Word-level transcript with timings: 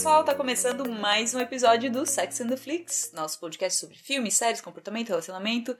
pessoal, 0.00 0.24
tá 0.24 0.34
começando 0.34 0.90
mais 0.90 1.34
um 1.34 1.40
episódio 1.40 1.92
do 1.92 2.06
Sex 2.06 2.40
and 2.40 2.48
the 2.48 2.56
Flix, 2.56 3.12
nosso 3.12 3.38
podcast 3.38 3.78
sobre 3.78 3.98
filmes, 3.98 4.32
séries, 4.32 4.62
comportamento, 4.62 5.10
relacionamento, 5.10 5.76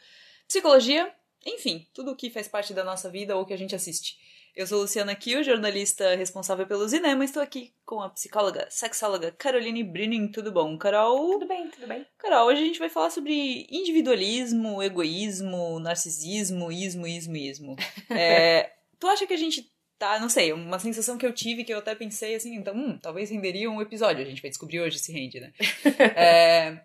psicologia, 0.46 1.10
enfim, 1.46 1.88
tudo 1.94 2.10
o 2.10 2.14
que 2.14 2.28
faz 2.28 2.46
parte 2.46 2.74
da 2.74 2.84
nossa 2.84 3.08
vida 3.08 3.34
ou 3.34 3.46
que 3.46 3.54
a 3.54 3.56
gente 3.56 3.74
assiste. 3.74 4.18
Eu 4.54 4.66
sou 4.66 4.82
Luciana 4.82 5.14
Kiel, 5.14 5.42
jornalista 5.42 6.14
responsável 6.16 6.66
pelo 6.66 6.86
cinema, 6.86 7.24
estou 7.24 7.42
aqui 7.42 7.72
com 7.82 8.02
a 8.02 8.10
psicóloga, 8.10 8.66
sexóloga 8.68 9.32
Caroline 9.32 9.82
Brinning. 9.82 10.28
Tudo 10.28 10.52
bom, 10.52 10.76
Carol? 10.76 11.38
Tudo 11.38 11.48
bem, 11.48 11.70
tudo 11.70 11.86
bem. 11.86 12.06
Carol, 12.18 12.48
hoje 12.48 12.60
a 12.60 12.66
gente 12.66 12.78
vai 12.78 12.90
falar 12.90 13.08
sobre 13.08 13.66
individualismo, 13.70 14.82
egoísmo, 14.82 15.80
narcisismo, 15.80 16.70
ismo, 16.70 17.06
ismo, 17.06 17.36
ismo. 17.38 17.76
É, 18.10 18.70
tu 18.98 19.06
acha 19.06 19.26
que 19.26 19.32
a 19.32 19.38
gente 19.38 19.72
tá, 20.00 20.18
não 20.18 20.30
sei, 20.30 20.52
uma 20.52 20.78
sensação 20.78 21.18
que 21.18 21.26
eu 21.26 21.32
tive, 21.32 21.62
que 21.62 21.72
eu 21.72 21.78
até 21.78 21.94
pensei 21.94 22.34
assim, 22.34 22.56
então, 22.56 22.74
hum, 22.74 22.98
talvez 22.98 23.30
renderia 23.30 23.70
um 23.70 23.82
episódio, 23.82 24.22
a 24.22 24.28
gente 24.28 24.40
vai 24.40 24.48
descobrir 24.50 24.80
hoje 24.80 24.98
se 24.98 25.12
rende, 25.12 25.38
né? 25.38 25.52
é, 26.16 26.80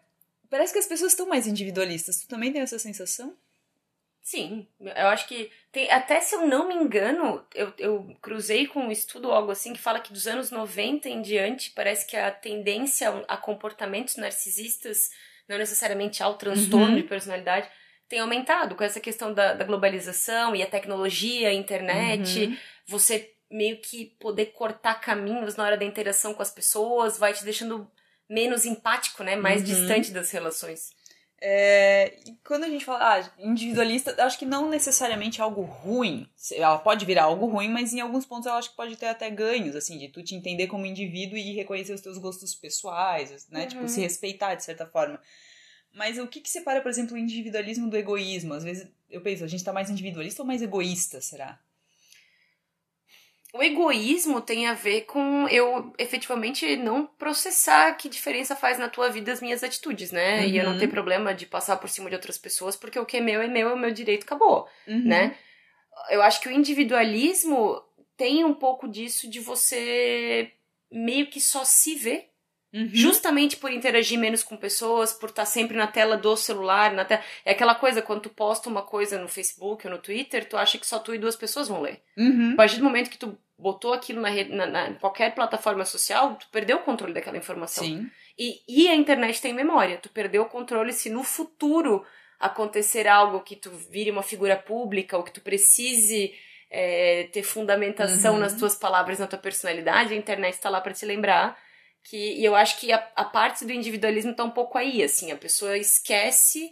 parece 0.49 0.73
que 0.73 0.79
as 0.79 0.85
pessoas 0.85 1.13
estão 1.13 1.25
mais 1.25 1.47
individualistas. 1.47 2.19
Tu 2.19 2.27
também 2.27 2.51
tem 2.51 2.61
essa 2.61 2.77
sensação? 2.77 3.33
Sim, 4.21 4.67
eu 4.81 5.07
acho 5.07 5.27
que 5.27 5.51
tem, 5.71 5.89
até 5.91 6.19
se 6.19 6.35
eu 6.35 6.47
não 6.47 6.67
me 6.67 6.73
engano, 6.75 7.45
eu, 7.53 7.71
eu 7.77 8.17
cruzei 8.21 8.65
com 8.67 8.79
um 8.87 8.91
estudo 8.91 9.31
algo 9.31 9.51
assim 9.51 9.71
que 9.71 9.79
fala 9.79 9.99
que 9.99 10.11
dos 10.11 10.25
anos 10.27 10.49
90 10.51 11.07
em 11.07 11.21
diante, 11.21 11.71
parece 11.71 12.07
que 12.07 12.17
a 12.17 12.31
tendência 12.31 13.09
a 13.27 13.37
comportamentos 13.37 14.15
narcisistas, 14.17 15.11
não 15.47 15.57
necessariamente 15.59 16.21
ao 16.23 16.37
transtorno 16.37 16.87
Uhum. 16.87 16.95
de 16.95 17.03
personalidade, 17.03 17.69
tem 18.07 18.19
aumentado 18.19 18.75
com 18.75 18.83
essa 18.83 18.99
questão 18.99 19.33
da, 19.33 19.53
da 19.53 19.63
globalização 19.63 20.55
e 20.55 20.61
a 20.61 20.67
tecnologia, 20.67 21.49
a 21.49 21.53
internet, 21.53 22.45
Uhum. 22.45 22.57
você 22.87 23.31
meio 23.49 23.77
que 23.79 24.05
poder 24.19 24.47
cortar 24.47 24.95
caminhos 25.01 25.55
na 25.55 25.63
hora 25.63 25.77
da 25.77 25.85
interação 25.85 26.33
com 26.33 26.41
as 26.41 26.51
pessoas, 26.51 27.17
vai 27.17 27.33
te 27.33 27.43
deixando 27.43 27.89
menos 28.29 28.65
empático, 28.65 29.23
né? 29.23 29.35
Mais 29.35 29.61
Uhum. 29.61 29.67
distante 29.67 30.11
das 30.11 30.31
relações. 30.31 30.89
É, 31.41 32.15
e 32.25 32.33
quando 32.45 32.63
a 32.63 32.69
gente 32.69 32.83
fala 32.85 33.17
ah, 33.19 33.29
individualista, 33.37 34.15
acho 34.25 34.39
que 34.39 34.45
não 34.45 34.69
necessariamente 34.69 35.41
algo 35.41 35.61
ruim. 35.61 36.27
Ela 36.53 36.77
pode 36.79 37.05
virar 37.05 37.23
algo 37.25 37.45
ruim, 37.45 37.69
mas 37.69 37.93
em 37.93 37.99
alguns 37.99 38.25
pontos 38.25 38.47
eu 38.47 38.53
acho 38.53 38.69
que 38.71 38.75
pode 38.75 38.95
ter 38.95 39.07
até 39.07 39.29
ganhos, 39.29 39.75
assim, 39.75 39.97
de 39.97 40.07
tu 40.07 40.23
te 40.23 40.33
entender 40.33 40.67
como 40.67 40.85
indivíduo 40.85 41.37
e 41.37 41.53
reconhecer 41.53 41.93
os 41.93 42.01
teus 42.01 42.17
gostos 42.17 42.55
pessoais, 42.55 43.47
né? 43.49 43.61
Uhum. 43.63 43.67
Tipo, 43.67 43.87
se 43.87 44.01
respeitar 44.01 44.55
de 44.55 44.63
certa 44.63 44.85
forma. 44.87 45.19
Mas 45.95 46.19
o 46.19 46.27
que 46.27 46.41
que 46.41 46.49
separa, 46.49 46.81
por 46.81 46.89
exemplo, 46.89 47.15
o 47.15 47.17
individualismo 47.17 47.89
do 47.89 47.95
egoísmo? 47.97 48.53
Às 48.53 48.63
vezes 48.65 48.87
eu 49.09 49.21
penso, 49.21 49.43
a 49.45 49.47
gente 49.47 49.63
tá 49.63 49.71
mais 49.71 49.89
individualista 49.89 50.41
ou 50.41 50.47
mais 50.47 50.61
egoísta, 50.61 51.21
será? 51.21 51.57
O 53.53 53.63
egoísmo 53.63 54.41
tem 54.41 54.67
a 54.67 54.73
ver 54.73 55.03
com 55.03 55.47
eu 55.47 55.93
efetivamente 55.97 56.75
não 56.75 57.07
processar 57.07 57.93
que 57.93 58.09
diferença 58.09 58.53
faz 58.53 58.77
na 58.77 58.89
tua 58.89 59.09
vida 59.09 59.31
as 59.31 59.39
minhas 59.41 59.63
atitudes, 59.63 60.11
né? 60.11 60.45
E 60.49 60.57
eu 60.57 60.65
não 60.65 60.73
Uhum. 60.73 60.77
ter 60.79 60.89
problema 60.89 61.33
de 61.33 61.45
passar 61.45 61.77
por 61.77 61.89
cima 61.89 62.09
de 62.09 62.15
outras 62.17 62.37
pessoas, 62.37 62.75
porque 62.75 62.99
o 62.99 63.05
que 63.05 63.15
é 63.15 63.21
meu 63.21 63.41
é 63.41 63.47
meu, 63.47 63.69
é 63.69 63.73
o 63.73 63.79
meu 63.79 63.91
direito, 63.91 64.23
acabou, 64.23 64.67
Uhum. 64.85 65.07
né? 65.07 65.37
Eu 66.09 66.21
acho 66.21 66.41
que 66.41 66.49
o 66.49 66.51
individualismo 66.51 67.81
tem 68.17 68.43
um 68.43 68.53
pouco 68.53 68.89
disso 68.89 69.29
de 69.29 69.39
você 69.39 70.51
meio 70.91 71.27
que 71.29 71.39
só 71.39 71.63
se 71.63 71.95
ver, 71.95 72.29
Uhum. 72.75 72.89
justamente 72.93 73.55
por 73.55 73.71
interagir 73.71 74.19
menos 74.19 74.43
com 74.43 74.57
pessoas, 74.57 75.13
por 75.13 75.29
estar 75.29 75.45
sempre 75.45 75.77
na 75.77 75.87
tela 75.87 76.17
do 76.17 76.35
celular, 76.35 76.91
na 76.93 77.05
tela... 77.05 77.21
É 77.45 77.51
aquela 77.51 77.73
coisa, 77.75 78.01
quando 78.01 78.23
tu 78.23 78.29
posta 78.29 78.67
uma 78.69 78.81
coisa 78.81 79.17
no 79.17 79.29
Facebook 79.29 79.87
ou 79.87 79.93
no 79.93 79.99
Twitter, 79.99 80.43
tu 80.49 80.57
acha 80.57 80.77
que 80.77 80.85
só 80.85 80.99
tu 80.99 81.15
e 81.15 81.17
duas 81.17 81.35
pessoas 81.37 81.69
vão 81.69 81.81
ler. 81.81 82.01
Uhum. 82.17 82.51
A 82.53 82.55
partir 82.57 82.77
do 82.79 82.83
momento 82.83 83.09
que 83.09 83.17
tu 83.17 83.37
botou 83.57 83.93
aquilo 83.93 84.19
na, 84.19 84.27
rede, 84.29 84.53
na, 84.53 84.65
na- 84.65 84.89
em 84.89 84.95
qualquer 84.95 85.33
plataforma 85.33 85.85
social, 85.85 86.35
tu 86.35 86.47
perdeu 86.51 86.77
o 86.77 86.81
controle 86.83 87.13
daquela 87.13 87.37
informação. 87.37 87.85
Sim. 87.85 88.09
E, 88.37 88.59
e 88.67 88.87
a 88.89 88.95
internet 88.95 89.41
tem 89.41 89.53
memória. 89.53 89.97
Tu 89.97 90.09
perdeu 90.09 90.41
o 90.43 90.49
controle 90.49 90.91
se 90.91 91.09
no 91.09 91.23
futuro 91.23 92.05
acontecer 92.37 93.07
algo 93.07 93.39
que 93.39 93.55
tu 93.55 93.71
vire 93.71 94.11
uma 94.11 94.21
figura 94.21 94.57
pública 94.57 95.15
ou 95.17 95.23
que 95.23 95.31
tu 95.31 95.39
precise 95.39 96.33
é, 96.69 97.29
ter 97.31 97.43
fundamentação 97.43 98.33
Uhum. 98.33 98.39
nas 98.41 98.53
tuas 98.55 98.75
palavras, 98.75 99.19
na 99.19 99.27
tua 99.27 99.39
personalidade, 99.39 100.13
a 100.13 100.17
internet 100.17 100.59
tá 100.59 100.69
lá 100.69 100.81
para 100.81 100.93
te 100.93 101.05
lembrar. 101.05 101.57
Que, 102.07 102.35
e 102.39 102.45
eu 102.45 102.55
acho 102.55 102.79
que 102.79 102.91
a, 102.91 103.11
a 103.15 103.25
parte 103.25 103.65
do 103.65 103.73
individualismo 103.73 104.35
tá 104.35 104.43
um 104.43 104.51
pouco 104.51 104.77
aí, 104.77 105.01
assim, 105.01 105.31
a 105.31 105.35
pessoa 105.35 105.75
esquece 105.75 106.71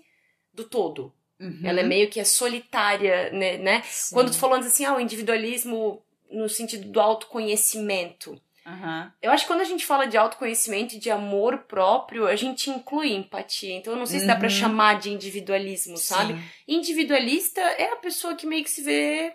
do 0.54 0.64
todo. 0.64 1.12
Uhum. 1.40 1.62
Ela 1.64 1.80
é 1.80 1.84
meio 1.84 2.08
que 2.08 2.20
é 2.20 2.24
solitária, 2.24 3.32
né? 3.32 3.58
né? 3.58 3.84
Quando 4.12 4.32
tu 4.32 4.38
falou 4.38 4.56
antes 4.56 4.68
assim, 4.70 4.86
ah, 4.86 4.96
o 4.96 5.00
individualismo 5.00 6.06
no 6.32 6.48
sentido 6.48 6.88
do 6.88 7.02
autoconhecimento. 7.02 8.40
Aham. 8.66 9.12
Eu 9.22 9.32
acho 9.32 9.44
que 9.44 9.52
quando 9.52 9.62
a 9.62 9.66
gente 9.66 9.86
fala 9.86 10.06
de 10.08 10.16
autoconhecimento 10.18 10.96
e 10.96 11.00
de 11.00 11.12
amor 11.12 11.64
próprio, 11.64 12.28
a 12.28 12.36
gente 12.36 12.70
inclui 12.70 13.12
empatia. 13.14 13.76
Então 13.76 13.94
eu 13.94 14.00
não 14.00 14.06
sei 14.06 14.20
se 14.20 14.28
dá 14.28 14.36
pra 14.36 14.46
Uhum. 14.46 14.50
chamar 14.50 15.00
de 15.00 15.10
individualismo, 15.10 15.98
sabe? 15.98 16.34
Sim. 16.34 16.44
Individualista 16.68 17.60
é 17.60 17.92
a 17.92 17.98
pessoa 17.98 18.36
que 18.36 18.46
meio 18.46 18.64
que 18.64 18.70
se 18.70 18.82
vê 18.82 19.34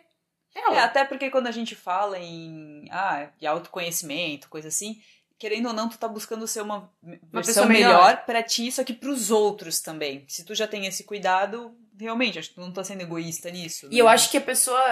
ela. 0.54 0.76
É, 0.76 0.80
até 0.80 1.04
porque 1.04 1.30
quando 1.30 1.46
a 1.46 1.52
gente 1.52 1.74
fala 1.74 2.18
em 2.18 2.86
ah, 2.90 3.30
de 3.38 3.46
autoconhecimento, 3.46 4.48
coisa 4.48 4.68
assim, 4.68 5.00
querendo 5.38 5.68
ou 5.68 5.72
não, 5.72 5.88
tu 5.88 5.96
tá 5.96 6.08
buscando 6.08 6.46
ser 6.46 6.62
uma, 6.62 6.90
versão 7.02 7.42
pessoa 7.42 7.66
melhor, 7.66 7.90
melhor. 7.90 8.24
pra 8.24 8.42
ti, 8.42 8.70
só 8.72 8.82
que 8.82 8.92
pros 8.92 9.30
outros 9.30 9.80
também. 9.80 10.24
Se 10.28 10.44
tu 10.44 10.54
já 10.54 10.66
tem 10.66 10.86
esse 10.86 11.04
cuidado, 11.04 11.74
realmente, 11.98 12.38
acho 12.38 12.48
que 12.48 12.56
tu 12.56 12.60
não 12.60 12.72
tá 12.72 12.82
sendo 12.82 13.02
egoísta 13.02 13.50
nisso. 13.50 13.88
E 13.90 13.98
eu 13.98 14.08
acho 14.08 14.30
que 14.30 14.36
a 14.36 14.42
pessoa 14.42 14.82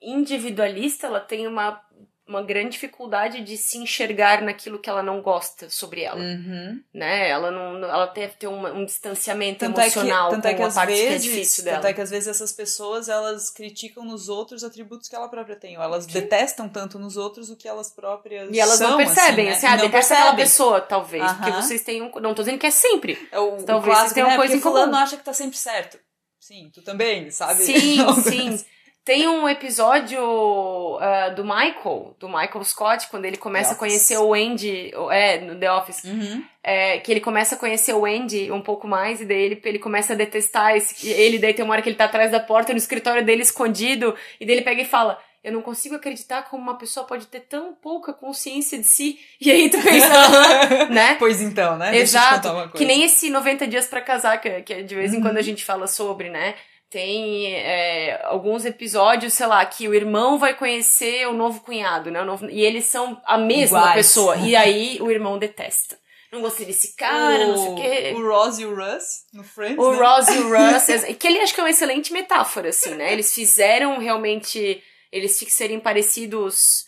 individualista, 0.00 1.06
ela 1.06 1.20
tem 1.20 1.46
uma, 1.46 1.82
uma 2.28 2.42
grande 2.42 2.70
dificuldade 2.70 3.40
de 3.42 3.56
se 3.56 3.78
enxergar 3.78 4.42
naquilo 4.42 4.80
que 4.80 4.90
ela 4.90 5.02
não 5.02 5.22
gosta 5.22 5.70
sobre 5.70 6.02
ela, 6.02 6.20
Uhum. 6.20 6.82
né? 6.92 7.28
Ela 7.28 7.50
não, 7.52 7.76
ela 7.84 8.06
deve 8.06 8.34
ter 8.34 8.48
uma- 8.48 8.72
um 8.72 8.84
distanciamento 8.84 9.60
Tanto 9.60 9.80
é 9.80 9.88
que, 9.88 9.98
emocional 9.98 10.30
tanto 10.30 10.46
é 10.46 10.54
que 10.54 10.62
a 10.62 10.66
às 10.66 10.74
parte 10.74 10.92
que 10.92 11.00
é 11.00 11.08
vezes, 11.10 11.62
tanto 11.64 11.86
é 11.86 11.92
que 11.92 12.00
às 12.00 12.10
vezes 12.10 12.26
essas 12.28 12.52
pessoas 12.52 13.08
elas 13.08 13.48
criticam 13.48 14.04
nos 14.04 14.28
outros 14.28 14.64
atributos 14.64 15.08
que 15.08 15.14
ela 15.14 15.28
própria 15.28 15.54
tem, 15.54 15.76
ou 15.76 15.82
elas 15.84 16.04
detestam 16.04 16.68
tanto 16.68 16.98
nos 16.98 17.16
outros 17.16 17.48
o 17.48 17.56
que 17.56 17.68
elas 17.68 17.90
próprias 17.92 18.52
E 18.52 18.58
elas 18.58 18.78
são, 18.78 18.90
não 18.90 18.96
percebem, 18.96 19.48
assim, 19.50 19.58
assim, 19.58 19.66
né? 19.66 19.72
ah, 19.72 19.74
E 19.74 19.78
não 19.78 19.86
detesta 19.86 20.14
aquela 20.14 20.34
pessoa, 20.36 20.80
talvez. 20.80 21.32
Porque 21.32 21.50
Aham. 21.50 21.62
vocês 21.62 21.82
têm 21.82 22.02
um. 22.02 22.10
Não 22.20 22.34
tô 22.34 22.42
dizendo 22.42 22.58
que 22.58 22.66
é 22.66 22.70
sempre. 22.72 23.28
É 23.30 23.38
o, 23.38 23.56
o 23.58 23.62
Talvez 23.62 23.84
clássico, 23.84 24.00
vocês 24.00 24.12
tenham 24.14 24.28
né? 24.30 24.36
coisa 24.36 24.52
Porque 24.54 24.58
em 24.58 24.62
comum. 24.62 24.74
fulano 24.84 24.96
acha 24.96 25.16
que 25.16 25.24
tá 25.24 25.32
sempre 25.32 25.56
certo. 25.56 25.98
Sim, 26.40 26.70
tu 26.74 26.82
também, 26.82 27.30
sabe? 27.30 27.62
Sim, 27.64 27.98
sim. 28.22 28.64
Tem 29.06 29.28
um 29.28 29.48
episódio 29.48 30.98
ah, 31.00 31.28
do 31.28 31.44
Michael, 31.44 32.16
do 32.18 32.28
Michael 32.28 32.64
Scott, 32.64 33.06
quando 33.08 33.24
ele 33.24 33.36
começa 33.36 33.74
a 33.74 33.76
conhecer 33.76 34.18
o 34.18 34.34
Andy, 34.34 34.92
é, 35.12 35.40
no 35.40 35.54
The 35.54 35.72
Office, 35.72 36.02
Uhum. 36.02 36.42
é, 36.62 36.98
que 36.98 37.12
ele 37.12 37.20
começa 37.20 37.54
a 37.54 37.58
conhecer 37.58 37.92
o 37.94 38.04
Andy 38.04 38.50
um 38.50 38.60
pouco 38.60 38.88
mais, 38.88 39.20
e 39.20 39.24
daí 39.24 39.40
ele, 39.42 39.62
ele 39.64 39.78
começa 39.78 40.12
a 40.12 40.16
detestar 40.16 40.74
esse, 40.76 41.08
ele, 41.08 41.38
daí 41.38 41.54
tem 41.54 41.64
uma 41.64 41.72
hora 41.72 41.82
que 41.82 41.88
ele 41.88 41.94
tá 41.96 42.06
atrás 42.06 42.32
da 42.32 42.40
porta, 42.40 42.72
no 42.72 42.78
escritório 42.78 43.24
dele, 43.24 43.42
escondido, 43.42 44.12
e 44.40 44.44
daí 44.44 44.56
ele 44.56 44.64
pega 44.64 44.82
e 44.82 44.84
fala, 44.84 45.16
eu 45.44 45.52
não 45.52 45.62
consigo 45.62 45.94
acreditar 45.94 46.42
como 46.50 46.60
uma 46.60 46.76
pessoa 46.76 47.06
pode 47.06 47.28
ter 47.28 47.42
tão 47.42 47.74
pouca 47.74 48.12
consciência 48.12 48.76
de 48.76 48.88
si, 48.88 49.20
e 49.40 49.52
aí 49.52 49.70
tu 49.70 49.80
pensa, 49.80 50.88
né? 50.90 51.14
Pois 51.16 51.40
então, 51.40 51.76
né? 51.76 51.96
Exato. 51.96 52.48
Que 52.74 52.84
nem 52.84 53.04
esse 53.04 53.30
90 53.30 53.68
dias 53.68 53.86
pra 53.86 54.00
casar, 54.00 54.40
que, 54.40 54.62
que 54.62 54.82
de 54.82 54.94
vez 54.96 55.12
em 55.14 55.18
Uhum. 55.18 55.22
quando 55.22 55.36
a 55.36 55.42
gente 55.42 55.64
fala 55.64 55.86
sobre, 55.86 56.28
né? 56.28 56.56
Tem 56.96 57.52
é, 57.54 58.22
alguns 58.24 58.64
episódios, 58.64 59.34
sei 59.34 59.46
lá, 59.46 59.62
que 59.66 59.86
o 59.86 59.92
irmão 59.92 60.38
vai 60.38 60.54
conhecer 60.54 61.28
o 61.28 61.34
novo 61.34 61.60
cunhado, 61.60 62.10
né? 62.10 62.22
O 62.22 62.24
novo- 62.24 62.48
e 62.48 62.62
eles 62.62 62.86
são 62.86 63.20
a 63.26 63.36
mesma 63.36 63.80
Iguais. 63.80 63.94
pessoa. 63.96 64.36
E 64.38 64.56
aí 64.56 64.96
o 65.02 65.10
irmão 65.10 65.38
detesta. 65.38 65.98
Não 66.32 66.40
gostei 66.40 66.64
desse 66.64 66.96
cara, 66.96 67.48
não 67.48 67.56
sei 67.58 67.68
o 67.70 67.74
quê. 67.74 68.12
O 68.16 68.26
Ross 68.26 68.58
e 68.58 68.64
o 68.64 68.74
Russ 68.74 69.24
no 69.34 69.44
Friends. 69.44 69.76
O 69.78 69.92
né? 69.92 69.98
Ross 69.98 70.28
e 70.28 70.38
o 70.38 70.48
Russ, 70.48 71.04
que 71.18 71.28
ele 71.28 71.38
acho 71.40 71.52
que 71.54 71.60
é 71.60 71.64
uma 71.64 71.68
excelente 71.70 72.14
metáfora, 72.14 72.70
assim, 72.70 72.94
né? 72.94 73.12
Eles 73.12 73.34
fizeram 73.34 73.98
realmente 73.98 74.82
eles 75.12 75.32
serem 75.48 75.78
parecidos 75.78 76.85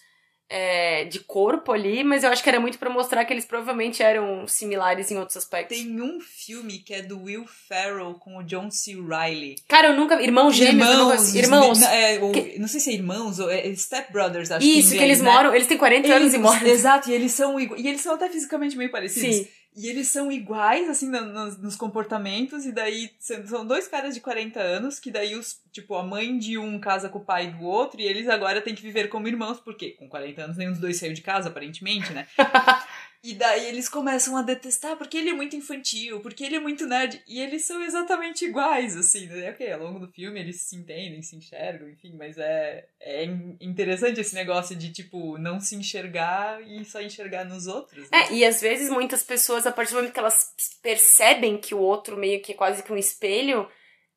é, 0.50 1.05
de 1.05 1.21
corpo 1.21 1.73
ali, 1.73 2.03
mas 2.03 2.25
eu 2.25 2.31
acho 2.31 2.43
que 2.43 2.49
era 2.49 2.59
muito 2.59 2.79
pra 2.79 2.89
mostrar 2.89 3.25
que 3.25 3.33
eles 3.33 3.45
provavelmente 3.45 4.03
eram 4.03 4.49
similares 4.49 5.11
em 5.11 5.19
outros 5.19 5.37
aspectos. 5.37 5.77
Tem 5.77 6.00
um 6.00 6.19
filme 6.21 6.79
que 6.79 6.95
é 6.95 7.03
do 7.03 7.23
Will 7.25 7.45
Ferrell 7.69 8.15
com 8.15 8.39
o 8.39 8.43
John 8.43 8.71
C. 8.71 8.95
Reilly. 8.95 9.56
Cara, 9.69 9.89
eu 9.89 9.95
nunca. 9.97 10.23
Irmão 10.23 10.50
gêmeos, 10.50 10.89
eu 10.89 10.99
nunca- 11.05 11.15
os- 11.17 11.35
irmãos. 11.35 11.83
é, 11.83 12.19
o- 12.23 12.33
Que- 12.33 12.59
Não 12.59 12.67
sei 12.69 12.81
se 12.81 12.91
é 12.91 12.95
irmãos 12.95 13.39
ou 13.39 13.50
é 13.50 13.75
Step 13.77 14.11
Brothers, 14.12 14.50
acho 14.50 14.67
Isso, 14.67 14.89
que, 14.91 14.95
em 14.95 14.99
que 14.99 15.05
eles 15.05 15.19
inglês, 15.19 15.23
né? 15.23 15.31
moram. 15.33 15.55
Eles 15.55 15.67
têm 15.69 15.77
40 15.77 16.12
anos 16.15 16.33
e 16.33 16.39
moram. 16.39 16.67
Exato, 16.67 17.11
e 17.11 17.12
eles 17.15 17.33
são 17.33 17.61
e 17.61 17.87
eles 17.87 18.00
são 18.00 18.15
até 18.15 18.29
fisicamente 18.31 18.77
meio 18.77 18.91
parecidos. 18.91 19.37
Sim. 19.37 19.49
E 19.80 19.86
eles 19.86 20.08
são 20.08 20.32
iguais, 20.32 20.88
assim, 20.88 21.08
no- 21.08 21.26
nos, 21.26 21.56
nos 21.56 21.76
comportamentos, 21.76 22.66
e 22.66 22.72
daí 22.72 23.10
são 23.19 23.46
são 23.46 23.64
dois 23.64 23.86
caras 23.86 24.12
de 24.12 24.20
40 24.20 24.58
anos, 24.60 24.98
que 24.98 25.08
daí 25.08 25.36
os, 25.36 25.60
tipo, 25.70 25.94
a 25.94 26.02
mãe 26.02 26.36
de 26.36 26.58
um 26.58 26.80
casa 26.80 27.08
com 27.08 27.19
o 27.20 27.25
pai 27.25 27.52
do 27.52 27.62
outro, 27.62 28.00
e 28.00 28.04
eles 28.04 28.28
agora 28.28 28.60
têm 28.60 28.75
que 28.75 28.82
viver 28.82 29.08
como 29.08 29.28
irmãos, 29.28 29.60
porque 29.60 29.90
com 29.92 30.08
40 30.08 30.42
anos 30.42 30.56
nenhum 30.56 30.72
dos 30.72 30.80
dois 30.80 30.96
saiu 30.98 31.12
de 31.14 31.22
casa, 31.22 31.48
aparentemente, 31.48 32.12
né? 32.12 32.26
E 33.23 33.35
daí 33.35 33.67
eles 33.67 33.88
começam 33.88 34.37
a 34.37 34.43
detestar 34.43 34.97
porque 34.97 35.19
ele 35.19 35.31
é 35.31 35.32
muito 35.32 35.56
infantil, 35.56 36.20
porque 36.20 36.44
ele 36.44 36.55
é 36.55 36.61
muito 36.61 36.87
nerd. 36.87 37.20
E 37.26 37.41
eles 37.41 37.65
são 37.65 37.82
exatamente 37.82 38.44
iguais, 38.44 38.97
assim, 38.97 39.26
né? 39.26 39.50
Ok, 39.50 39.70
ao 39.73 39.81
longo 39.81 39.99
do 39.99 40.12
filme 40.12 40.38
eles 40.38 40.61
se 40.61 40.76
entendem, 40.76 41.20
se 41.20 41.35
enxergam, 41.35 41.88
enfim, 41.88 42.15
mas 42.17 42.38
é, 42.38 42.87
é 43.00 43.25
interessante 43.61 44.20
esse 44.20 44.35
negócio 44.35 44.76
de, 44.76 44.93
tipo, 44.93 45.37
não 45.37 45.59
se 45.59 45.75
enxergar 45.75 46.62
e 46.62 46.85
só 46.85 47.00
enxergar 47.00 47.44
nos 47.44 47.67
outros. 47.67 48.09
Né? 48.09 48.19
É, 48.19 48.32
e 48.32 48.44
às 48.44 48.61
vezes 48.61 48.88
muitas 48.88 49.25
pessoas, 49.25 49.67
a 49.67 49.73
partir 49.73 49.91
do 49.91 49.97
momento 49.97 50.12
que 50.12 50.21
elas 50.21 50.53
percebem 50.81 51.59
que 51.59 51.75
o 51.75 51.81
outro 51.81 52.17
meio 52.17 52.41
que 52.41 52.53
é 52.53 52.55
quase 52.55 52.85
que 52.85 52.93
um 52.93 52.97
espelho, 52.97 53.69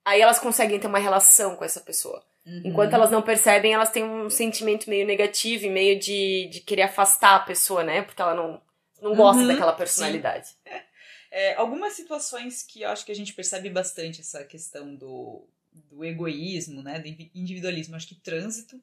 aí 0.06 0.22
elas 0.22 0.38
conseguem 0.38 0.80
ter 0.80 0.88
uma 0.88 1.00
relação 1.00 1.56
com 1.56 1.66
essa 1.66 1.80
pessoa. 1.80 2.24
Uhum. 2.46 2.62
Enquanto 2.66 2.94
elas 2.94 3.12
não 3.12 3.22
percebem, 3.22 3.74
elas 3.74 3.90
têm 3.90 4.04
um 4.04 4.30
sentimento 4.30 4.90
meio 4.90 5.06
negativo 5.06 5.66
e 5.66 5.70
meio 5.70 6.00
de, 6.00 6.50
de 6.52 6.62
querer 6.62 6.84
afastar 6.84 7.36
a 7.36 7.40
pessoa, 7.40 7.84
né? 7.84 8.02
Porque 8.02 8.22
ela 8.22 8.34
não, 8.34 8.62
não 9.02 9.16
gosta 9.16 9.42
uhum, 9.42 9.48
daquela 9.48 9.74
personalidade. 9.74 10.50
É, 11.34 11.56
algumas 11.56 11.94
situações 11.94 12.62
que 12.62 12.82
eu 12.82 12.90
acho 12.90 13.06
que 13.06 13.12
a 13.14 13.16
gente 13.16 13.32
percebe 13.32 13.70
bastante 13.70 14.20
essa 14.20 14.44
questão 14.44 14.94
do, 14.94 15.48
do 15.72 16.04
egoísmo, 16.04 16.84
né? 16.84 17.00
Do 17.00 17.08
individualismo. 17.34 17.96
Acho 17.96 18.10
que 18.10 18.16
trânsito 18.16 18.76
é 18.76 18.80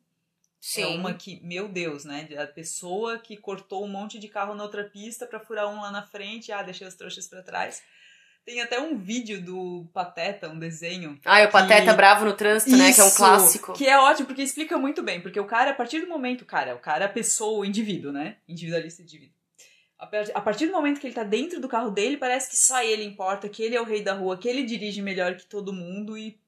Sim. 0.61 0.83
é 0.83 0.87
uma 0.87 1.15
que, 1.15 1.41
meu 1.45 1.69
Deus, 1.69 2.05
né? 2.05 2.29
A 2.37 2.47
pessoa 2.47 3.19
que 3.19 3.37
cortou 3.37 3.85
um 3.85 3.89
monte 3.89 4.19
de 4.19 4.29
carro 4.29 4.55
na 4.55 4.65
outra 4.65 4.85
pista 4.85 5.27
para 5.27 5.39
furar 5.39 5.69
um 5.69 5.81
lá 5.81 5.91
na 5.91 6.03
frente, 6.03 6.51
ah, 6.51 6.63
deixei 6.63 6.87
os 6.87 6.95
trouxas 6.95 7.29
para 7.29 7.43
trás. 7.43 7.83
Tem 8.45 8.63
até 8.63 8.81
um 8.81 8.97
vídeo 8.97 9.43
do 9.43 9.87
Pateta, 9.93 10.49
um 10.49 10.59
desenho. 10.59 11.21
Ah, 11.25 11.43
o 11.45 11.51
Pateta 11.51 11.93
bravo 11.93 12.25
no 12.25 12.33
trânsito, 12.33 12.71
Isso, 12.71 12.79
né? 12.79 12.93
Que 12.93 13.01
é 13.01 13.05
um 13.05 13.11
clássico. 13.11 13.73
Que 13.75 13.87
é 13.87 13.99
ótimo, 13.99 14.27
porque 14.27 14.43
explica 14.43 14.79
muito 14.79 15.03
bem. 15.03 15.21
Porque 15.21 15.39
o 15.39 15.45
cara, 15.45 15.73
a 15.73 15.75
partir 15.75 16.01
do 16.01 16.09
momento, 16.09 16.47
cara, 16.47 16.75
o 16.75 16.79
cara 16.79 17.05
é 17.05 17.07
a 17.07 17.13
pessoa, 17.13 17.61
o 17.61 17.65
indivíduo, 17.65 18.11
né? 18.11 18.37
Individualista 18.49 19.03
indivíduo. 19.03 19.38
A 19.99 20.41
partir 20.41 20.67
do 20.67 20.73
momento 20.73 21.01
que 21.01 21.09
ele 21.09 21.15
tá 21.15 21.25
dentro 21.25 21.61
do 21.61 21.69
carro 21.69 21.91
dele, 21.91 22.17
parece 22.17 22.49
que 22.49 22.57
só 22.57 22.81
ele 22.83 23.03
importa, 23.03 23.49
que 23.49 23.63
ele 23.63 23.75
é 23.75 23.81
o 23.81 23.85
rei 23.85 24.01
da 24.01 24.15
rua, 24.15 24.39
que 24.39 24.49
ele 24.49 24.63
dirige 24.63 25.03
melhor 25.03 25.35
que 25.35 25.45
todo 25.45 25.73
mundo 25.73 26.17
e. 26.17 26.39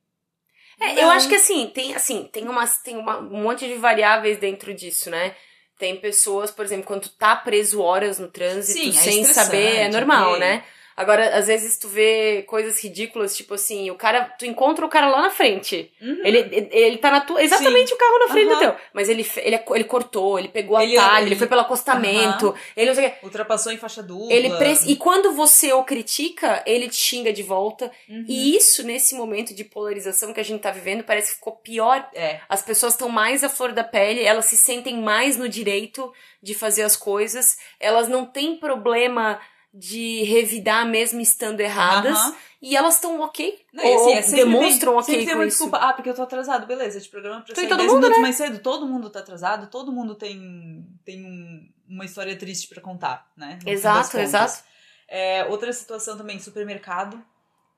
É, 0.81 1.03
eu 1.03 1.11
acho 1.11 1.29
que 1.29 1.35
assim, 1.35 1.67
tem 1.67 1.95
assim, 1.95 2.29
tem, 2.33 2.49
umas, 2.49 2.79
tem 2.79 2.97
uma, 2.97 3.19
um 3.19 3.43
monte 3.43 3.67
de 3.67 3.75
variáveis 3.75 4.39
dentro 4.39 4.73
disso, 4.73 5.11
né? 5.11 5.35
Tem 5.77 6.01
pessoas, 6.01 6.51
por 6.51 6.65
exemplo, 6.65 6.87
quando 6.87 7.03
tu 7.03 7.11
tá 7.11 7.35
preso 7.35 7.83
horas 7.83 8.19
no 8.19 8.29
trânsito 8.29 8.79
Sim, 8.79 8.91
é 8.91 8.93
sem 8.93 9.25
saber, 9.25 9.77
é 9.77 9.89
normal, 9.89 10.35
okay. 10.35 10.41
né? 10.41 10.65
Agora, 11.01 11.35
às 11.35 11.47
vezes 11.47 11.79
tu 11.79 11.89
vê 11.89 12.45
coisas 12.47 12.79
ridículas, 12.79 13.35
tipo 13.35 13.55
assim, 13.55 13.91
o 13.91 13.95
cara, 13.95 14.25
tu 14.39 14.45
encontra 14.45 14.85
o 14.85 14.89
cara 14.89 15.09
lá 15.09 15.23
na 15.23 15.31
frente. 15.31 15.91
Uhum. 15.99 16.21
Ele, 16.23 16.69
ele 16.71 16.99
tá 16.99 17.11
na 17.11 17.23
tua, 17.23 17.43
exatamente 17.43 17.89
Sim. 17.89 17.95
o 17.95 17.97
carro 17.97 18.19
na 18.19 18.29
frente 18.29 18.49
uhum. 18.49 18.55
do 18.55 18.59
teu. 18.59 18.75
Mas 18.93 19.09
ele, 19.09 19.27
ele, 19.39 19.59
ele 19.71 19.85
cortou, 19.85 20.39
ele 20.39 20.49
pegou 20.49 20.79
ele, 20.79 20.99
atalho, 20.99 21.23
ele, 21.23 21.31
ele 21.31 21.37
foi 21.37 21.47
pelo 21.47 21.63
acostamento, 21.63 22.49
uhum. 22.49 22.55
ele 22.77 22.91
Ultrapassou 23.23 23.73
em 23.73 23.79
faixa 23.79 24.03
dupla. 24.03 24.31
Ele 24.31 24.51
E 24.93 24.97
quando 24.97 25.33
você 25.33 25.73
o 25.73 25.83
critica, 25.85 26.63
ele 26.67 26.87
te 26.87 26.97
xinga 26.97 27.33
de 27.33 27.43
volta. 27.43 27.91
Uhum. 28.07 28.27
E 28.29 28.55
isso, 28.55 28.83
nesse 28.83 29.15
momento 29.15 29.55
de 29.55 29.65
polarização 29.65 30.35
que 30.35 30.41
a 30.41 30.45
gente 30.45 30.61
tá 30.61 30.71
vivendo, 30.71 31.03
parece 31.03 31.31
que 31.31 31.35
ficou 31.37 31.55
pior. 31.55 32.07
É. 32.15 32.41
As 32.47 32.63
pessoas 32.63 32.93
estão 32.93 33.09
mais 33.09 33.43
à 33.43 33.49
flor 33.49 33.73
da 33.73 33.83
pele, 33.83 34.23
elas 34.23 34.45
se 34.45 34.57
sentem 34.59 35.01
mais 35.01 35.39
no 35.39 35.49
direito 35.49 36.13
de 36.43 36.53
fazer 36.53 36.83
as 36.83 36.95
coisas, 36.95 37.57
elas 37.79 38.07
não 38.07 38.27
têm 38.27 38.59
problema 38.59 39.41
de 39.73 40.23
revidar 40.25 40.87
mesmo 40.87 41.21
estando 41.21 41.61
erradas. 41.61 42.19
E 42.63 42.77
elas 42.77 42.97
estão 42.97 43.19
ok. 43.21 43.59
Não, 43.73 43.83
ou 43.83 44.19
assim, 44.19 44.35
é 44.35 44.37
demonstram 44.37 44.93
tem, 44.93 45.01
ok 45.01 45.15
sempre 45.15 45.27
com 45.27 45.39
uma 45.39 45.47
isso. 45.47 45.57
desculpa. 45.57 45.79
Ah, 45.79 45.93
porque 45.95 46.11
eu 46.11 46.15
tô 46.15 46.23
atrasado. 46.23 46.67
Beleza, 46.67 47.01
te 47.01 47.09
programa 47.09 47.41
pra 47.41 47.55
sair 47.55 47.69
todo 47.69 47.79
10 47.79 47.89
mundo, 47.91 48.01
minutos 48.01 48.19
né? 48.19 48.23
mais 48.23 48.37
cedo. 48.37 48.59
Todo 48.59 48.87
mundo 48.87 49.09
tá 49.09 49.21
atrasado. 49.21 49.67
Todo 49.69 49.91
mundo 49.91 50.15
tem, 50.15 50.87
tem 51.03 51.25
um, 51.25 51.67
uma 51.89 52.05
história 52.05 52.37
triste 52.37 52.69
para 52.69 52.83
contar, 52.83 53.31
né? 53.35 53.59
No 53.65 53.71
exato, 53.71 54.19
exato. 54.19 54.63
É, 55.09 55.45
outra 55.47 55.73
situação 55.73 56.19
também, 56.19 56.39
supermercado. 56.39 57.25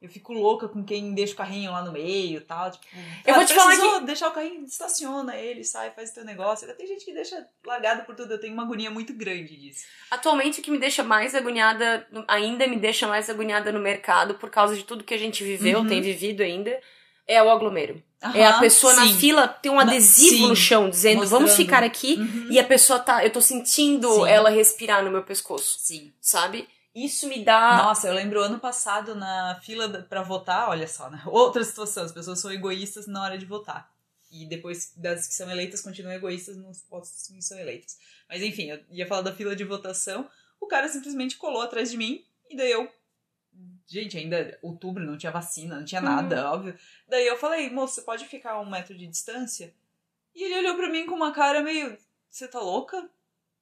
Eu 0.02 0.08
fico 0.08 0.32
louca 0.32 0.68
com 0.68 0.82
quem 0.82 1.14
deixa 1.14 1.32
o 1.32 1.36
carrinho 1.36 1.70
lá 1.70 1.84
no 1.84 1.92
meio 1.92 2.38
e 2.38 2.40
tal. 2.40 2.72
Tipo, 2.72 2.84
eu 3.24 3.34
vou 3.34 3.44
te 3.44 3.54
falar 3.54 3.76
que... 3.76 4.04
deixar 4.04 4.28
o 4.28 4.32
carrinho, 4.32 4.64
estaciona 4.64 5.36
ele, 5.36 5.62
sai, 5.62 5.92
faz 5.92 6.10
o 6.10 6.14
teu 6.14 6.24
negócio. 6.24 6.66
Tem 6.74 6.88
gente 6.88 7.04
que 7.04 7.12
deixa 7.12 7.46
largado 7.64 8.04
por 8.04 8.16
tudo. 8.16 8.32
Eu 8.32 8.40
tenho 8.40 8.52
uma 8.52 8.64
agonia 8.64 8.90
muito 8.90 9.14
grande 9.14 9.56
disso. 9.56 9.84
Atualmente, 10.10 10.58
o 10.58 10.62
que 10.62 10.72
me 10.72 10.78
deixa 10.78 11.04
mais 11.04 11.36
agoniada, 11.36 12.04
ainda 12.26 12.66
me 12.66 12.76
deixa 12.76 13.06
mais 13.06 13.30
agoniada 13.30 13.70
no 13.70 13.78
mercado, 13.78 14.34
por 14.34 14.50
causa 14.50 14.74
de 14.74 14.82
tudo 14.82 15.04
que 15.04 15.14
a 15.14 15.18
gente 15.18 15.44
viveu, 15.44 15.78
uhum. 15.78 15.86
tem 15.86 16.02
vivido 16.02 16.42
ainda, 16.42 16.80
é 17.26 17.40
o 17.40 17.48
aglomero. 17.48 18.02
Aham, 18.22 18.38
é 18.38 18.46
a 18.46 18.58
pessoa 18.58 18.94
sim. 18.94 19.00
na 19.00 19.18
fila 19.18 19.48
tem 19.48 19.70
um 19.70 19.80
adesivo 19.80 20.46
no 20.46 20.54
chão 20.54 20.88
dizendo 20.88 21.18
Mostrando. 21.18 21.40
vamos 21.40 21.56
ficar 21.56 21.82
aqui 21.82 22.14
uhum. 22.14 22.46
e 22.50 22.58
a 22.58 22.64
pessoa 22.64 22.98
tá. 22.98 23.24
Eu 23.24 23.30
tô 23.30 23.40
sentindo 23.40 24.08
sim. 24.12 24.28
ela 24.28 24.48
respirar 24.48 25.04
no 25.04 25.10
meu 25.10 25.22
pescoço. 25.22 25.78
Sim. 25.80 26.12
Sabe? 26.20 26.68
Isso 26.94 27.26
me 27.26 27.42
dá. 27.42 27.82
Nossa, 27.84 28.08
eu 28.08 28.14
lembro 28.14 28.40
ano 28.40 28.58
passado 28.58 29.14
na 29.14 29.58
fila 29.62 30.02
para 30.02 30.22
votar, 30.22 30.68
olha 30.68 30.86
só, 30.86 31.08
né? 31.10 31.22
Outra 31.26 31.64
situação, 31.64 32.04
as 32.04 32.12
pessoas 32.12 32.38
são 32.38 32.52
egoístas 32.52 33.06
na 33.06 33.22
hora 33.22 33.38
de 33.38 33.46
votar. 33.46 33.90
E 34.30 34.46
depois 34.46 34.92
das 34.96 35.26
que 35.26 35.34
são 35.34 35.50
eleitas 35.50 35.80
continuam 35.80 36.14
egoístas 36.14 36.56
nos 36.56 36.82
postos 36.82 37.28
que 37.28 37.42
são 37.42 37.58
eleitos. 37.58 37.96
Mas 38.28 38.42
enfim, 38.42 38.70
eu 38.70 38.80
ia 38.90 39.06
falar 39.06 39.22
da 39.22 39.34
fila 39.34 39.56
de 39.56 39.64
votação. 39.64 40.28
O 40.60 40.66
cara 40.66 40.88
simplesmente 40.88 41.36
colou 41.36 41.62
atrás 41.62 41.90
de 41.90 41.96
mim 41.96 42.24
e 42.48 42.56
daí 42.56 42.70
eu. 42.70 42.90
Gente, 43.86 44.16
ainda 44.16 44.58
outubro, 44.62 45.04
não 45.04 45.18
tinha 45.18 45.32
vacina, 45.32 45.76
não 45.76 45.84
tinha 45.84 46.00
nada, 46.00 46.46
uhum. 46.46 46.52
óbvio. 46.54 46.78
Daí 47.08 47.26
eu 47.26 47.36
falei, 47.36 47.68
moço, 47.68 47.94
você 47.94 48.02
pode 48.02 48.24
ficar 48.26 48.52
a 48.52 48.60
um 48.60 48.70
metro 48.70 48.96
de 48.96 49.06
distância? 49.06 49.74
E 50.34 50.42
ele 50.42 50.58
olhou 50.58 50.76
pra 50.76 50.88
mim 50.88 51.04
com 51.04 51.14
uma 51.14 51.32
cara 51.32 51.62
meio. 51.62 51.98
Você 52.30 52.48
tá 52.48 52.58
louca? 52.58 53.10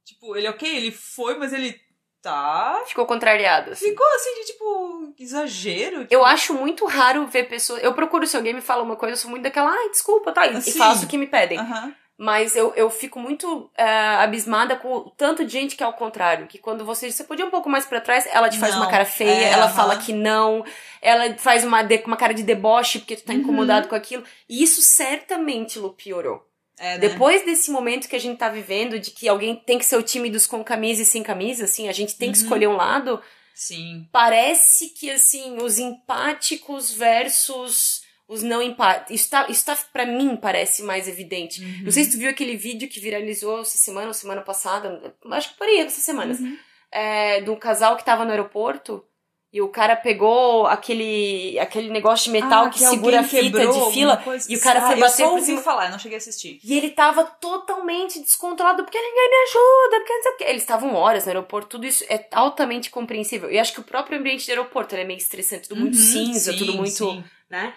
Tipo, 0.05 0.37
ele, 0.37 0.49
ok, 0.49 0.77
ele 0.77 0.93
foi, 0.93 1.37
mas 1.37 1.53
ele 1.53 1.81
Tá. 2.23 2.83
Ficou 2.87 3.07
contrariado. 3.07 3.71
Assim. 3.71 3.89
Ficou 3.89 4.07
assim 4.15 4.35
de 4.41 4.47
tipo, 4.47 5.15
exagero. 5.19 6.01
Tipo... 6.01 6.15
Eu 6.15 6.25
acho 6.25 6.53
muito 6.53 6.85
raro 6.85 7.27
ver 7.27 7.49
pessoas. 7.49 7.83
Eu 7.83 7.95
procuro 7.95 8.27
se 8.27 8.37
alguém 8.37 8.53
me 8.53 8.61
fala 8.61 8.83
uma 8.83 8.97
coisa, 8.97 9.15
eu 9.15 9.19
sou 9.19 9.31
muito 9.31 9.43
daquela, 9.43 9.71
ai, 9.71 9.89
desculpa, 9.91 10.31
tá? 10.33 10.45
Assim. 10.45 10.71
E 10.71 10.75
faço 10.75 11.07
o 11.07 11.09
que 11.09 11.17
me 11.17 11.27
pedem. 11.27 11.59
Uhum. 11.59 11.95
Mas 12.19 12.55
eu, 12.55 12.75
eu 12.77 12.91
fico 12.91 13.19
muito 13.19 13.49
uh, 13.49 14.19
abismada 14.19 14.77
com 14.77 14.93
o 14.95 15.11
tanto 15.11 15.43
de 15.43 15.51
gente 15.51 15.75
que 15.75 15.83
é 15.83 15.87
ao 15.87 15.95
contrário. 15.95 16.47
Que 16.47 16.59
quando 16.59 16.85
você. 16.85 17.11
Você 17.11 17.25
podia 17.25 17.47
um 17.47 17.51
pouco 17.51 17.71
mais 17.71 17.87
para 17.87 17.99
trás, 17.99 18.29
ela 18.31 18.51
te 18.51 18.59
faz 18.59 18.75
não. 18.75 18.83
uma 18.83 18.91
cara 18.91 19.07
feia, 19.07 19.47
é, 19.47 19.53
ela 19.53 19.71
fala 19.71 19.97
que 19.97 20.13
não, 20.13 20.63
ela 21.01 21.35
faz 21.39 21.65
uma, 21.65 21.83
de, 21.83 22.03
uma 22.05 22.19
cara 22.19 22.35
de 22.35 22.43
deboche 22.43 22.99
porque 22.99 23.17
tu 23.17 23.25
tá 23.25 23.33
uhum. 23.33 23.39
incomodado 23.39 23.89
com 23.89 23.95
aquilo. 23.95 24.23
E 24.47 24.63
isso 24.63 24.83
certamente, 24.83 25.79
Lu, 25.79 25.95
piorou. 25.95 26.47
É, 26.81 26.95
né? 26.95 26.99
Depois 26.99 27.45
desse 27.45 27.71
momento 27.71 28.09
que 28.09 28.17
a 28.17 28.21
gente 28.21 28.39
tá 28.39 28.49
vivendo, 28.49 28.99
de 28.99 29.11
que 29.11 29.29
alguém 29.29 29.55
tem 29.55 29.79
que 29.79 29.85
ser 29.85 29.97
o 29.97 30.03
time 30.03 30.31
dos 30.31 30.47
com 30.47 30.65
camisa 30.65 31.03
e 31.03 31.05
sem 31.05 31.23
camisa, 31.23 31.65
assim, 31.65 31.89
a 31.89 31.93
gente 31.93 32.17
tem 32.17 32.33
que 32.33 32.39
uhum. 32.39 32.45
escolher 32.45 32.69
um 32.69 32.77
lado. 32.77 33.21
Sim. 33.55 34.09
Parece 34.11 34.89
que, 34.89 35.11
assim, 35.11 35.59
os 35.59 35.79
empáticos 35.79 36.95
versus 36.95 38.03
os 38.27 38.43
não 38.43 38.63
empáticos. 38.63 39.21
Isso 39.21 39.29
tá, 39.29 39.47
isso 39.51 39.67
tá 39.67 39.77
pra 39.93 40.07
mim, 40.07 40.37
parece 40.37 40.83
mais 40.83 41.07
evidente. 41.07 41.63
Uhum. 41.63 41.83
Não 41.83 41.91
sei 41.91 42.05
se 42.05 42.13
tu 42.13 42.19
viu 42.19 42.31
aquele 42.31 42.57
vídeo 42.57 42.89
que 42.89 42.99
viralizou 42.99 43.61
essa 43.61 43.77
semana 43.77 44.07
ou 44.07 44.15
semana 44.15 44.41
passada, 44.41 45.15
acho 45.33 45.51
que 45.51 45.59
por 45.59 45.67
aí, 45.67 45.81
essas 45.81 46.03
semanas, 46.03 46.41
uhum. 46.41 46.57
é, 46.91 47.43
do 47.43 47.55
casal 47.57 47.97
que 47.99 48.05
tava 48.05 48.25
no 48.25 48.31
aeroporto 48.31 49.05
e 49.53 49.61
o 49.61 49.69
cara 49.69 49.97
pegou 49.97 50.67
aquele, 50.69 51.59
aquele 51.59 51.91
negócio 51.91 52.27
de 52.27 52.31
metal 52.31 52.67
ah, 52.67 52.71
que, 52.71 52.79
que 52.79 52.85
segura 52.85 53.19
a 53.19 53.25
fita 53.25 53.67
de 53.67 53.93
fila. 53.93 54.23
E 54.49 54.57
o 54.57 54.61
cara 54.61 54.79
ah, 54.79 54.87
foi 54.87 54.97
bater 54.97 55.25
eu 55.25 55.31
por 55.31 55.41
cima. 55.41 55.61
falar, 55.61 55.87
eu 55.87 55.91
não 55.91 55.99
cheguei 55.99 56.17
a 56.17 56.21
assistir. 56.21 56.61
E 56.63 56.77
ele 56.77 56.91
tava 56.91 57.25
totalmente 57.25 58.21
descontrolado, 58.21 58.85
porque 58.85 58.99
ninguém 59.01 59.29
me 59.29 59.37
ajuda, 59.49 59.97
porque 59.99 60.13
não 60.13 60.23
sei 60.23 60.33
o 60.33 60.37
quê. 60.37 60.45
Eles 60.45 60.63
estavam 60.63 60.95
horas 60.95 61.25
no 61.25 61.31
aeroporto, 61.31 61.69
tudo 61.69 61.85
isso 61.85 62.05
é 62.09 62.29
altamente 62.31 62.91
compreensível. 62.91 63.51
E 63.51 63.59
acho 63.59 63.73
que 63.73 63.81
o 63.81 63.85
próprio 63.85 64.21
ambiente 64.21 64.47
do 64.47 64.51
aeroporto 64.51 64.95
é 64.95 65.03
meio 65.03 65.19
estressante, 65.19 65.69
tudo 65.69 65.81
muito 65.81 65.97
uhum, 65.97 66.01
cinza, 66.01 66.53
sim, 66.53 66.59
tudo 66.59 66.75
muito. 66.75 67.11
Sim. 67.11 67.25
né? 67.51 67.75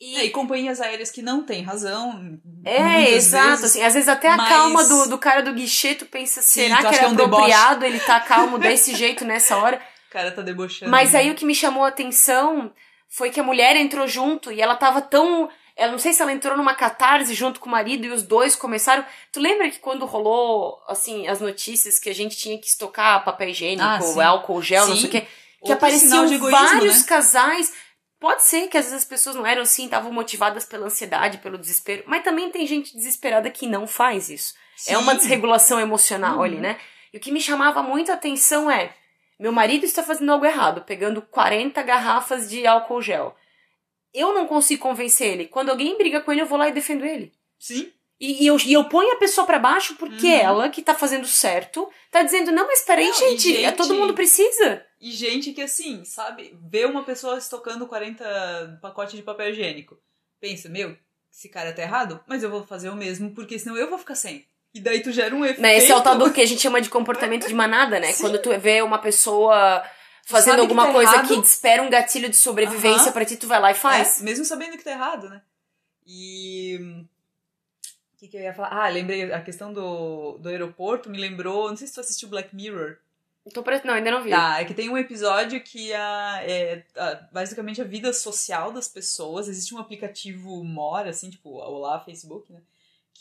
E... 0.00 0.16
É, 0.18 0.24
e... 0.24 0.30
companhias 0.30 0.80
aéreas 0.80 1.10
que 1.10 1.20
não 1.20 1.44
têm 1.44 1.64
razão. 1.64 2.38
É, 2.64 3.10
exato. 3.10 3.48
Vezes, 3.48 3.64
assim, 3.64 3.82
às 3.82 3.94
vezes 3.94 4.08
até 4.08 4.28
a 4.28 4.36
mas... 4.36 4.48
calma 4.48 4.84
do, 4.84 5.08
do 5.08 5.18
cara 5.18 5.42
do 5.42 5.52
guichê, 5.52 5.96
tu 5.96 6.06
pensa, 6.06 6.42
será 6.42 6.76
Sim, 6.76 6.88
que 6.88 6.94
era 6.94 7.04
é 7.06 7.08
um 7.08 7.12
apropriado 7.12 7.80
deboche. 7.80 7.96
ele 7.96 8.04
tá 8.04 8.20
calmo 8.20 8.56
desse 8.56 8.94
jeito 8.98 9.24
nessa 9.24 9.56
hora? 9.56 9.82
Cara 10.12 10.30
tá 10.30 10.42
debochando. 10.42 10.90
Mas 10.90 11.14
aí 11.14 11.30
o 11.30 11.34
que 11.34 11.46
me 11.46 11.54
chamou 11.54 11.84
a 11.84 11.88
atenção 11.88 12.70
foi 13.08 13.30
que 13.30 13.40
a 13.40 13.42
mulher 13.42 13.74
entrou 13.76 14.06
junto 14.06 14.52
e 14.52 14.60
ela 14.60 14.76
tava 14.76 15.00
tão. 15.00 15.48
Eu 15.74 15.90
não 15.90 15.98
sei 15.98 16.12
se 16.12 16.20
ela 16.20 16.32
entrou 16.32 16.54
numa 16.54 16.74
catarse 16.74 17.32
junto 17.32 17.58
com 17.58 17.66
o 17.66 17.72
marido 17.72 18.06
e 18.06 18.10
os 18.10 18.22
dois 18.22 18.54
começaram. 18.54 19.04
Tu 19.32 19.40
lembra 19.40 19.70
que 19.70 19.78
quando 19.78 20.04
rolou, 20.04 20.78
assim, 20.86 21.26
as 21.26 21.40
notícias 21.40 21.98
que 21.98 22.10
a 22.10 22.14
gente 22.14 22.36
tinha 22.36 22.58
que 22.58 22.66
estocar 22.66 23.24
papel 23.24 23.48
higiênico, 23.48 24.20
ah, 24.20 24.26
álcool 24.26 24.60
gel, 24.60 24.84
sim. 24.84 24.90
não 24.90 24.96
sei 24.98 25.08
o 25.08 25.10
quê, 25.10 25.26
que 25.64 25.72
apareciam 25.72 26.26
egoísmo, 26.26 26.50
vários 26.50 27.00
né? 27.00 27.06
casais. 27.08 27.72
Pode 28.20 28.44
ser 28.44 28.68
que 28.68 28.76
às 28.76 28.84
vezes 28.84 29.00
as 29.00 29.08
pessoas 29.08 29.34
não 29.34 29.44
eram 29.44 29.62
assim, 29.62 29.86
estavam 29.86 30.12
motivadas 30.12 30.64
pela 30.64 30.86
ansiedade, 30.86 31.38
pelo 31.38 31.58
desespero, 31.58 32.04
mas 32.06 32.22
também 32.22 32.50
tem 32.50 32.64
gente 32.66 32.94
desesperada 32.94 33.50
que 33.50 33.66
não 33.66 33.84
faz 33.84 34.28
isso. 34.28 34.54
Sim. 34.76 34.92
É 34.92 34.98
uma 34.98 35.14
desregulação 35.14 35.80
emocional 35.80 36.36
uhum. 36.36 36.42
ali, 36.42 36.56
né? 36.58 36.78
E 37.12 37.16
o 37.16 37.20
que 37.20 37.32
me 37.32 37.40
chamava 37.40 37.82
muito 37.82 38.12
a 38.12 38.14
atenção 38.14 38.70
é 38.70 38.94
meu 39.42 39.52
marido 39.52 39.84
está 39.84 40.02
fazendo 40.02 40.30
algo 40.32 40.46
errado, 40.46 40.82
pegando 40.82 41.20
40 41.20 41.82
garrafas 41.82 42.48
de 42.48 42.66
álcool 42.66 43.02
gel. 43.02 43.36
Eu 44.14 44.32
não 44.34 44.46
consigo 44.46 44.82
convencer 44.82 45.32
ele. 45.32 45.46
Quando 45.46 45.70
alguém 45.70 45.96
briga 45.96 46.20
com 46.20 46.30
ele, 46.32 46.42
eu 46.42 46.46
vou 46.46 46.58
lá 46.58 46.68
e 46.68 46.72
defendo 46.72 47.04
ele. 47.04 47.32
Sim. 47.58 47.90
E, 48.20 48.44
e 48.44 48.46
eu, 48.46 48.56
e 48.64 48.72
eu 48.72 48.84
ponho 48.84 49.12
a 49.12 49.16
pessoa 49.16 49.46
pra 49.46 49.58
baixo 49.58 49.96
porque 49.96 50.26
Uhum. 50.26 50.32
ela, 50.40 50.68
que 50.68 50.80
tá 50.80 50.94
fazendo 50.94 51.26
certo, 51.26 51.90
tá 52.10 52.22
dizendo, 52.22 52.52
não, 52.52 52.66
mas 52.68 52.82
peraí, 52.82 53.08
Não, 53.08 53.14
gente, 53.14 53.56
é 53.56 53.60
gente- 53.68 53.76
todo 53.76 53.94
mundo 53.94 54.14
precisa. 54.14 54.86
E 55.00 55.10
gente 55.10 55.52
que, 55.52 55.62
assim, 55.62 56.04
sabe, 56.04 56.56
vê 56.70 56.84
uma 56.84 57.02
pessoa 57.02 57.36
estocando 57.36 57.86
40 57.88 58.78
pacotes 58.80 59.16
de 59.16 59.22
papel 59.22 59.50
higiênico. 59.50 59.98
Pensa, 60.40 60.68
meu, 60.68 60.96
esse 61.32 61.48
cara 61.48 61.72
tá 61.72 61.82
errado, 61.82 62.20
mas 62.28 62.42
eu 62.44 62.50
vou 62.50 62.62
fazer 62.62 62.90
o 62.90 62.94
mesmo, 62.94 63.34
porque 63.34 63.58
senão 63.58 63.76
eu 63.76 63.88
vou 63.90 63.98
ficar 63.98 64.14
sem. 64.14 64.46
E 64.74 64.80
daí 64.80 65.02
tu 65.02 65.12
gera 65.12 65.34
um 65.34 65.44
efeito. 65.44 65.60
Né, 65.60 65.76
esse 65.76 65.92
é 65.92 65.96
o 65.96 66.00
tal 66.00 66.16
do 66.16 66.32
que 66.32 66.40
a 66.40 66.46
gente 66.46 66.60
chama 66.62 66.80
de 66.80 66.88
comportamento 66.88 67.46
de 67.46 67.54
manada, 67.54 68.00
né? 68.00 68.10
Sim. 68.12 68.22
Quando 68.22 68.38
tu 68.40 68.58
vê 68.58 68.80
uma 68.82 68.98
pessoa 68.98 69.82
fazendo 70.24 70.52
sabe 70.52 70.56
que 70.56 70.60
alguma 70.62 70.86
tá 70.86 70.92
coisa 70.92 71.12
errado. 71.12 71.28
que 71.28 71.34
espera 71.46 71.82
um 71.82 71.90
gatilho 71.90 72.28
de 72.30 72.36
sobrevivência 72.36 73.04
Aham. 73.04 73.12
pra 73.12 73.24
ti, 73.24 73.36
tu 73.36 73.46
vai 73.46 73.60
lá 73.60 73.70
e 73.70 73.74
faz. 73.74 74.20
É, 74.20 74.24
mesmo 74.24 74.44
sabendo 74.44 74.76
que 74.78 74.84
tá 74.84 74.92
errado, 74.92 75.28
né? 75.28 75.42
E. 76.06 76.78
O 78.14 78.18
que, 78.18 78.28
que 78.28 78.36
eu 78.36 78.40
ia 78.42 78.54
falar? 78.54 78.70
Ah, 78.84 78.88
lembrei, 78.88 79.32
a 79.32 79.42
questão 79.42 79.72
do, 79.72 80.38
do 80.38 80.48
aeroporto 80.48 81.10
me 81.10 81.18
lembrou. 81.18 81.68
Não 81.68 81.76
sei 81.76 81.86
se 81.88 81.94
tu 81.94 82.00
assistiu 82.00 82.28
Black 82.28 82.54
Mirror. 82.54 82.96
Tô 83.52 83.62
pre... 83.64 83.80
Não, 83.84 83.94
ainda 83.94 84.12
não 84.12 84.22
vi. 84.22 84.30
Tá, 84.30 84.60
é 84.60 84.64
que 84.64 84.72
tem 84.72 84.88
um 84.88 84.96
episódio 84.96 85.60
que 85.60 85.92
a, 85.92 86.40
é 86.44 86.84
a- 86.96 87.20
basicamente 87.32 87.80
a 87.80 87.84
vida 87.84 88.12
social 88.12 88.70
das 88.70 88.86
pessoas. 88.86 89.48
Existe 89.48 89.74
um 89.74 89.78
aplicativo 89.78 90.62
Mora, 90.62 91.10
assim, 91.10 91.28
tipo, 91.28 91.50
o 91.50 91.56
Olá, 91.56 91.98
Facebook, 91.98 92.52
né? 92.52 92.60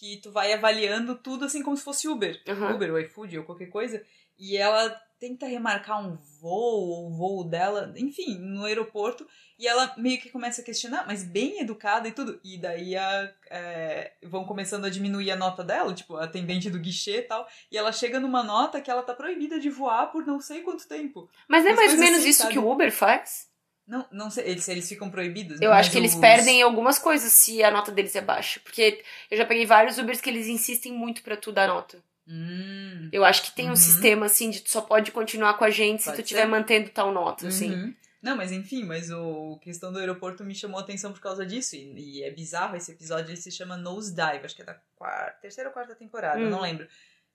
Que 0.01 0.17
tu 0.17 0.31
vai 0.31 0.51
avaliando 0.51 1.13
tudo 1.13 1.45
assim 1.45 1.61
como 1.61 1.77
se 1.77 1.83
fosse 1.83 2.07
Uber. 2.07 2.41
Aham. 2.47 2.73
Uber 2.73 2.91
ou 2.91 2.99
iFood 2.99 3.37
ou 3.37 3.43
qualquer 3.43 3.67
coisa. 3.67 4.03
E 4.35 4.57
ela 4.57 4.89
tenta 5.19 5.45
remarcar 5.45 6.03
um 6.03 6.17
voo 6.41 6.89
ou 6.89 7.07
o 7.07 7.09
voo 7.11 7.43
dela, 7.43 7.93
enfim, 7.95 8.39
no 8.39 8.65
aeroporto. 8.65 9.27
E 9.59 9.67
ela 9.67 9.93
meio 9.95 10.19
que 10.19 10.31
começa 10.31 10.63
a 10.63 10.65
questionar, 10.65 11.05
mas 11.05 11.23
bem 11.23 11.59
educada 11.59 12.07
e 12.07 12.11
tudo. 12.11 12.39
E 12.43 12.57
daí 12.57 12.97
a, 12.97 13.31
é, 13.51 14.13
vão 14.23 14.43
começando 14.43 14.85
a 14.85 14.89
diminuir 14.89 15.29
a 15.29 15.35
nota 15.35 15.63
dela, 15.63 15.93
tipo, 15.93 16.17
a 16.17 16.23
atendente 16.23 16.71
do 16.71 16.79
guichê 16.79 17.17
e 17.17 17.21
tal. 17.21 17.47
E 17.71 17.77
ela 17.77 17.91
chega 17.91 18.19
numa 18.19 18.41
nota 18.41 18.81
que 18.81 18.89
ela 18.89 19.03
tá 19.03 19.13
proibida 19.13 19.59
de 19.59 19.69
voar 19.69 20.11
por 20.11 20.25
não 20.25 20.41
sei 20.41 20.63
quanto 20.63 20.87
tempo. 20.87 21.29
Mas 21.47 21.63
é 21.63 21.75
mais 21.75 21.93
ou 21.93 21.99
menos 21.99 22.21
assim, 22.21 22.29
isso 22.29 22.41
sabe? 22.41 22.53
que 22.53 22.59
o 22.59 22.67
Uber 22.67 22.91
faz? 22.91 23.50
Não, 23.91 24.07
não 24.11 24.29
sei, 24.31 24.45
eles, 24.47 24.67
eles 24.69 24.87
ficam 24.87 25.09
proibidos. 25.11 25.59
Eu 25.59 25.69
mas 25.71 25.79
acho 25.81 25.91
que 25.91 25.97
eles 25.97 26.13
os- 26.13 26.19
perdem 26.21 26.61
algumas 26.61 26.97
coisas 26.97 27.29
se 27.33 27.61
a 27.61 27.69
nota 27.69 27.91
deles 27.91 28.15
é 28.15 28.21
baixa. 28.21 28.61
Porque 28.63 29.03
eu 29.29 29.37
já 29.37 29.45
peguei 29.45 29.65
vários 29.65 29.97
Ubers 29.97 30.21
que 30.21 30.29
eles 30.29 30.47
insistem 30.47 30.93
muito 30.93 31.21
pra 31.21 31.35
tu 31.35 31.51
dar 31.51 31.67
nota. 31.67 32.01
Hum, 32.25 33.09
Eu 33.11 33.25
acho 33.25 33.43
que 33.43 33.51
tem 33.51 33.65
um 33.67 33.71
Uhum. 33.71 33.75
sistema 33.75 34.25
assim 34.27 34.49
de 34.49 34.61
tu 34.61 34.69
só 34.71 34.79
pode 34.79 35.11
continuar 35.11 35.55
com 35.55 35.65
a 35.65 35.69
gente 35.69 36.01
se 36.03 36.09
Pode 36.09 36.21
tu 36.21 36.23
estiver 36.23 36.45
mantendo 36.47 36.89
tal 36.89 37.11
nota, 37.11 37.49
assim. 37.49 37.73
uhum. 37.73 37.93
Não, 38.21 38.37
mas 38.37 38.51
enfim, 38.51 38.85
mas 38.85 39.09
o 39.11 39.57
questão 39.61 39.91
do 39.91 39.97
aeroporto 39.99 40.43
me 40.43 40.53
chamou 40.55 40.79
a 40.79 40.83
atenção 40.83 41.11
por 41.11 41.19
causa 41.19 41.43
disso. 41.45 41.75
E, 41.75 42.19
e 42.19 42.23
é 42.23 42.29
bizarro 42.31 42.77
esse 42.77 42.91
episódio, 42.91 43.29
ele 43.31 43.35
se 43.37 43.51
chama 43.51 43.75
Nosedive, 43.75 44.45
acho 44.45 44.55
que 44.55 44.61
é 44.61 44.65
da 44.65 44.75
quarta, 44.95 45.37
terceira 45.41 45.69
ou 45.69 45.73
quarta 45.73 45.95
temporada, 45.95 46.39
Hum. 46.39 46.49
não 46.49 46.61
lembro. 46.61 46.87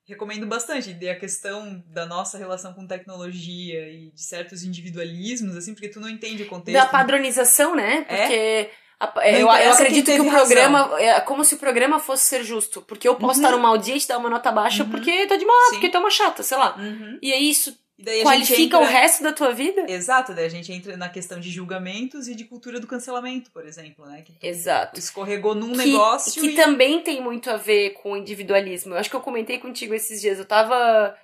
Recomendo 0.06 0.46
bastante. 0.46 0.96
E 1.00 1.08
a 1.08 1.18
questão 1.18 1.82
da 1.88 2.06
nossa 2.06 2.38
relação 2.38 2.72
com 2.72 2.86
tecnologia 2.86 3.88
e 3.88 4.10
de 4.12 4.22
certos 4.22 4.62
individualismos, 4.62 5.56
assim, 5.56 5.74
porque 5.74 5.88
tu 5.88 5.98
não 6.00 6.08
entende 6.08 6.44
o 6.44 6.46
contexto. 6.46 6.78
Da 6.78 6.86
padronização, 6.86 7.74
né? 7.74 8.02
Porque 8.02 8.70
a- 9.00 9.12
eu, 9.30 9.38
eu 9.48 9.48
acredito 9.72 10.06
que 10.10 10.20
o 10.20 10.30
programa 10.30 10.90
é 11.00 11.20
como 11.20 11.44
se 11.44 11.54
o 11.54 11.58
programa 11.58 11.98
fosse 11.98 12.22
ser 12.24 12.44
justo. 12.44 12.82
Porque 12.82 13.08
eu 13.08 13.16
posso 13.16 13.40
Uhum. 13.40 13.44
estar 13.46 13.56
num 13.56 13.62
mau 13.62 13.76
dia 13.76 13.96
e 13.96 14.00
te 14.00 14.06
dar 14.08 14.18
uma 14.18 14.30
nota 14.30 14.52
baixa 14.52 14.84
Uhum. 14.84 14.90
porque 14.90 15.26
tá 15.26 15.36
de 15.36 15.44
mal, 15.44 15.56
porque 15.70 15.88
tu 15.88 15.96
é 15.96 16.00
uma 16.00 16.10
chata, 16.10 16.42
sei 16.42 16.56
lá. 16.56 16.76
Uhum. 16.76 17.18
E 17.20 17.32
aí 17.32 17.50
isso 17.50 17.76
qualifica 18.22 18.56
gente 18.56 18.74
o 18.74 18.82
entra... 18.82 18.90
resto 18.90 19.22
da 19.22 19.32
tua 19.32 19.52
vida? 19.52 19.86
Exato, 19.88 20.34
daí 20.34 20.44
a 20.46 20.50
gente 20.50 20.72
entra 20.72 20.96
na 20.96 21.08
questão 21.08 21.40
de 21.40 21.50
julgamentos 21.50 22.28
e 22.28 22.34
de 22.34 22.44
cultura 22.44 22.78
do 22.78 22.86
cancelamento, 22.86 23.50
por 23.50 23.66
exemplo, 23.66 24.04
né? 24.06 24.22
Que 24.22 24.34
Exato. 24.46 24.98
escorregou 25.00 25.54
num 25.54 25.72
que, 25.72 25.78
negócio 25.78 26.40
que 26.40 26.48
e... 26.50 26.54
também 26.54 27.00
tem 27.00 27.22
muito 27.22 27.48
a 27.50 27.56
ver 27.56 27.90
com 27.94 28.12
o 28.12 28.16
individualismo. 28.16 28.94
Eu 28.94 28.98
acho 28.98 29.08
que 29.10 29.16
eu 29.16 29.20
comentei 29.20 29.58
contigo 29.58 29.94
esses 29.94 30.20
dias. 30.20 30.38
Eu 30.38 30.44
tava. 30.44 31.16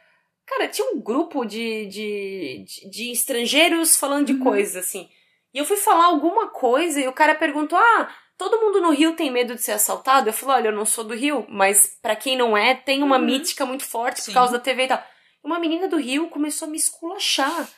Cara, 0.46 0.66
tinha 0.68 0.90
um 0.92 1.00
grupo 1.00 1.44
de, 1.44 1.86
de, 1.86 2.64
de, 2.66 2.90
de 2.90 3.12
estrangeiros 3.12 3.96
falando 3.96 4.26
de 4.26 4.32
Uhum. 4.32 4.40
coisas, 4.40 4.76
assim. 4.76 5.08
E 5.54 5.58
eu 5.58 5.64
fui 5.64 5.76
falar 5.76 6.06
alguma 6.06 6.48
coisa 6.48 7.00
e 7.00 7.06
o 7.06 7.12
cara 7.12 7.34
perguntou: 7.34 7.78
Ah, 7.78 8.08
todo 8.38 8.58
mundo 8.60 8.80
no 8.80 8.90
Rio 8.90 9.14
tem 9.14 9.30
medo 9.30 9.54
de 9.54 9.62
ser 9.62 9.72
assaltado? 9.72 10.28
Eu 10.28 10.32
falei: 10.32 10.56
Olha, 10.56 10.68
eu 10.68 10.72
não 10.76 10.84
sou 10.86 11.04
do 11.04 11.14
Rio, 11.14 11.46
mas 11.48 11.98
pra 12.02 12.16
quem 12.16 12.36
não 12.36 12.56
é, 12.56 12.74
tem 12.74 13.02
uma 13.02 13.18
Uhum. 13.18 13.24
mítica 13.26 13.64
muito 13.66 13.84
forte 13.84 14.20
Sim. 14.22 14.30
por 14.32 14.34
causa 14.34 14.54
da 14.54 14.58
TV 14.58 14.84
e 14.84 14.88
tal. 14.88 15.04
Uma 15.42 15.58
menina 15.58 15.88
do 15.88 15.96
Rio 15.96 16.28
começou 16.28 16.66
a 16.68 16.70
me 16.70 16.76
esculachar. 16.76 17.68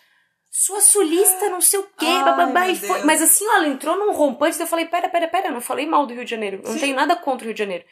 Sua 0.51 0.81
sulista, 0.81 1.49
não 1.49 1.61
sei 1.61 1.81
o 1.81 1.89
quê, 1.99 2.07
Ai, 2.07 2.25
bababá, 2.25 2.69
e 2.69 2.77
foi. 2.77 2.89
Deus. 2.89 3.05
Mas 3.05 3.21
assim, 3.21 3.45
ela 3.45 3.67
entrou 3.67 3.97
num 3.99 4.13
rompante, 4.13 4.61
eu 4.61 4.67
falei, 4.69 4.85
pera, 4.87 5.09
pera, 5.09 5.27
pera, 5.27 5.49
eu 5.49 5.53
não 5.53 5.61
falei 5.61 5.85
mal 5.85 6.07
do 6.07 6.15
Rio 6.15 6.25
de 6.25 6.31
Janeiro. 6.31 6.59
Eu 6.63 6.67
não 6.69 6.73
Sim. 6.75 6.79
tenho 6.81 6.95
nada 6.97 7.17
contra 7.17 7.45
o 7.45 7.47
Rio 7.49 7.55
de 7.55 7.59
Janeiro. 7.59 7.85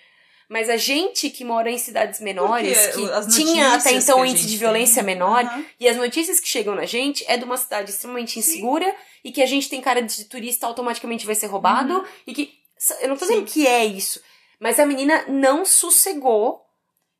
Mas 0.48 0.68
a 0.68 0.76
gente 0.76 1.30
que 1.30 1.44
mora 1.44 1.70
em 1.70 1.78
cidades 1.78 2.20
menores, 2.20 2.78
Porque 2.88 3.26
que 3.26 3.32
tinha 3.32 3.72
até 3.74 3.92
então 3.92 4.22
a 4.22 4.26
índice 4.28 4.46
de 4.46 4.56
violência 4.58 5.02
tem, 5.02 5.04
menor, 5.14 5.44
aham. 5.44 5.64
e 5.80 5.88
as 5.88 5.96
notícias 5.96 6.38
que 6.38 6.46
chegam 6.48 6.74
na 6.74 6.84
gente 6.84 7.24
é 7.26 7.36
de 7.38 7.44
uma 7.44 7.56
cidade 7.56 7.90
extremamente 7.90 8.38
insegura 8.38 8.94
e 9.24 9.32
que 9.32 9.42
a 9.42 9.46
gente 9.46 9.68
tem 9.68 9.80
cara 9.80 10.02
de 10.02 10.24
turista 10.26 10.66
automaticamente 10.66 11.24
vai 11.26 11.34
ser 11.34 11.46
roubado 11.46 11.94
Uhum. 11.98 12.04
e 12.26 12.34
que. 12.34 12.52
Eu 13.00 13.08
não 13.08 13.16
tô 13.16 13.24
Sim. 13.24 13.32
dizendo 13.44 13.46
que 13.50 13.66
é 13.66 13.84
isso, 13.84 14.20
mas 14.60 14.78
a 14.78 14.84
menina 14.86 15.24
não 15.26 15.64
sossegou 15.64 16.60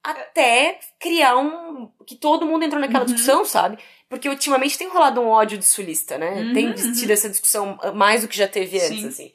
até 0.03 0.79
criar 0.99 1.37
um. 1.37 1.89
que 2.07 2.17
todo 2.17 2.45
mundo 2.47 2.65
entrou 2.65 2.81
naquela 2.81 3.01
Uhum. 3.01 3.07
discussão, 3.07 3.45
sabe? 3.45 3.79
Porque 4.09 4.29
ultimamente 4.29 4.77
tem 4.77 4.89
rolado 4.89 5.21
um 5.21 5.29
ódio 5.29 5.57
de 5.57 5.65
sulista, 5.65 6.19
né? 6.19 6.43
Uhum, 6.43 6.53
tem 6.53 6.73
tido 6.75 7.11
essa 7.11 7.29
discussão 7.31 7.79
mais 7.95 8.23
do 8.23 8.29
que 8.29 8.37
já 8.37 8.49
teve 8.49 8.79
antes, 8.79 8.89
Sim. 9.01 9.09
assim. 9.09 9.33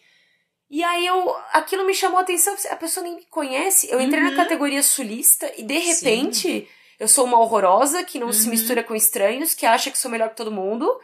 E 0.70 0.84
aí 0.84 1.06
eu. 1.06 1.34
aquilo 1.54 1.86
me 1.86 1.94
chamou 1.94 2.20
a 2.20 2.22
atenção, 2.22 2.56
a 2.70 2.76
pessoa 2.76 3.04
nem 3.04 3.16
me 3.16 3.26
conhece. 3.26 3.90
Eu 3.90 4.02
entrei 4.02 4.22
Uhum. 4.22 4.30
na 4.32 4.36
categoria 4.36 4.84
sulista 4.84 5.50
e 5.58 5.64
de 5.64 5.78
repente 5.78 6.68
eu 7.00 7.08
sou 7.08 7.24
uma 7.26 7.40
horrorosa 7.40 8.04
que 8.04 8.20
não 8.20 8.34
se 8.34 8.44
Uhum. 8.46 8.52
mistura 8.52 8.84
com 8.84 8.94
estranhos, 8.96 9.54
que 9.54 9.66
acha 9.66 9.90
que 9.90 9.98
sou 9.98 10.12
melhor 10.12 10.30
que 10.30 10.36
todo 10.36 10.52
mundo. 10.52 11.00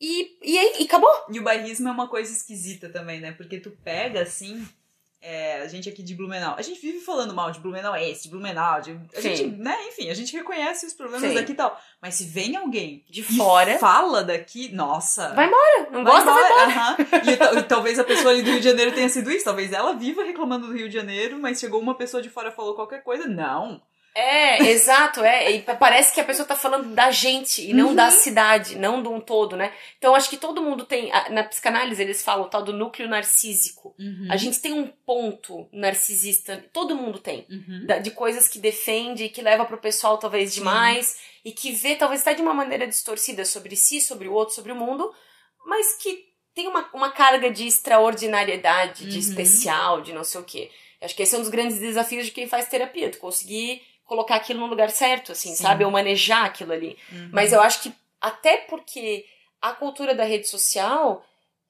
E, 0.00 0.36
e 0.42 0.82
e 0.82 0.84
acabou. 0.84 1.08
E 1.30 1.38
o 1.38 1.42
bairrismo 1.42 1.88
é 1.88 1.92
uma 1.92 2.08
coisa 2.08 2.30
esquisita 2.32 2.88
também, 2.90 3.20
né? 3.20 3.32
Porque 3.32 3.58
tu 3.60 3.70
pega, 3.84 4.22
assim, 4.22 4.66
é, 5.20 5.60
a 5.62 5.68
gente 5.68 5.88
aqui 5.88 6.02
de 6.02 6.14
Blumenau, 6.14 6.54
a 6.56 6.62
gente 6.62 6.80
vive 6.80 7.00
falando 7.00 7.34
mal 7.34 7.50
de 7.50 7.58
Blumenau 7.58 7.96
Este, 7.96 8.24
de 8.24 8.30
Blumenau, 8.30 8.80
de, 8.80 8.92
a 9.16 9.20
Sim. 9.20 9.34
gente, 9.34 9.46
né, 9.56 9.76
enfim, 9.88 10.08
a 10.10 10.14
gente 10.14 10.32
reconhece 10.36 10.86
os 10.86 10.92
problemas 10.92 11.28
Sim. 11.28 11.34
daqui 11.34 11.52
e 11.52 11.54
tal. 11.54 11.80
Mas 12.00 12.14
se 12.14 12.24
vem 12.24 12.54
alguém 12.56 13.04
De 13.10 13.20
e 13.20 13.24
fora. 13.24 13.78
fala 13.78 14.22
daqui, 14.22 14.72
nossa... 14.72 15.34
Vai 15.34 15.46
embora. 15.46 15.90
Não 15.90 16.04
vai 16.04 16.12
gosta, 16.12 16.30
vai 16.32 16.44
embora. 16.44 16.64
aham. 16.64 16.96
E, 17.56 17.58
e 17.58 17.62
talvez 17.64 17.98
a 17.98 18.04
pessoa 18.04 18.32
ali 18.32 18.42
do 18.42 18.50
Rio 18.50 18.60
de 18.60 18.68
Janeiro 18.68 18.92
tenha 18.92 19.08
sido 19.08 19.30
isso. 19.30 19.44
Talvez 19.44 19.72
ela 19.72 19.94
viva 19.94 20.22
reclamando 20.22 20.66
do 20.68 20.74
Rio 20.74 20.88
de 20.88 20.94
Janeiro, 20.94 21.38
mas 21.38 21.58
chegou 21.58 21.80
uma 21.80 21.94
pessoa 21.94 22.22
de 22.22 22.28
fora 22.30 22.50
e 22.50 22.52
falou 22.52 22.74
qualquer 22.74 23.02
coisa. 23.02 23.26
Não. 23.26 23.80
É, 24.18 24.62
exato, 24.70 25.22
é. 25.22 25.50
E 25.52 25.60
pa- 25.62 25.74
parece 25.76 26.14
que 26.14 26.20
a 26.20 26.24
pessoa 26.24 26.48
tá 26.48 26.56
falando 26.56 26.94
da 26.94 27.10
gente 27.10 27.60
e 27.68 27.74
não 27.74 27.88
Uhum. 27.88 27.94
da 27.94 28.10
cidade, 28.10 28.74
não 28.76 29.02
de 29.02 29.08
um 29.08 29.20
todo, 29.20 29.56
né? 29.56 29.72
Então 29.98 30.14
acho 30.14 30.30
que 30.30 30.38
todo 30.38 30.62
mundo 30.62 30.86
tem. 30.86 31.10
Na 31.30 31.44
psicanálise 31.44 32.00
eles 32.00 32.22
falam 32.22 32.46
o 32.46 32.48
tal 32.48 32.62
do 32.62 32.72
núcleo 32.72 33.06
narcísico. 33.08 33.94
Uhum. 33.98 34.28
A 34.30 34.36
gente 34.38 34.58
tem 34.60 34.72
um 34.72 34.86
ponto 34.86 35.68
narcisista, 35.70 36.64
todo 36.72 36.96
mundo 36.96 37.18
tem. 37.18 37.46
Uhum. 37.50 37.86
De 38.02 38.10
coisas 38.10 38.48
que 38.48 38.58
defende 38.58 39.24
e 39.24 39.28
que 39.28 39.42
leva 39.42 39.66
pro 39.66 39.76
pessoal 39.76 40.16
talvez 40.16 40.54
demais 40.54 41.16
e 41.44 41.52
que 41.52 41.70
vê 41.72 41.94
talvez 41.94 42.22
até 42.22 42.32
de 42.32 42.40
uma 42.40 42.54
maneira 42.54 42.86
distorcida 42.86 43.44
sobre 43.44 43.76
si, 43.76 44.00
sobre 44.00 44.28
o 44.28 44.32
outro, 44.32 44.54
sobre 44.54 44.72
o 44.72 44.76
mundo, 44.76 45.12
mas 45.66 45.92
que 45.98 46.24
tem 46.54 46.66
uma, 46.68 46.88
uma 46.94 47.10
carga 47.12 47.50
de 47.50 47.66
extraordinariedade, 47.66 49.04
de 49.06 49.12
Uhum. 49.12 49.18
especial, 49.20 50.00
de 50.00 50.12
não 50.12 50.24
sei 50.24 50.40
o 50.40 50.44
quê. 50.44 50.70
Acho 51.02 51.14
que 51.14 51.22
esse 51.22 51.34
é 51.34 51.38
um 51.38 51.42
dos 51.42 51.50
grandes 51.50 51.78
desafios 51.78 52.24
de 52.24 52.32
quem 52.32 52.48
faz 52.48 52.66
terapia, 52.66 53.10
tu 53.10 53.18
conseguir 53.18 53.82
colocar 54.06 54.36
aquilo 54.36 54.60
no 54.60 54.66
lugar 54.66 54.90
certo, 54.90 55.32
assim, 55.32 55.50
Sim. 55.54 55.62
sabe? 55.62 55.84
Ou 55.84 55.90
manejar 55.90 56.44
aquilo 56.46 56.72
ali. 56.72 56.96
Uhum. 57.12 57.30
Mas 57.32 57.52
eu 57.52 57.60
acho 57.60 57.82
que 57.82 57.92
até 58.20 58.58
porque 58.58 59.26
a 59.60 59.72
cultura 59.72 60.14
da 60.14 60.24
rede 60.24 60.48
social, 60.48 61.24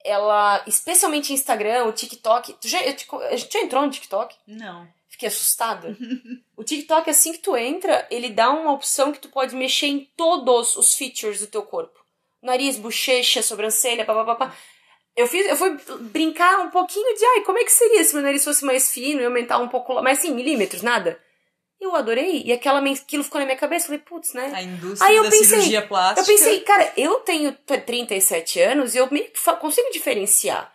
ela, 0.05 0.63
especialmente 0.67 1.33
Instagram, 1.33 1.85
o 1.85 1.93
TikTok, 1.93 2.53
tu 2.61 2.69
já, 2.69 2.79
te- 2.93 3.07
a 3.31 3.37
gente 3.37 3.53
já 3.53 3.61
entrou 3.61 3.83
no 3.83 3.91
TikTok? 3.91 4.35
Não. 4.47 4.87
Fiquei 5.09 5.29
assustada. 5.29 5.97
o 6.57 6.63
TikTok, 6.63 7.09
assim 7.09 7.33
que 7.33 7.39
tu 7.39 7.57
entra, 7.57 8.07
ele 8.11 8.29
dá 8.29 8.51
uma 8.51 8.73
opção 8.73 9.13
que 9.13 9.19
tu 9.19 9.29
pode 9.31 9.55
mexer 9.57 9.87
em 9.87 10.11
todos 10.17 10.77
os 10.77 10.95
features 10.95 11.41
do 11.41 11.47
teu 11.47 11.63
corpo. 11.63 11.99
Nariz, 12.43 12.77
bochecha, 12.77 13.43
sobrancelha, 13.43 14.05
papapá. 14.05 14.55
Eu 15.17 15.27
fiz, 15.27 15.47
eu 15.49 15.57
fui 15.57 15.71
brincar 16.01 16.61
um 16.61 16.71
pouquinho 16.71 17.17
de, 17.17 17.25
ai, 17.25 17.41
como 17.41 17.57
é 17.59 17.65
que 17.65 17.73
seria 17.73 18.05
se 18.05 18.13
meu 18.13 18.23
nariz 18.23 18.45
fosse 18.45 18.63
mais 18.65 18.93
fino 18.93 19.23
e 19.23 19.25
aumentar 19.25 19.57
um 19.59 19.69
pouco, 19.69 19.95
mas 20.03 20.19
assim, 20.19 20.33
milímetros, 20.35 20.83
nada. 20.83 21.19
Eu 21.81 21.95
adorei, 21.95 22.43
e 22.45 22.53
aquela, 22.53 22.81
aquilo 22.81 23.23
ficou 23.23 23.39
na 23.39 23.45
minha 23.45 23.57
cabeça, 23.59 23.85
eu 23.85 23.89
falei, 23.89 24.01
putz, 24.01 24.33
né? 24.33 24.51
A 24.55 24.63
indústria 24.63 25.09
Aí 25.11 25.17
eu 25.17 25.25
da 25.25 25.31
pensei- 25.31 25.47
cirurgia 25.47 25.83
plástica. 25.87 26.21
Eu 26.21 26.27
pensei, 26.27 26.61
cara, 26.61 26.93
eu 26.97 27.15
tenho 27.21 27.53
37 27.53 28.61
anos 28.61 28.95
e 28.95 28.99
eu 28.99 29.09
meio 29.11 29.27
que 29.27 29.57
consigo 29.57 29.91
diferenciar. 29.93 30.73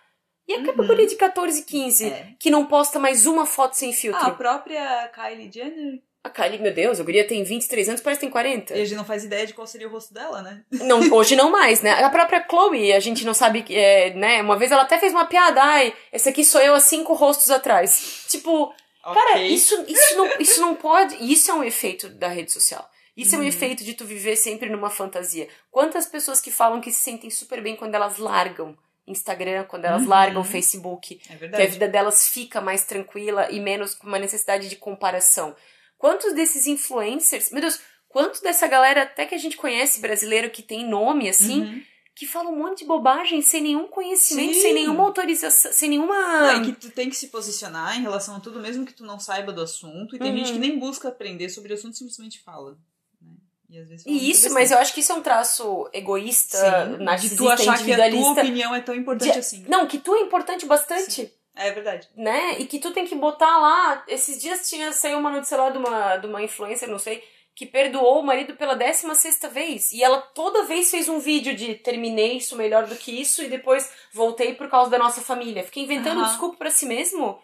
E 0.47 0.53
a 0.53 0.57
Uhum. 0.57 0.65
categoria 0.65 1.07
de 1.07 1.15
14, 1.15 1.63
15, 1.63 2.05
É. 2.07 2.27
que 2.39 2.49
não 2.51 2.65
posta 2.65 2.99
mais 2.99 3.25
uma 3.25 3.45
foto 3.45 3.73
sem 3.73 3.91
filtro. 3.93 4.21
Ah, 4.21 4.27
a 4.27 4.31
própria 4.31 5.07
Kylie 5.13 5.51
Jenner. 5.51 6.01
A 6.23 6.29
Kylie, 6.29 6.59
meu 6.59 6.71
Deus, 6.73 6.99
a 6.99 7.03
guria 7.03 7.27
tem 7.27 7.43
23 7.43 7.89
anos, 7.89 7.99
parece 8.01 8.19
que 8.19 8.25
tem 8.27 8.31
40. 8.31 8.75
E 8.77 8.81
a 8.81 8.85
gente 8.85 8.95
não 8.97 9.05
faz 9.05 9.23
ideia 9.23 9.47
de 9.47 9.55
qual 9.55 9.65
seria 9.65 9.87
o 9.87 9.91
rosto 9.91 10.13
dela, 10.13 10.41
né? 10.43 10.61
Não, 10.71 10.99
hoje 11.15 11.35
não 11.35 11.49
mais, 11.49 11.81
né? 11.81 11.91
A 12.03 12.09
própria 12.11 12.45
Chloe, 12.47 12.93
a 12.93 12.99
gente 12.99 13.25
não 13.25 13.33
sabe, 13.33 13.65
é, 13.71 14.13
né? 14.13 14.39
Uma 14.41 14.55
vez 14.55 14.71
ela 14.71 14.83
até 14.83 14.99
fez 14.99 15.13
uma 15.13 15.25
piada, 15.25 15.63
ai, 15.63 15.93
esse 16.13 16.29
aqui 16.29 16.43
sou 16.45 16.61
eu 16.61 16.75
há 16.75 16.79
cinco 16.79 17.13
rostos 17.13 17.49
atrás. 17.49 18.25
Tipo, 18.29 18.71
Cara, 19.03 19.31
Ok. 19.35 19.47
isso, 19.47 19.83
isso, 19.87 20.15
não, 20.17 20.29
isso 20.39 20.61
não 20.61 20.75
pode. 20.75 21.15
Isso 21.31 21.49
é 21.49 21.53
um 21.53 21.63
efeito 21.63 22.09
da 22.09 22.27
rede 22.27 22.51
social. 22.51 22.87
Isso 23.17 23.35
é 23.35 23.37
um 23.37 23.41
Uhum. 23.41 23.47
efeito 23.47 23.83
de 23.83 23.93
tu 23.93 24.05
viver 24.05 24.35
sempre 24.35 24.69
numa 24.69 24.89
fantasia. 24.89 25.47
Quantas 25.69 26.05
pessoas 26.05 26.39
que 26.39 26.49
falam 26.51 26.79
que 26.79 26.91
se 26.91 27.01
sentem 27.01 27.29
super 27.29 27.61
bem 27.61 27.75
quando 27.75 27.93
elas 27.95 28.17
largam 28.17 28.77
Instagram, 29.07 29.65
quando 29.65 29.85
elas 29.85 30.03
Uhum. 30.03 30.07
largam 30.09 30.43
Facebook, 30.43 31.19
É 31.29 31.35
que 31.49 31.61
a 31.61 31.67
vida 31.67 31.87
delas 31.87 32.27
fica 32.27 32.61
mais 32.61 32.85
tranquila 32.85 33.49
e 33.51 33.59
menos 33.59 33.93
com 33.95 34.07
uma 34.07 34.19
necessidade 34.19 34.69
de 34.69 34.75
comparação. 34.75 35.55
Quantos 35.97 36.33
desses 36.33 36.67
influencers, 36.67 37.51
meu 37.51 37.61
Deus, 37.61 37.79
quantos 38.07 38.39
dessa 38.41 38.67
galera 38.67 39.03
até 39.03 39.25
que 39.25 39.35
a 39.35 39.37
gente 39.37 39.57
conhece 39.57 39.99
brasileiro 39.99 40.49
que 40.49 40.61
tem 40.61 40.87
nome 40.87 41.27
assim, 41.27 41.61
Uhum. 41.61 41.83
Que 42.21 42.27
fala 42.27 42.49
um 42.49 42.55
monte 42.55 42.81
de 42.81 42.85
bobagem 42.85 43.41
sem 43.41 43.61
nenhum 43.63 43.87
conhecimento, 43.87 44.53
Sim. 44.53 44.61
sem 44.61 44.73
nenhuma 44.75 45.01
autorização, 45.05 45.73
sem 45.73 45.89
nenhuma 45.89 46.53
e 46.57 46.65
que 46.65 46.73
tu 46.73 46.91
tem 46.91 47.09
que 47.09 47.15
se 47.15 47.29
posicionar 47.29 47.97
em 47.97 48.01
relação 48.03 48.35
a 48.35 48.39
tudo, 48.39 48.59
mesmo 48.59 48.85
que 48.85 48.93
tu 48.93 49.03
não 49.03 49.19
saiba 49.19 49.51
do 49.51 49.59
assunto. 49.59 50.15
E 50.15 50.19
tem 50.19 50.29
Uhum. 50.29 50.37
gente 50.37 50.53
que 50.53 50.59
nem 50.59 50.77
busca 50.77 51.07
aprender 51.07 51.49
sobre 51.49 51.73
o 51.73 51.75
assunto, 51.75 51.97
simplesmente 51.97 52.39
fala. 52.43 52.77
Né? 53.19 53.31
E 53.71 53.79
às 53.79 53.89
vezes 53.89 54.05
E 54.05 54.29
isso, 54.29 54.53
mas 54.53 54.69
eu 54.69 54.77
acho 54.77 54.93
que 54.93 54.99
isso 54.99 55.11
é 55.11 55.15
um 55.15 55.23
traço 55.23 55.89
egoísta, 55.91 56.57
Sim, 56.59 56.97
de 56.99 57.03
narcisista, 57.03 57.37
tu 57.43 57.49
achar 57.49 57.63
que 57.83 57.91
a 57.91 57.95
tua 57.95 58.05
individualista. 58.07 58.41
opinião 58.43 58.75
é 58.75 58.81
tão 58.81 58.93
importante 58.93 59.33
De- 59.33 59.39
assim. 59.39 59.65
Não, 59.67 59.87
que 59.87 59.97
tu 59.97 60.13
é 60.13 60.19
importante 60.19 60.67
bastante, 60.67 61.33
É 61.55 61.71
verdade. 61.71 62.07
né? 62.15 62.59
E 62.59 62.67
que 62.67 62.77
tu 62.77 62.91
tem 62.91 63.07
que 63.07 63.15
botar 63.15 63.57
lá. 63.57 64.03
Esses 64.07 64.39
dias 64.39 64.69
tinha 64.69 64.93
saiu 64.93 65.17
uma 65.17 65.31
notícia 65.31 65.57
lá 65.57 65.71
de 65.71 65.79
uma, 65.79 66.17
de 66.17 66.27
uma 66.27 66.43
influencer, 66.43 66.87
não 66.87 66.99
sei, 66.99 67.23
que 67.55 67.65
perdoou 67.65 68.19
o 68.21 68.25
marido 68.25 68.55
pela 68.55 68.75
16 68.75 69.17
sexta 69.17 69.47
vez. 69.49 69.91
E 69.91 70.03
ela 70.03 70.21
toda 70.21 70.63
vez 70.63 70.89
fez 70.89 71.09
um 71.09 71.19
vídeo 71.19 71.55
de 71.55 71.75
terminei 71.75 72.37
isso 72.37 72.55
melhor 72.55 72.87
do 72.87 72.95
que 72.95 73.11
isso 73.11 73.43
e 73.43 73.47
depois 73.49 73.91
voltei 74.13 74.53
por 74.53 74.69
causa 74.69 74.89
da 74.89 74.97
nossa 74.97 75.21
família. 75.21 75.63
Fiquei 75.63 75.83
inventando 75.83 76.19
Aham. 76.21 76.29
desculpa 76.29 76.57
pra 76.57 76.71
si 76.71 76.85
mesmo. 76.85 77.39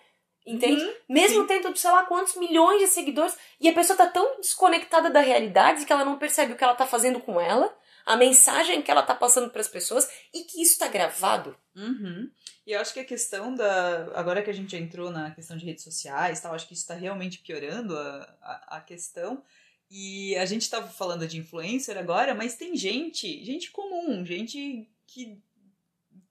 Entende? 0.46 0.82
Uhum, 0.82 0.94
Mesmo 1.10 1.42
sim. 1.42 1.48
tendo, 1.48 1.76
sei 1.76 1.92
lá, 1.92 2.06
quantos 2.06 2.36
milhões 2.36 2.80
de 2.80 2.88
seguidores, 2.88 3.38
e 3.60 3.68
a 3.68 3.74
pessoa 3.74 3.98
tá 3.98 4.08
tão 4.08 4.40
desconectada 4.40 5.10
da 5.10 5.20
realidade 5.20 5.86
que 5.86 5.92
ela 5.92 6.06
não 6.06 6.18
percebe 6.18 6.54
o 6.54 6.56
que 6.56 6.64
ela 6.64 6.74
tá 6.74 6.88
fazendo 6.88 7.20
com 7.20 7.40
ela, 7.40 7.76
a 8.06 8.16
mensagem 8.16 8.82
que 8.82 8.90
ela 8.90 9.04
tá 9.04 9.14
passando 9.14 9.50
pras 9.50 9.68
pessoas, 9.68 10.10
e 10.34 10.46
que 10.46 10.62
isso 10.62 10.80
tá 10.80 10.88
gravado. 10.88 11.54
Uhum. 11.76 12.32
E 12.66 12.72
eu 12.72 12.80
acho 12.80 12.94
que 12.94 13.02
a 13.02 13.06
questão 13.06 13.54
da. 13.54 14.10
Agora 14.16 14.42
que 14.42 14.50
a 14.50 14.54
gente 14.54 14.74
entrou 14.78 15.12
na 15.12 15.32
questão 15.32 15.58
de 15.58 15.66
redes 15.66 15.84
sociais, 15.84 16.40
tal, 16.40 16.54
acho 16.54 16.66
que 16.66 16.74
isso 16.74 16.84
está 16.84 16.94
realmente 16.94 17.40
piorando 17.40 17.98
a, 17.98 18.36
a, 18.42 18.78
a 18.78 18.82
questão. 18.82 19.44
E 19.90 20.36
a 20.36 20.46
gente 20.46 20.64
estava 20.64 20.88
falando 20.88 21.28
de 21.28 21.38
influencer 21.38 21.98
agora, 21.98 22.36
mas 22.36 22.56
tem 22.56 22.76
gente, 22.76 23.44
gente 23.46 23.72
comum, 23.72 24.26
gente 24.26 24.88
que. 25.06 25.38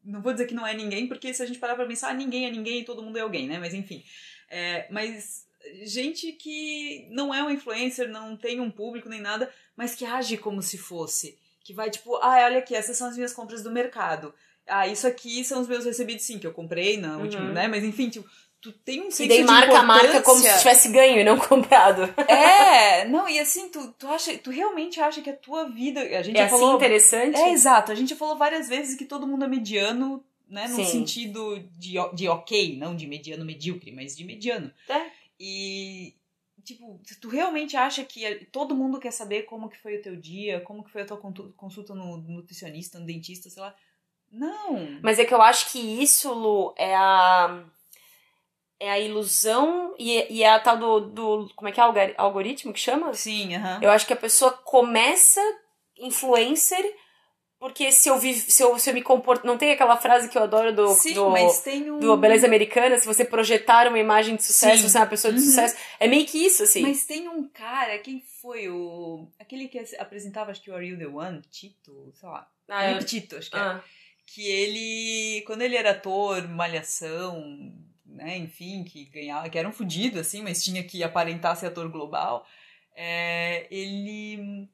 Não 0.04 0.20
vou 0.22 0.32
dizer 0.32 0.46
que 0.46 0.54
não 0.54 0.66
é 0.66 0.72
ninguém, 0.74 1.08
porque 1.08 1.32
se 1.34 1.42
a 1.42 1.46
gente 1.46 1.58
parar 1.58 1.74
pra 1.74 1.86
pensar, 1.86 2.10
ah, 2.10 2.14
ninguém 2.14 2.46
é 2.46 2.50
ninguém 2.50 2.80
e 2.80 2.84
todo 2.84 3.02
mundo 3.02 3.16
é 3.18 3.22
alguém, 3.22 3.48
né? 3.48 3.58
Mas 3.58 3.74
enfim. 3.74 4.04
É, 4.48 4.86
mas 4.90 5.46
gente 5.84 6.30
que 6.32 7.08
não 7.10 7.34
é 7.34 7.42
um 7.42 7.50
influencer, 7.50 8.08
não 8.08 8.36
tem 8.36 8.60
um 8.60 8.70
público 8.70 9.08
nem 9.08 9.20
nada, 9.20 9.52
mas 9.76 9.94
que 9.96 10.04
age 10.04 10.36
como 10.36 10.62
se 10.62 10.78
fosse. 10.78 11.36
Que 11.64 11.72
vai 11.74 11.90
tipo, 11.90 12.14
ah, 12.16 12.44
olha 12.44 12.58
aqui, 12.58 12.74
essas 12.74 12.96
são 12.96 13.08
as 13.08 13.16
minhas 13.16 13.32
compras 13.32 13.62
do 13.64 13.72
mercado. 13.72 14.32
Ah, 14.68 14.86
isso 14.86 15.06
aqui 15.06 15.44
são 15.44 15.60
os 15.60 15.66
meus 15.68 15.84
recebidos, 15.84 16.24
sim, 16.24 16.38
que 16.38 16.46
eu 16.46 16.52
comprei 16.52 16.96
na 16.98 17.16
Uhum. 17.16 17.22
última, 17.22 17.52
né? 17.52 17.66
Mas 17.66 17.82
enfim, 17.82 18.08
tipo, 18.08 18.28
tu 18.60 18.72
tem 18.72 19.00
um 19.00 19.10
senso 19.10 19.24
E 19.24 19.28
daí 19.28 19.44
marca 19.44 19.78
a 19.78 19.82
marca 19.82 20.22
como 20.22 20.40
se 20.40 20.58
tivesse 20.58 20.88
ganho 20.88 21.20
e 21.20 21.24
não 21.24 21.38
comprado. 21.38 22.02
É, 22.28 23.04
não, 23.08 23.28
e 23.28 23.38
assim, 23.38 23.68
tu, 23.68 23.92
tu, 23.98 24.08
acha, 24.08 24.36
tu 24.38 24.50
realmente 24.50 25.00
acha 25.00 25.20
que 25.22 25.30
a 25.30 25.36
tua 25.36 25.68
vida. 25.68 26.00
A 26.00 26.22
gente 26.22 26.36
É 26.38 26.44
assim 26.44 26.58
falou. 26.58 26.76
interessante? 26.76 27.36
É, 27.38 27.50
exato. 27.52 27.92
A 27.92 27.94
gente 27.94 28.10
já 28.10 28.16
falou 28.16 28.36
várias 28.36 28.68
vezes 28.68 28.96
que 28.96 29.04
todo 29.04 29.26
mundo 29.26 29.44
é 29.44 29.48
mediano, 29.48 30.24
né? 30.48 30.66
No 30.68 30.76
Sim. 30.76 30.84
sentido 30.84 31.58
de, 31.78 31.94
de 32.14 32.28
ok, 32.28 32.76
não 32.76 32.94
de 32.96 33.06
mediano 33.06 33.44
medíocre, 33.44 33.92
mas 33.92 34.16
de 34.16 34.24
mediano. 34.24 34.70
É. 34.88 35.06
E, 35.38 36.14
tipo, 36.64 37.00
tu 37.20 37.28
realmente 37.28 37.76
acha 37.76 38.04
que 38.04 38.46
todo 38.50 38.74
mundo 38.74 38.98
quer 38.98 39.12
saber 39.12 39.42
como 39.42 39.68
que 39.68 39.78
foi 39.78 39.96
o 39.98 40.02
teu 40.02 40.16
dia, 40.16 40.60
como 40.60 40.82
que 40.82 40.90
foi 40.90 41.02
a 41.02 41.06
tua 41.06 41.18
consulta 41.56 41.94
no 41.94 42.16
nutricionista, 42.16 42.98
no 42.98 43.06
dentista, 43.06 43.48
sei 43.50 43.62
lá. 43.62 43.74
Não. 44.30 44.98
Mas 45.02 45.18
é 45.18 45.24
que 45.24 45.32
eu 45.32 45.40
acho 45.40 45.70
que 45.70 45.78
isso, 45.78 46.32
Lu, 46.32 46.74
é 46.76 46.94
a. 46.96 47.62
É 48.78 48.90
a 48.90 48.98
ilusão 49.00 49.94
e, 49.98 50.26
e 50.30 50.42
é 50.42 50.50
a 50.50 50.60
tal 50.60 50.76
do, 50.76 51.00
do. 51.00 51.50
Como 51.56 51.68
é 51.68 51.72
que 51.72 51.80
é? 51.80 52.14
Algoritmo 52.18 52.72
que 52.72 52.80
chama? 52.80 53.14
Sim, 53.14 53.54
aham. 53.54 53.80
Eu 53.82 53.90
acho 53.90 54.06
que 54.06 54.12
a 54.12 54.16
pessoa 54.16 54.52
começa 54.52 55.40
influencer 55.98 56.84
porque 57.58 57.90
se 57.90 58.10
eu, 58.10 58.18
vivo, 58.18 58.38
se 58.50 58.62
eu, 58.62 58.78
se 58.78 58.90
eu 58.90 58.94
me 58.94 59.00
comporto. 59.00 59.46
Não 59.46 59.56
tem 59.56 59.72
aquela 59.72 59.96
frase 59.96 60.28
que 60.28 60.36
eu 60.36 60.42
adoro 60.42 60.74
do. 60.74 60.88
Sim, 60.88 61.14
do 61.14 61.30
mas 61.30 61.60
tem 61.62 61.90
um. 61.90 61.98
do 61.98 62.14
Beleza 62.18 62.46
Americana, 62.46 62.98
se 62.98 63.06
você 63.06 63.24
projetar 63.24 63.88
uma 63.88 63.98
imagem 63.98 64.36
de 64.36 64.44
sucesso, 64.44 64.82
Sim. 64.82 64.88
você 64.90 64.98
é 64.98 65.00
uma 65.00 65.06
pessoa 65.06 65.32
de 65.32 65.40
Uhum. 65.40 65.46
sucesso. 65.46 65.74
É 65.98 66.06
meio 66.06 66.26
que 66.26 66.36
isso, 66.44 66.62
assim. 66.62 66.82
Mas 66.82 67.06
tem 67.06 67.26
um 67.28 67.48
cara, 67.48 67.98
quem 67.98 68.22
foi 68.42 68.68
o. 68.68 69.26
Aquele 69.40 69.68
que 69.68 69.78
apresentava, 69.98 70.50
acho 70.50 70.60
que 70.62 70.70
o 70.70 70.74
Are 70.74 70.86
You 70.86 70.98
the 70.98 71.06
One? 71.06 71.40
Tito, 71.50 72.12
sei 72.14 72.28
lá. 72.28 72.46
Ah, 72.68 72.84
é. 72.84 72.98
Tito, 72.98 73.36
acho 73.36 73.50
que 73.50 73.56
era. 73.56 73.76
Ah, 73.76 73.82
Que 74.26 74.46
ele. 74.46 75.42
Quando 75.46 75.62
ele 75.62 75.76
era 75.76 75.92
ator, 75.92 76.46
malhação, 76.48 77.72
né, 78.16 78.36
enfim, 78.38 78.82
que 78.84 79.04
ganhava, 79.06 79.48
que 79.48 79.58
era 79.58 79.68
um 79.68 79.72
fudido, 79.72 80.18
assim, 80.18 80.42
mas 80.42 80.62
tinha 80.64 80.82
que 80.82 81.02
aparentar 81.04 81.56
ser 81.56 81.66
ator 81.66 81.88
global. 81.88 82.44
é, 82.94 83.66
ele. 83.70 84.68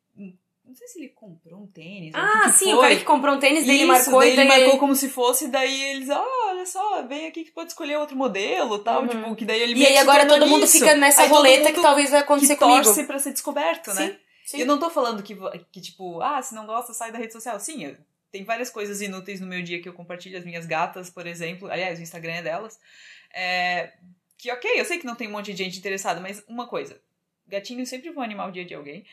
Não 0.64 0.76
sei 0.76 0.86
se 0.86 0.98
ele 1.00 1.08
comprou 1.08 1.60
um 1.60 1.66
tênis. 1.66 2.14
Ah, 2.14 2.42
que 2.44 2.52
sim, 2.52 2.72
o 2.72 2.80
cara 2.80 2.94
que 2.96 3.04
comprou 3.04 3.34
um 3.34 3.38
tênis, 3.38 3.66
daí 3.66 3.74
ele 3.80 3.82
Isso, 3.92 3.92
marcou 3.92 4.20
daí 4.20 4.30
ele 4.30 4.44
marcou 4.44 4.78
como 4.78 4.94
se 4.94 5.08
fosse, 5.08 5.48
daí 5.48 5.82
eles, 5.90 6.08
ah, 6.08 6.24
olha 6.50 6.64
só, 6.64 7.02
vem 7.02 7.26
aqui 7.26 7.44
que 7.44 7.50
pode 7.50 7.70
escolher 7.72 7.96
outro 7.98 8.16
modelo 8.16 8.78
tal, 8.78 9.02
Uhum. 9.02 9.08
tipo, 9.08 9.34
que 9.34 9.44
daí 9.44 9.60
ele 9.60 9.74
E 9.80 9.84
aí 9.86 9.96
agora 9.98 10.24
todo 10.24 10.46
mundo 10.46 10.60
nisso. 10.62 10.78
fica 10.78 10.94
nessa 10.94 11.22
Aí 11.22 11.28
roleta 11.28 11.64
mundo 11.64 11.74
que 11.74 11.82
talvez 11.82 12.10
vai 12.10 12.20
acontecer 12.20 12.54
que 12.54 12.60
comigo. 12.62 12.84
torce 12.84 13.04
pra 13.04 13.18
ser 13.18 13.32
descoberto, 13.32 13.92
né? 13.92 14.06
Sim, 14.12 14.16
sim. 14.46 14.58
Eu 14.60 14.66
não 14.66 14.78
tô 14.78 14.88
falando 14.88 15.20
que, 15.22 15.36
que, 15.72 15.80
tipo, 15.80 16.22
ah, 16.22 16.40
se 16.40 16.54
não 16.54 16.64
gosta, 16.64 16.94
sai 16.94 17.10
da 17.10 17.18
rede 17.18 17.32
social. 17.32 17.58
Sim, 17.58 17.84
eu, 17.84 17.96
tem 18.32 18.42
várias 18.44 18.70
coisas 18.70 19.02
inúteis 19.02 19.40
no 19.40 19.46
meu 19.46 19.62
dia 19.62 19.80
que 19.80 19.88
eu 19.88 19.92
compartilho. 19.92 20.38
As 20.38 20.44
minhas 20.44 20.64
gatas, 20.64 21.10
por 21.10 21.26
exemplo. 21.26 21.70
Aliás, 21.70 21.98
o 21.98 22.02
Instagram 22.02 22.32
é 22.32 22.42
delas. 22.42 22.80
É, 23.32 23.92
que, 24.38 24.50
ok, 24.50 24.80
eu 24.80 24.84
sei 24.84 24.98
que 24.98 25.06
não 25.06 25.14
tem 25.14 25.28
um 25.28 25.32
monte 25.32 25.52
de 25.52 25.62
gente 25.62 25.78
interessada, 25.78 26.18
mas 26.20 26.42
uma 26.48 26.66
coisa. 26.66 27.00
Gatinhos 27.46 27.90
sempre 27.90 28.10
vão 28.10 28.24
animar 28.24 28.48
o 28.48 28.52
dia 28.52 28.64
de 28.64 28.74
alguém. 28.74 29.04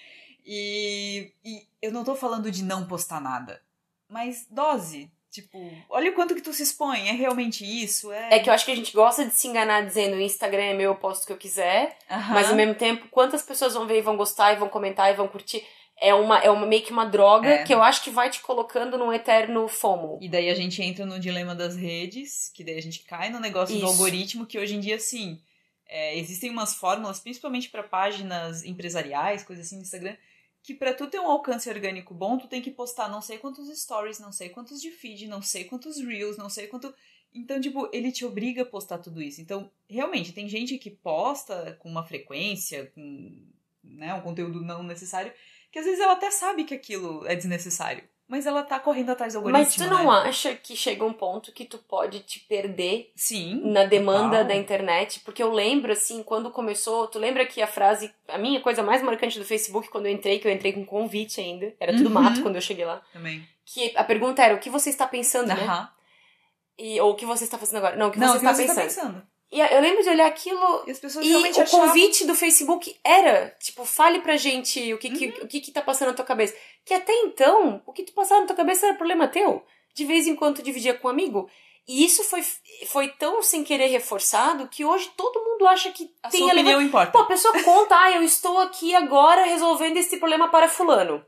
E, 0.46 1.34
e 1.44 1.68
eu 1.82 1.92
não 1.92 2.06
tô 2.06 2.16
falando 2.16 2.50
de 2.50 2.64
não 2.64 2.88
postar 2.88 3.20
nada. 3.20 3.62
Mas 4.08 4.48
dose. 4.50 5.12
Tipo, 5.30 5.60
olha 5.90 6.10
o 6.10 6.16
quanto 6.16 6.34
que 6.34 6.42
tu 6.42 6.52
se 6.54 6.64
expõe. 6.64 7.10
É 7.10 7.12
realmente 7.12 7.64
isso? 7.64 8.12
É, 8.12 8.36
É 8.36 8.40
que 8.40 8.50
eu 8.50 8.54
acho 8.54 8.66
que 8.66 8.72
a 8.72 8.76
gente 8.76 8.94
gosta 8.94 9.26
de 9.26 9.36
se 9.36 9.48
enganar 9.48 9.86
dizendo 9.86 10.16
o 10.16 10.22
Instagram 10.22 10.64
é 10.64 10.74
meu, 10.74 10.92
eu 10.92 10.96
posto 10.96 11.24
o 11.24 11.28
que 11.28 11.34
eu 11.34 11.38
quiser. 11.38 11.98
Mas 12.34 12.50
ao 12.50 12.56
mesmo 12.56 12.74
tempo, 12.74 13.08
quantas 13.10 13.44
pessoas 13.44 13.74
vão 13.74 13.86
ver 13.86 14.00
e 14.00 14.02
vão 14.02 14.18
gostar 14.18 14.54
e 14.54 14.56
vão 14.56 14.70
comentar 14.70 15.12
e 15.12 15.16
vão 15.16 15.28
curtir? 15.28 15.64
É 16.02 16.14
uma, 16.14 16.40
é 16.40 16.50
uma 16.50 16.66
meio 16.66 16.84
que 16.84 16.92
uma 16.92 17.06
droga 17.06 17.50
É. 17.50 17.64
que 17.64 17.74
eu 17.74 17.84
acho 17.84 18.04
que 18.04 18.10
vai 18.10 18.30
te 18.30 18.42
colocando 18.42 18.98
num 18.98 19.12
eterno 19.12 19.68
FOMO. 19.68 20.18
E 20.22 20.30
daí 20.30 20.50
a 20.50 20.56
gente 20.56 20.82
entra 20.82 21.06
no 21.06 21.20
dilema 21.20 21.54
das 21.54 21.76
redes, 21.76 22.50
que 22.54 22.64
daí 22.64 22.78
a 22.78 22.82
gente 22.82 23.00
cai 23.04 23.30
no 23.30 23.40
negócio 23.40 23.74
Isso. 23.76 23.86
do 23.86 23.92
algoritmo, 23.92 24.46
que 24.46 24.58
hoje 24.58 24.76
em 24.76 24.80
dia, 24.80 24.98
sim, 24.98 25.42
é, 25.88 26.18
existem 26.18 26.50
umas 26.50 26.76
fórmulas, 26.76 27.20
principalmente 27.20 27.70
para 27.70 27.84
páginas 27.84 28.64
empresariais, 28.64 29.44
coisas 29.44 29.66
assim 29.66 29.76
no 29.76 29.82
Instagram, 29.82 30.16
que 30.62 30.74
para 30.74 30.94
tu 30.94 31.08
ter 31.08 31.20
um 31.20 31.30
alcance 31.30 31.70
orgânico 31.70 32.14
bom, 32.14 32.38
tu 32.38 32.48
tem 32.48 32.62
que 32.62 32.72
postar 32.72 33.10
não 33.10 33.22
sei 33.22 33.38
quantos 33.38 33.68
stories, 33.82 34.20
não 34.20 34.32
sei 34.32 34.50
quantos 34.50 34.82
de 34.82 34.92
feed, 34.92 35.28
não 35.28 35.42
sei 35.42 35.64
quantos 35.64 36.00
reels, 36.00 36.38
não 36.38 36.50
sei 36.50 36.68
quanto. 36.68 36.94
Então, 37.34 37.60
tipo, 37.60 37.90
ele 37.94 38.12
te 38.12 38.26
obriga 38.26 38.62
a 38.64 38.66
postar 38.66 39.00
tudo 39.00 39.22
isso. 39.22 39.42
Então, 39.42 39.70
realmente, 39.90 40.32
tem 40.32 40.48
gente 40.48 40.78
que 40.78 40.90
posta 40.90 41.78
com 41.80 41.90
uma 41.90 42.04
frequência, 42.04 42.92
com 42.94 43.48
né, 43.84 44.14
um 44.14 44.22
conteúdo 44.22 44.62
não 44.62 44.84
necessário, 44.84 45.32
que 45.72 45.80
às 45.80 45.86
vezes 45.86 46.00
ela 46.00 46.14
até 46.14 46.32
sabe 46.32 46.64
que 46.64 46.74
aquilo 46.74 47.26
é 47.28 47.36
desnecessário. 47.36 48.04
Mas 48.28 48.46
ela 48.46 48.62
tá 48.62 48.80
correndo 48.80 49.10
atrás 49.10 49.34
do 49.34 49.38
algoritmo. 49.38 49.60
Mas 49.66 49.74
tu 49.76 49.88
não 49.88 50.04
né? 50.04 50.30
acha 50.30 50.54
que 50.54 50.76
chega 50.76 51.04
um 51.04 51.12
ponto 51.12 51.52
que 51.52 51.66
tu 51.66 51.80
pode 51.80 52.20
te 52.20 52.40
perder 52.42 53.12
Sim. 53.16 53.60
na 53.72 53.86
demanda 53.86 54.30
total. 54.38 54.46
da 54.46 54.56
internet? 54.56 55.20
Porque 55.22 55.42
eu 55.42 55.52
lembro, 55.52 55.92
assim, 55.92 56.22
quando 56.22 56.52
começou, 56.52 57.08
tu 57.08 57.18
lembra 57.18 57.44
que 57.48 57.60
a 57.60 57.66
frase, 57.66 58.14
a 58.28 58.38
minha 58.38 58.62
coisa 58.62 58.84
mais 58.84 59.02
marcante 59.02 59.40
do 59.40 59.46
Facebook, 59.46 59.90
quando 59.90 60.06
eu 60.06 60.12
entrei, 60.12 60.38
que 60.38 60.48
eu 60.48 60.52
entrei 60.52 60.74
com 60.74 60.86
convite 60.86 61.42
ainda, 61.42 61.74
era 61.80 61.92
tudo 61.92 62.06
Uhum. 62.06 62.14
mato 62.22 62.44
quando 62.44 62.54
eu 62.56 62.62
cheguei 62.62 62.86
lá, 62.86 63.02
Também. 63.12 63.44
que 63.66 63.92
a 63.98 64.04
pergunta 64.04 64.44
era, 64.44 64.54
o 64.54 64.60
que 64.60 64.70
você 64.70 64.92
está 64.92 65.08
pensando, 65.08 65.48
né? 65.48 65.64
Aham. 65.64 65.90
E, 66.78 67.02
ou 67.02 67.12
o 67.12 67.16
que 67.16 67.26
você 67.26 67.44
está 67.46 67.58
fazendo 67.58 67.78
agora? 67.78 67.96
Não, 67.96 68.10
o 68.10 68.12
que 68.12 68.20
Não, 68.20 68.28
você 68.28 68.38
o 68.38 68.40
que 68.42 68.46
está 68.46 68.54
você 68.56 68.64
pensando. 68.64 68.76
tá 68.76 68.84
pensando? 68.84 69.28
E 69.52 69.60
eu 69.60 69.82
lembro 69.82 70.04
de 70.04 70.10
olhar 70.10 70.28
aquilo 70.28 70.84
E 70.86 70.92
as 70.92 71.00
pessoas 71.00 71.26
e 71.26 71.30
realmente 71.30 71.60
o 71.60 71.64
achavam... 71.64 71.88
convite 71.88 72.26
do 72.26 72.36
Facebook 72.36 72.96
era, 73.04 73.56
tipo, 73.60 73.84
fale 73.84 74.20
pra 74.20 74.38
gente 74.38 74.94
o 74.94 74.98
que 75.00 75.10
que, 75.10 75.26
Uhum. 75.28 75.44
o 75.46 75.48
que 75.48 75.60
que 75.60 75.72
tá 75.72 75.82
passando 75.82 76.10
na 76.10 76.14
tua 76.14 76.26
cabeça. 76.26 76.56
Que 76.86 76.94
até 76.94 77.12
então, 77.24 77.82
o 77.86 77.92
que 77.92 78.04
tu 78.04 78.14
passava 78.14 78.42
na 78.42 78.48
tua 78.48 78.56
cabeça 78.56 78.86
era 78.86 78.96
problema 78.96 79.28
teu. 79.28 79.64
De 79.96 80.06
vez 80.06 80.28
em 80.28 80.36
quando 80.36 80.58
tu 80.58 80.62
dividia 80.64 80.94
com 80.94 81.08
um 81.08 81.12
amigo. 81.12 81.50
E 81.88 82.06
isso 82.06 82.24
foi, 82.24 82.44
foi 82.86 83.08
tão 83.08 83.42
sem 83.42 83.64
querer 83.64 83.88
reforçado 83.88 84.68
que 84.68 84.86
hoje 84.86 85.10
todo 85.18 85.44
mundo 85.44 85.66
acha 85.68 85.92
que 85.92 86.14
A 86.22 86.30
tem 86.30 86.42
sua 86.42 86.52
opinião 86.52 86.80
importa. 86.80 87.12
Pô, 87.12 87.18
a 87.20 87.26
pessoa 87.26 87.64
conta, 87.64 87.96
ah, 88.00 88.12
eu 88.12 88.22
estou 88.22 88.60
aqui 88.60 88.94
agora 88.94 89.44
resolvendo 89.46 89.98
esse 89.98 90.18
problema 90.18 90.48
para 90.50 90.70
fulano. 90.70 91.26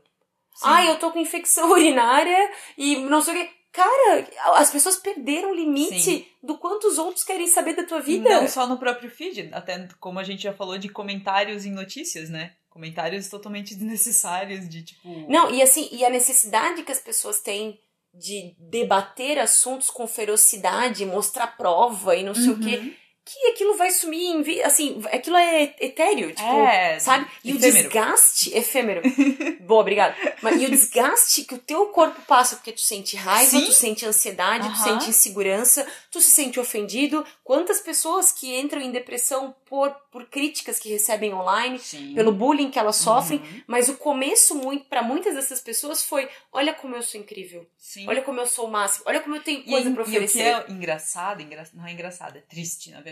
Sim. 0.54 0.62
Ah, 0.68 0.84
eu 0.86 0.96
tô 1.00 1.10
com 1.10 1.18
infecção 1.18 1.68
urinária 1.72 2.52
e 2.78 2.94
não 2.96 3.20
sei 3.20 3.34
o 3.34 3.36
quê. 3.38 3.50
Cara, 3.72 4.28
as 4.56 4.70
pessoas 4.70 4.96
perderam 4.96 5.50
o 5.50 5.54
limite 5.54 6.00
Sim. 6.02 6.26
do 6.42 6.58
quanto 6.58 6.86
os 6.86 6.98
outros 6.98 7.24
querem 7.24 7.46
saber 7.46 7.74
da 7.74 7.84
tua 7.84 8.00
vida. 8.00 8.28
não 8.28 8.46
só 8.46 8.66
no 8.66 8.76
próprio 8.76 9.10
feed, 9.10 9.48
até 9.52 9.88
como 9.98 10.18
a 10.18 10.24
gente 10.24 10.42
já 10.42 10.52
falou 10.52 10.76
de 10.76 10.90
comentários 10.90 11.64
em 11.64 11.72
notícias, 11.72 12.28
né? 12.28 12.52
Comentários 12.68 13.28
totalmente 13.28 13.74
desnecessários, 13.76 14.68
de 14.68 14.82
tipo. 14.82 15.08
Não, 15.28 15.50
e 15.50 15.62
assim, 15.62 15.88
e 15.90 16.04
a 16.04 16.10
necessidade 16.10 16.82
que 16.82 16.92
as 16.92 17.00
pessoas 17.00 17.40
têm 17.40 17.80
de 18.14 18.54
debater 18.58 19.38
assuntos 19.38 19.88
com 19.88 20.06
ferocidade, 20.06 21.06
mostrar 21.06 21.56
prova 21.56 22.14
e 22.14 22.22
não 22.22 22.34
sei 22.34 22.50
o 22.50 22.60
quê, 22.60 22.76
Uhum. 22.76 22.94
Que 23.24 23.46
aquilo 23.52 23.76
vai 23.76 23.90
sumir 23.90 24.62
assim, 24.64 25.00
aquilo 25.12 25.36
é 25.36 25.74
etéreo, 25.80 26.28
tipo, 26.34 26.42
É, 26.42 26.98
sabe? 26.98 27.26
E 27.44 27.50
efêmero. 27.50 27.56
o 27.68 27.82
desgaste 27.82 28.56
efêmero. 28.56 29.02
Boa, 29.62 29.80
obrigada. 29.80 30.14
Mas 30.42 30.60
e 30.60 30.66
o 30.66 30.70
desgaste 30.70 31.44
que 31.44 31.54
o 31.54 31.58
teu 31.58 31.86
corpo 31.86 32.20
passa 32.22 32.56
porque 32.56 32.72
tu 32.72 32.80
sente 32.80 33.16
raiva, 33.16 33.50
Sim. 33.50 33.64
tu 33.64 33.72
sente 33.72 34.04
ansiedade, 34.04 34.66
tu 34.68 34.72
Aham. 34.74 34.84
sente 34.84 35.10
insegurança, 35.10 35.86
tu 36.10 36.20
se 36.20 36.30
sente 36.30 36.58
ofendido. 36.58 37.24
Quantas 37.44 37.80
pessoas 37.80 38.32
que 38.32 38.58
entram 38.58 38.80
em 38.80 38.90
depressão 38.90 39.54
por, 39.66 39.90
por 40.10 40.26
críticas 40.26 40.78
que 40.78 40.88
recebem 40.90 41.32
online, 41.32 41.78
Sim. 41.78 42.14
pelo 42.14 42.32
bullying 42.32 42.70
que 42.70 42.78
elas 42.78 42.96
sofrem, 42.96 43.38
Uhum. 43.40 43.62
mas 43.66 43.88
o 43.88 43.94
começo 43.96 44.54
muito 44.54 44.84
para 44.86 45.02
muitas 45.02 45.34
dessas 45.34 45.60
pessoas 45.60 46.02
foi, 46.02 46.28
olha 46.52 46.74
como 46.74 46.96
eu 46.96 47.02
sou 47.02 47.20
incrível. 47.20 47.66
Sim. 47.78 48.06
Olha 48.08 48.20
como 48.22 48.40
eu 48.40 48.46
sou 48.46 48.66
o 48.66 48.70
máximo. 48.70 49.04
Olha 49.06 49.20
como 49.20 49.36
eu 49.36 49.42
tenho 49.42 49.60
E, 49.60 49.64
coisa 49.64 49.88
e 49.88 49.92
pra 49.92 50.02
o 50.02 50.04
que 50.04 50.10
oferecer. 50.10 50.40
é 50.40 50.64
engraçado, 50.70 51.40
engra... 51.40 51.64
não 51.74 51.86
é 51.86 51.92
engraçado, 51.92 52.36
é 52.36 52.40
triste, 52.40 52.90
na 52.90 52.96
verdade, 53.00 53.11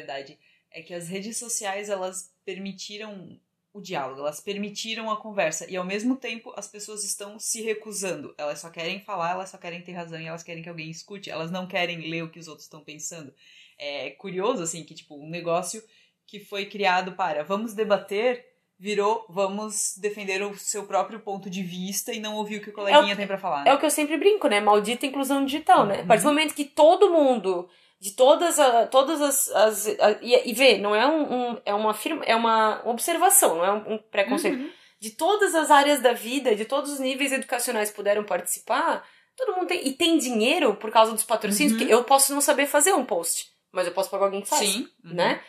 é 0.71 0.83
que 0.83 0.95
as 0.95 1.09
redes 1.09 1.37
sociais, 1.39 1.89
elas 1.89 2.33
permitiram 2.45 3.41
o 3.73 3.81
diálogo, 3.81 4.21
elas 4.21 4.41
permitiram 4.41 5.11
a 5.11 5.17
conversa, 5.17 5.71
e 5.71 5.77
ao 5.77 5.85
mesmo 5.85 6.17
tempo 6.17 6.53
as 6.57 6.67
pessoas 6.67 7.05
estão 7.05 7.39
se 7.39 7.63
recusando. 7.63 8.35
Elas 8.37 8.59
só 8.61 8.69
querem 8.71 9.01
falar, 9.01 9.33
elas 9.33 9.51
só 9.51 9.59
querem 9.59 9.81
ter 9.83 9.93
razão, 9.93 10.21
e 10.21 10.27
elas 10.27 10.43
querem 10.43 10.63
que 10.63 10.69
alguém 10.69 10.91
escute, 10.91 11.31
elas 11.31 11.51
não 11.51 11.67
querem 11.67 12.11
ler 12.11 12.23
o 12.25 12.31
que 12.31 12.39
os 12.39 12.49
outros 12.49 12.65
estão 12.67 12.83
pensando. 12.83 13.33
É 13.79 14.11
curioso, 14.11 14.63
assim, 14.63 14.85
que, 14.85 14.95
tipo, 14.95 15.15
um 15.17 15.29
negócio 15.29 15.83
que 16.27 16.41
foi 16.41 16.67
criado 16.67 17.13
para 17.13 17.43
vamos 17.45 17.75
debater... 17.75 18.49
Virou, 18.83 19.27
vamos 19.29 19.99
defender 19.99 20.43
o 20.43 20.57
seu 20.57 20.87
próprio 20.87 21.21
ponto 21.21 21.51
de 21.51 21.63
vista 21.63 22.15
e 22.15 22.19
não 22.19 22.37
ouvir 22.37 22.57
o 22.57 22.63
que 22.63 22.71
o 22.71 22.73
coleguinha 22.73 23.15
tem 23.15 23.27
pra 23.27 23.37
falar. 23.37 23.67
É 23.67 23.75
o 23.75 23.79
que 23.79 23.85
eu 23.85 23.91
sempre 23.91 24.17
brinco, 24.17 24.49
né? 24.49 24.59
Maldita 24.59 25.05
inclusão 25.05 25.45
digital, 25.45 25.85
né? 25.85 25.97
A 25.97 26.01
Uhum. 26.01 26.07
partir 26.07 26.23
do 26.23 26.29
momento 26.31 26.55
que 26.55 26.65
todo 26.65 27.13
mundo, 27.13 27.69
de 28.01 28.13
todas, 28.13 28.59
a, 28.59 28.87
todas 28.87 29.21
as. 29.21 29.49
as 29.51 29.87
a- 29.87 30.19
e, 30.23 30.51
e 30.51 30.53
vê, 30.55 30.79
não 30.79 30.95
é 30.95 31.07
um, 31.07 31.51
um- 31.53 31.61
é 31.67 31.75
uma 31.75 31.93
firma, 31.93 32.25
é 32.25 32.35
uma 32.35 32.81
observação, 32.85 33.57
não 33.57 33.65
é 33.65 33.73
um, 33.73 33.95
um 33.95 33.99
preconceito. 33.99 34.59
Uhum. 34.59 34.71
De 34.99 35.11
todas 35.11 35.55
as 35.55 35.71
áreas 35.71 36.01
da 36.01 36.13
vida, 36.13 36.55
de 36.55 36.65
todos 36.65 36.91
os 36.93 36.99
níveis 37.01 37.33
educacionais 37.33 37.91
puderam 37.91 38.23
participar, 38.25 39.05
todo 39.37 39.55
mundo 39.55 39.67
tem. 39.69 39.87
E 39.87 39.93
tem 39.93 40.19
dinheiro 40.19 40.75
por 40.75 40.91
causa 40.91 41.13
dos 41.13 41.25
patrocínios, 41.25 41.73
Uhum. 41.73 41.79
porque 41.79 41.93
eu 41.95 42.05
posso 42.05 42.33
não 42.35 42.41
saber 42.41 42.67
fazer 42.67 42.93
um 42.95 43.05
post, 43.05 43.47
mas 43.73 43.87
eu 43.87 43.93
posso 43.93 44.11
pagar 44.11 44.25
alguém 44.27 44.41
que 44.43 44.49
faz. 44.49 44.67
Sim. 44.69 44.89
uhum. 45.05 45.15
Né? 45.15 45.41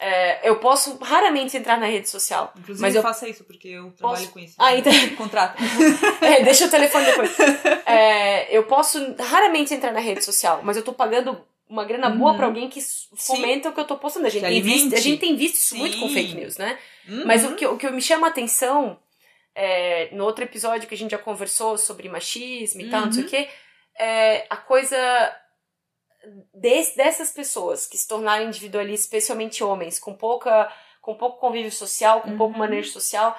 É, 0.00 0.48
eu 0.48 0.60
posso 0.60 0.96
raramente 0.98 1.56
entrar 1.56 1.76
na 1.78 1.86
rede 1.86 2.08
social. 2.08 2.52
Inclusive, 2.56 2.80
Mas 2.80 2.94
eu- 2.94 3.02
faça 3.02 3.28
isso, 3.28 3.42
porque 3.44 3.68
eu 3.68 3.90
trabalho 3.92 4.20
Posso- 4.20 4.32
com 4.32 4.38
isso. 4.38 4.54
Ah, 4.56 4.74
então- 4.76 4.92
Contrata. 5.18 5.56
É, 6.22 6.42
deixa 6.44 6.66
o 6.66 6.70
telefone 6.70 7.04
depois. 7.06 7.36
É, 7.84 8.56
eu 8.56 8.64
posso 8.64 9.14
raramente 9.18 9.74
entrar 9.74 9.92
na 9.92 10.00
rede 10.00 10.24
social, 10.24 10.60
mas 10.62 10.76
eu 10.76 10.84
tô 10.84 10.92
pagando 10.92 11.42
uma 11.68 11.84
grana 11.84 12.08
boa 12.10 12.30
Uhum. 12.32 12.36
pra 12.36 12.46
alguém 12.46 12.68
que 12.68 12.80
fomenta 13.16 13.68
o 13.68 13.72
que 13.72 13.80
eu 13.80 13.84
tô 13.86 13.96
postando. 13.98 14.26
A 14.26 14.30
gente, 14.30 14.42
tem 14.42 14.62
visto, 14.62 14.94
a 14.94 15.00
gente 15.00 15.20
tem 15.20 15.36
visto 15.36 15.56
isso 15.56 15.76
muito 15.76 15.98
com 15.98 16.08
Sim. 16.08 16.14
fake 16.14 16.34
news, 16.34 16.56
né? 16.56 16.78
Mas 17.26 17.44
o 17.44 17.54
que, 17.54 17.66
o 17.66 17.76
que 17.76 17.90
me 17.90 18.00
chama 18.02 18.26
a 18.26 18.30
atenção, 18.30 18.98
é, 19.54 20.08
no 20.14 20.24
outro 20.24 20.44
episódio 20.44 20.88
que 20.88 20.94
a 20.94 20.98
gente 20.98 21.10
já 21.10 21.18
conversou 21.18 21.76
sobre 21.78 22.08
machismo 22.08 22.80
e 22.80 22.88
tal, 22.90 23.06
não 23.06 23.12
sei 23.12 23.22
o 23.22 23.24
Uhum. 23.24 23.30
quê, 23.30 23.48
é 23.98 24.46
a 24.48 24.56
coisa 24.56 24.96
des- 26.54 26.94
dessas 26.94 27.30
pessoas 27.32 27.86
que 27.86 27.96
se 27.96 28.06
tornaram 28.08 28.46
individualistas, 28.46 29.04
especialmente 29.06 29.62
homens, 29.62 29.98
com 29.98 30.14
pouca 30.14 30.72
com 31.00 31.14
pouco 31.14 31.38
convívio 31.40 31.72
social, 31.72 32.20
com 32.20 32.36
pouco 32.36 32.52
Uhum. 32.52 32.58
manejo 32.58 32.90
social, 32.90 33.34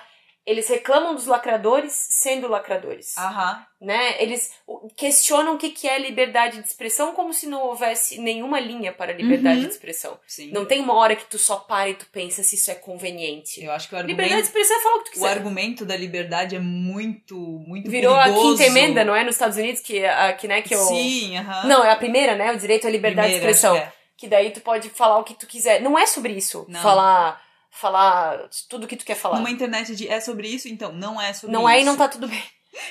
eles 0.49 0.67
reclamam 0.67 1.13
dos 1.15 1.25
lacradores 1.25 1.93
sendo 1.93 2.47
lacradores 2.47 3.15
Aham. 3.17 3.63
né? 3.79 4.21
Eles 4.21 4.51
o- 4.67 4.87
questionam 4.95 5.53
o 5.55 5.57
que 5.57 5.69
que 5.69 5.87
é 5.87 5.97
liberdade 5.99 6.59
de 6.59 6.67
expressão 6.67 7.13
como 7.13 7.33
se 7.33 7.45
não 7.47 7.61
houvesse 7.61 8.19
nenhuma 8.19 8.59
linha 8.59 8.91
para 8.91 9.11
a 9.11 9.15
liberdade 9.15 9.59
Uhum. 9.61 9.65
de 9.67 9.71
expressão. 9.71 10.19
Sim. 10.27 10.51
Não 10.51 10.65
tem 10.65 10.79
uma 10.81 10.95
hora 10.95 11.15
que 11.15 11.25
tu 11.25 11.37
só 11.37 11.57
para 11.57 11.89
e 11.89 11.93
tu 11.93 12.05
pensa 12.11 12.41
se 12.43 12.55
isso 12.55 12.71
é 12.71 12.75
conveniente. 12.75 13.63
Eu 13.63 13.71
acho 13.71 13.87
que 13.87 13.95
o 13.95 13.97
Liberdade 13.99 14.17
de 14.29 14.33
argumento, 14.35 14.47
expressão 14.47 14.77
é 14.79 14.83
falar 14.83 14.95
o 14.95 14.99
que 14.99 15.05
tu 15.05 15.09
o 15.09 15.13
quiser. 15.13 15.29
argumento 15.29 15.85
da 15.85 15.95
liberdade 15.95 16.55
é 16.55 16.59
muito, 16.59 17.35
muito 17.37 17.89
Virou 17.89 18.15
perigoso. 18.15 18.47
a 18.47 18.51
quinta 18.57 18.63
emenda, 18.65 19.03
não 19.05 19.15
é? 19.15 19.23
Nos 19.23 19.35
Estados 19.35 19.57
Unidos, 19.57 19.81
que, 19.81 20.03
a, 20.05 20.33
que, 20.33 20.47
né, 20.47 20.61
que 20.61 20.75
o... 20.75 20.79
Sim, 20.79 21.37
aham. 21.37 21.67
Não, 21.67 21.83
é 21.83 21.91
a 21.91 21.95
primeira, 21.95 22.35
né? 22.35 22.51
O 22.51 22.57
direito 22.57 22.87
à 22.87 22.89
liberdade 22.89 23.27
Primeira, 23.33 23.45
de 23.51 23.57
expressão. 23.57 23.75
é. 23.77 23.91
Que 24.17 24.27
daí 24.27 24.51
tu 24.51 24.59
pode 24.61 24.89
falar 24.89 25.17
o 25.19 25.23
que 25.23 25.33
tu 25.33 25.47
quiser. 25.47 25.79
Não 25.81 25.97
é 25.97 26.05
sobre 26.05 26.33
isso. 26.33 26.65
Não. 26.67 26.81
Falar, 26.81 27.41
falar 27.69 28.49
tudo 28.69 28.83
o 28.83 28.87
que 28.87 28.95
tu 28.97 29.05
quer 29.05 29.15
falar. 29.15 29.37
Numa 29.37 29.49
internet 29.51 29.95
de 29.95 30.07
é 30.07 30.19
sobre 30.19 30.47
isso, 30.47 30.67
então 30.67 30.91
não 30.91 31.19
é 31.21 31.33
sobre 31.33 31.53
não 31.53 31.61
isso. 31.61 31.69
é 31.69 31.81
e 31.81 31.85
não 31.85 31.95
tá 31.97 32.07
tudo 32.07 32.27
bem. 32.27 32.43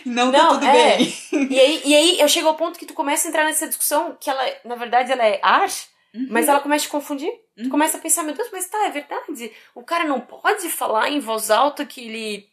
Não, 0.04 0.30
Não, 0.32 0.48
tá 0.48 0.48
tudo 0.54 0.66
é. 0.66 0.96
bem. 0.96 1.14
E 1.50 1.60
aí, 1.60 1.82
e 1.84 1.94
aí 1.96 2.20
eu 2.20 2.28
chego 2.28 2.48
ao 2.48 2.54
ponto 2.56 2.78
que 2.78 2.86
tu 2.86 2.94
começa 2.94 3.26
a 3.26 3.30
entrar 3.30 3.44
nessa 3.44 3.66
discussão 3.68 4.16
que 4.20 4.28
ela, 4.28 4.42
na 4.64 4.74
verdade, 4.74 5.12
ela 5.12 5.24
é 5.24 5.38
ar, 5.42 5.68
mas 6.30 6.48
ela 6.48 6.60
começa 6.60 6.84
a 6.84 6.86
te 6.86 6.90
confundir. 6.90 7.30
Tu 7.56 7.64
Uhum. 7.64 7.70
começa 7.70 7.96
a 7.96 8.00
pensar, 8.00 8.22
meu 8.22 8.34
Deus, 8.34 8.48
mas 8.52 8.68
tá, 8.68 8.86
é 8.86 8.90
verdade. 8.90 9.52
O 9.74 9.82
cara 9.82 10.04
não 10.04 10.20
pode 10.20 10.68
falar 10.68 11.10
em 11.10 11.18
voz 11.20 11.50
alta 11.50 11.84
que 11.84 12.00
ele. 12.00 12.48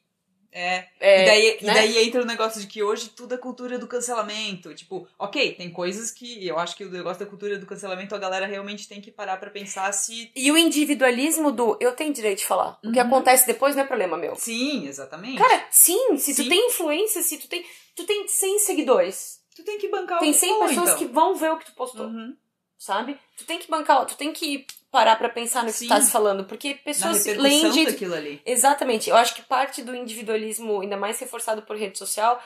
É. 0.58 0.88
É, 1.02 1.22
e, 1.22 1.26
daí, 1.26 1.58
e 1.60 1.65
né? 1.65 1.74
daí 1.74 2.08
entra 2.08 2.22
o 2.22 2.26
negócio 2.26 2.62
de 2.62 2.68
que 2.68 2.82
hoje 2.82 3.10
tudo 3.10 3.36
é 3.36 3.38
cultura 3.38 3.78
do 3.78 3.88
cancelamento. 3.88 4.74
Tipo, 4.74 5.06
ok, 5.20 5.54
tem 5.54 5.70
coisas 5.70 6.12
que 6.12 6.48
eu 6.48 6.58
acho 6.58 6.78
que 6.78 6.86
o 6.86 6.89
negócio 6.89 7.20
da 7.26 7.30
cultura 7.30 7.58
do 7.60 7.65
cancelamento 7.65 8.15
a 8.15 8.18
galera 8.18 8.46
realmente 8.46 8.88
tem 8.88 9.02
que 9.02 9.12
parar 9.12 9.36
pra 9.38 9.50
pensar 9.50 9.91
se. 9.91 10.32
E 10.34 10.50
o 10.54 10.58
individualismo 10.58 11.52
do 11.52 11.78
eu 11.82 11.91
tenho 11.91 12.13
direito 12.13 12.39
de 12.39 12.46
falar. 12.46 12.80
O 12.82 12.89
que 12.91 13.00
Uhum. 13.02 13.06
acontece 13.06 13.46
depois 13.46 13.76
não 13.76 13.84
é 13.84 13.86
problema 13.86 14.15
meu. 14.15 14.34
Sim, 14.38 14.88
exatamente. 14.88 15.38
Cara, 15.38 15.68
sim, 15.70 16.18
se 16.18 16.34
tu 16.34 16.44
Sim. 16.44 16.50
tem 16.50 16.68
influência, 16.70 17.22
se 17.22 17.38
tu 17.38 17.50
tem. 17.50 17.65
Tu 17.94 18.06
tem 18.06 18.26
100 18.26 18.60
seguidores. 18.60 19.41
tu 19.56 19.63
tem 19.63 19.78
que 19.78 19.88
bancar 19.89 20.20
Tem 20.20 20.32
o 20.32 20.34
100 20.34 20.50
flow, 20.50 20.68
pessoas 20.68 20.88
então. 20.89 20.98
que 21.00 21.06
vão 21.06 21.36
ver 21.36 21.52
o 21.52 21.58
que 21.58 21.65
tu 21.65 21.72
postou, 21.74 22.06
Uhum. 22.08 22.36
sabe? 22.78 23.18
Tu 23.38 23.46
tem 23.46 23.58
que 23.60 23.70
bancar, 23.70 24.06
tu 24.06 24.15
tem 24.18 24.32
que 24.34 24.65
parar 24.95 25.17
pra 25.17 25.27
pensar 25.27 25.62
no 25.63 25.67
que 25.71 25.79
Sim. 25.79 25.88
tu 25.88 25.89
tá 25.89 25.99
se 26.01 26.10
falando, 26.12 26.45
porque 26.45 26.75
pessoas 26.75 27.25
leem 27.25 27.69
de, 27.71 27.86
daquilo 27.86 28.13
ali. 28.13 28.41
Exatamente. 28.45 29.10
Eu 29.10 29.17
acho 29.17 29.36
que 29.36 29.41
parte 29.41 29.81
do 29.84 29.93
individualismo, 29.93 30.79
ainda 30.81 30.95
mais 30.95 31.19
reforçado 31.19 31.62
por 31.63 31.75
rede 31.75 31.97
social, 31.97 32.41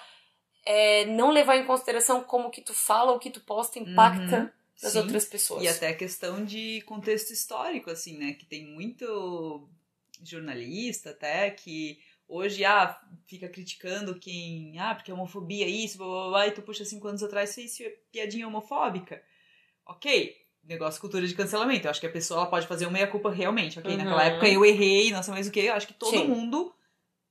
é 0.65 1.05
não 1.05 1.29
levar 1.31 1.57
em 1.57 1.65
consideração 1.65 2.23
como 2.23 2.47
o 2.47 2.51
que 2.51 2.61
tu 2.61 2.73
fala 2.73 3.11
ou 3.11 3.17
o 3.17 3.19
que 3.19 3.29
tu 3.29 3.39
posta 3.41 3.77
impacta 3.77 4.37
Uhum. 4.39 4.49
nas 4.81 4.93
Sim. 4.93 4.99
outras 4.99 5.25
pessoas. 5.25 5.63
E 5.63 5.67
até 5.67 5.89
a 5.89 5.95
questão 5.95 6.43
de 6.43 6.81
contexto 6.87 7.31
histórico, 7.31 7.91
assim, 7.91 8.17
né? 8.17 8.33
Que 8.33 8.45
tem 8.45 8.65
muito 8.65 9.69
jornalista 10.23 11.11
até 11.11 11.49
que 11.51 11.99
hoje, 12.27 12.65
ah, 12.65 12.99
fica 13.27 13.47
criticando 13.47 14.15
quem, 14.19 14.73
ah, 14.79 14.95
porque 14.95 15.11
homofobia 15.11 15.65
é 15.65 15.69
isso, 15.69 15.97
blá, 15.97 16.07
blá, 16.07 16.29
blá, 16.29 16.47
e 16.47 16.51
tu 16.51 16.61
puxa 16.61 16.83
cinco 16.85 17.07
anos 17.07 17.21
atrás 17.23 17.53
fez 17.55 17.77
piadinha 18.11 18.47
homofóbica. 18.47 19.21
Ok, 19.85 20.35
negócio 20.69 21.01
cultura 21.01 21.25
de 21.25 21.33
cancelamento. 21.33 21.87
Eu 21.87 21.91
acho 21.91 21.99
que 21.99 22.07
a 22.07 22.11
pessoa 22.11 22.41
ela 22.41 22.49
pode 22.49 22.67
fazer 22.67 22.85
uma 22.85 22.91
meia-culpa 22.91 23.31
realmente, 23.31 23.79
ok? 23.79 23.91
Uhum. 23.91 23.97
Naquela 23.97 24.23
época 24.23 24.47
eu 24.47 24.63
errei, 24.63 25.11
não 25.11 25.23
sei 25.23 25.33
mais 25.33 25.47
o 25.47 25.51
que. 25.51 25.59
Eu 25.59 25.73
acho 25.73 25.87
que 25.87 25.93
todo 25.93 26.11
Sim. 26.11 26.27
mundo 26.27 26.73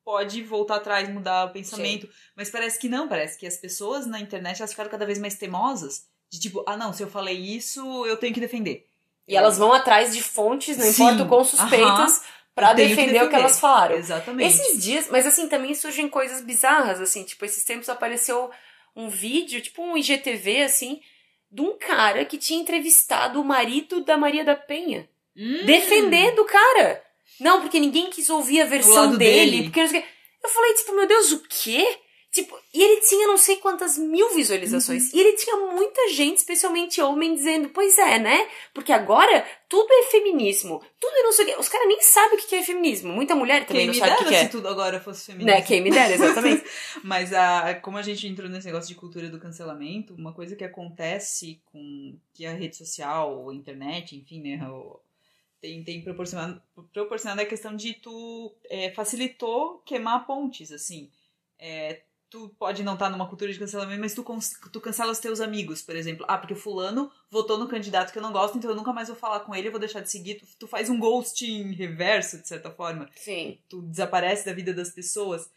pode 0.04 0.42
voltar 0.42 0.76
atrás, 0.76 1.08
mudar 1.08 1.46
o 1.46 1.50
pensamento. 1.50 2.08
Mas 2.34 2.50
parece 2.50 2.78
que 2.78 2.88
não, 2.88 3.08
parece 3.08 3.38
que 3.38 3.46
as 3.46 3.56
pessoas 3.56 4.06
na 4.06 4.20
internet 4.20 4.58
elas 4.58 4.70
ficaram 4.72 4.90
cada 4.90 5.06
vez 5.06 5.18
mais 5.18 5.36
teimosas. 5.36 6.06
De 6.30 6.40
tipo, 6.40 6.62
ah 6.66 6.76
não, 6.76 6.92
se 6.92 7.02
eu 7.02 7.08
falei 7.08 7.36
isso, 7.36 8.04
eu 8.06 8.16
tenho 8.16 8.34
que 8.34 8.40
defender. 8.40 8.86
E 9.26 9.36
elas 9.36 9.58
vão 9.58 9.72
atrás 9.72 10.14
de 10.14 10.22
fontes, 10.22 10.76
não 10.76 10.84
Sim. 10.86 11.02
importa 11.02 11.22
o 11.22 11.28
quão 11.28 11.44
suspeitas, 11.44 12.22
pra 12.54 12.70
Eu 12.70 12.76
tenho 12.76 12.88
que 12.88 12.96
defender, 12.96 13.18
o 13.18 13.20
que 13.20 13.24
defender. 13.26 13.40
elas 13.40 13.60
falaram. 13.60 13.94
Exatamente. 13.96 14.48
Esses 14.48 14.82
dias, 14.82 15.08
mas 15.10 15.26
assim, 15.26 15.48
também 15.48 15.74
surgem 15.74 16.08
coisas 16.08 16.42
bizarras, 16.42 17.00
assim, 17.00 17.22
tipo, 17.24 17.44
esses 17.44 17.62
tempos 17.62 17.88
apareceu 17.88 18.50
um 18.96 19.08
vídeo, 19.08 19.60
tipo 19.60 19.82
um 19.82 19.96
IGTV, 19.96 20.62
assim, 20.62 21.00
de 21.50 21.62
um 21.62 21.78
cara 21.78 22.24
que 22.24 22.38
tinha 22.38 22.60
entrevistado 22.60 23.40
o 23.40 23.44
marido 23.44 24.00
da 24.00 24.16
Maria 24.16 24.44
da 24.44 24.54
Penha. 24.54 25.08
Hum. 25.36 25.64
defender 25.64 26.38
o 26.40 26.44
cara. 26.44 27.02
Não, 27.38 27.60
porque 27.60 27.78
ninguém 27.78 28.10
quis 28.10 28.28
ouvir 28.28 28.60
a 28.60 28.66
versão 28.66 29.16
dele. 29.16 29.58
dele. 29.58 29.70
Porque. 29.70 30.04
Eu 30.42 30.50
falei, 30.50 30.74
tipo, 30.74 30.94
meu 30.94 31.06
Deus, 31.06 31.32
o 31.32 31.42
quê? 31.48 31.98
Tipo, 32.42 32.58
e 32.74 32.82
ele 32.82 33.00
tinha 33.00 33.26
não 33.26 33.36
sei 33.36 33.56
quantas 33.56 33.96
mil 33.98 34.34
visualizações. 34.34 35.04
Uhum. 35.12 35.18
E 35.18 35.20
ele 35.20 35.36
tinha 35.36 35.56
muita 35.56 36.08
gente, 36.08 36.36
especialmente 36.38 37.00
homem, 37.00 37.34
dizendo, 37.34 37.68
pois 37.70 37.96
é, 37.98 38.18
né? 38.18 38.48
Porque 38.74 38.92
agora 38.92 39.46
tudo 39.68 39.92
é 39.92 40.04
feminismo. 40.04 40.82
Tudo 41.00 41.16
é 41.16 41.22
não 41.22 41.32
sei 41.32 41.44
o 41.44 41.48
quê. 41.48 41.56
Os 41.58 41.68
caras 41.68 41.88
nem 41.88 42.00
sabem 42.00 42.38
o 42.38 42.42
que 42.42 42.54
é 42.54 42.62
feminismo. 42.62 43.12
Muita 43.12 43.34
mulher 43.34 43.66
também 43.66 43.82
Quem 43.82 43.86
não 43.88 43.94
me 43.94 43.98
sabe 44.00 44.12
o 44.12 44.16
que, 44.18 44.24
que 44.24 44.38
se 44.38 44.44
é. 44.44 44.48
tudo 44.48 44.68
agora 44.68 45.00
fosse 45.00 45.26
feminino. 45.26 45.50
Né? 45.50 45.62
Quem 45.62 45.80
me 45.80 45.90
dera, 45.90 46.12
exatamente. 46.12 46.64
Mas 47.04 47.32
a, 47.32 47.74
como 47.76 47.98
a 47.98 48.02
gente 48.02 48.26
entrou 48.26 48.48
nesse 48.48 48.66
negócio 48.66 48.88
de 48.88 48.94
cultura 48.94 49.28
do 49.28 49.38
cancelamento, 49.40 50.14
uma 50.14 50.32
coisa 50.32 50.54
que 50.56 50.64
acontece 50.64 51.60
com 51.66 52.16
que 52.34 52.46
a 52.46 52.52
rede 52.52 52.76
social, 52.76 53.48
a 53.50 53.54
internet, 53.54 54.16
enfim, 54.16 54.40
né, 54.42 54.68
o- 54.68 55.00
tem, 55.60 55.82
tem 55.82 56.00
proporcionado, 56.02 56.62
proporcionado 56.92 57.40
a 57.42 57.46
questão 57.46 57.74
de 57.74 57.92
tu 57.94 58.54
é, 58.70 58.92
facilitou 58.92 59.78
queimar 59.84 60.24
pontes, 60.24 60.70
assim. 60.70 61.10
É, 61.58 62.02
tu 62.30 62.48
pode 62.58 62.82
não 62.82 62.94
estar 62.94 63.08
numa 63.08 63.28
cultura 63.28 63.52
de 63.52 63.58
cancelamento, 63.58 64.00
mas 64.00 64.14
tu, 64.14 64.24
tu 64.72 64.80
cancela 64.80 65.12
os 65.12 65.18
teus 65.18 65.40
amigos, 65.40 65.82
por 65.82 65.96
exemplo. 65.96 66.24
Ah, 66.28 66.36
porque 66.36 66.54
fulano 66.54 67.10
votou 67.30 67.58
no 67.58 67.68
candidato 67.68 68.12
que 68.12 68.18
eu 68.18 68.22
não 68.22 68.32
gosto, 68.32 68.58
então 68.58 68.70
eu 68.70 68.76
nunca 68.76 68.92
mais 68.92 69.08
vou 69.08 69.16
falar 69.16 69.40
com 69.40 69.54
ele, 69.54 69.68
eu 69.68 69.72
vou 69.72 69.80
deixar 69.80 70.00
de 70.00 70.10
seguir. 70.10 70.36
Tu, 70.36 70.46
tu 70.58 70.66
faz 70.66 70.90
um 70.90 70.98
ghosting 70.98 71.72
reverso, 71.72 72.38
de 72.40 72.46
certa 72.46 72.70
forma. 72.70 73.08
Sim. 73.16 73.58
Tu 73.68 73.80
desaparece 73.82 74.44
da 74.44 74.52
vida 74.52 74.72
das 74.74 74.90
pessoas. 74.90 75.50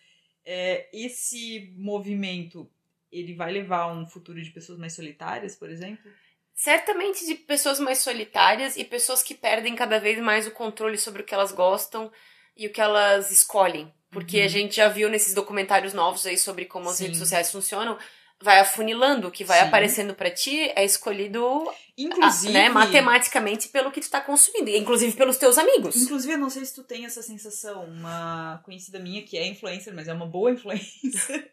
É, 0.46 0.90
esse 0.94 1.74
movimento, 1.78 2.70
ele 3.12 3.34
vai 3.34 3.52
levar 3.52 3.82
a 3.82 3.94
um 3.94 4.06
futuro 4.06 4.42
de 4.42 4.50
pessoas 4.50 4.80
mais 4.80 4.94
solitárias, 4.94 5.56
por 5.56 5.70
exemplo? 5.70 6.10
Certamente 6.54 7.26
de 7.26 7.36
pessoas 7.36 7.80
mais 7.80 8.00
solitárias 8.00 8.78
e 8.78 8.84
pessoas 8.86 9.22
que 9.22 9.36
perdem 9.36 9.76
cada 9.76 10.00
vez 10.00 10.20
mais 10.20 10.48
o 10.48 10.52
controle 10.52 10.98
sobre 10.98 11.22
o 11.22 11.26
que 11.26 11.34
elas 11.34 11.52
gostam 11.52 12.12
e 12.56 12.68
o 12.68 12.72
que 12.72 12.82
elas 12.82 13.32
escolhem. 13.32 13.92
Porque 14.12 14.40
uhum. 14.40 14.46
a 14.46 14.48
gente 14.48 14.76
já 14.76 14.90
viu 14.90 15.10
nesses 15.10 15.34
documentários 15.34 15.94
novos 15.94 16.26
aí 16.26 16.38
sobre 16.38 16.66
como 16.66 16.86
Sim. 16.86 16.92
as 16.92 17.00
redes 17.00 17.20
sociais 17.20 17.52
funcionam, 17.52 17.98
vai 18.42 18.60
afunilando, 18.60 19.28
o 19.28 19.32
que 19.32 19.44
vai 19.44 19.60
Sim. 19.60 19.66
aparecendo 19.68 20.14
para 20.14 20.32
ti 20.32 20.72
é 20.76 20.84
escolhido 20.84 21.72
inclusive, 21.98 22.52
né, 22.52 22.70
matematicamente 22.70 23.70
pelo 23.70 23.92
que 23.92 24.02
tu 24.02 24.10
tá 24.10 24.20
consumindo, 24.20 24.70
inclusive 24.72 25.16
pelos 25.16 25.38
teus 25.38 25.58
amigos. 25.58 25.96
Inclusive, 25.96 26.34
eu 26.34 26.40
não 26.40 26.50
sei 26.50 26.66
se 26.66 26.74
tu 26.74 26.84
tem 26.84 27.06
essa 27.06 27.22
sensação, 27.22 27.86
uma 27.86 28.60
conhecida 28.66 29.00
minha 29.00 29.22
que 29.22 29.38
é 29.38 29.46
influencer, 29.46 29.94
mas 29.94 30.08
é 30.08 30.14
uma 30.14 30.26
boa 30.26 30.50
influencer. 30.52 31.52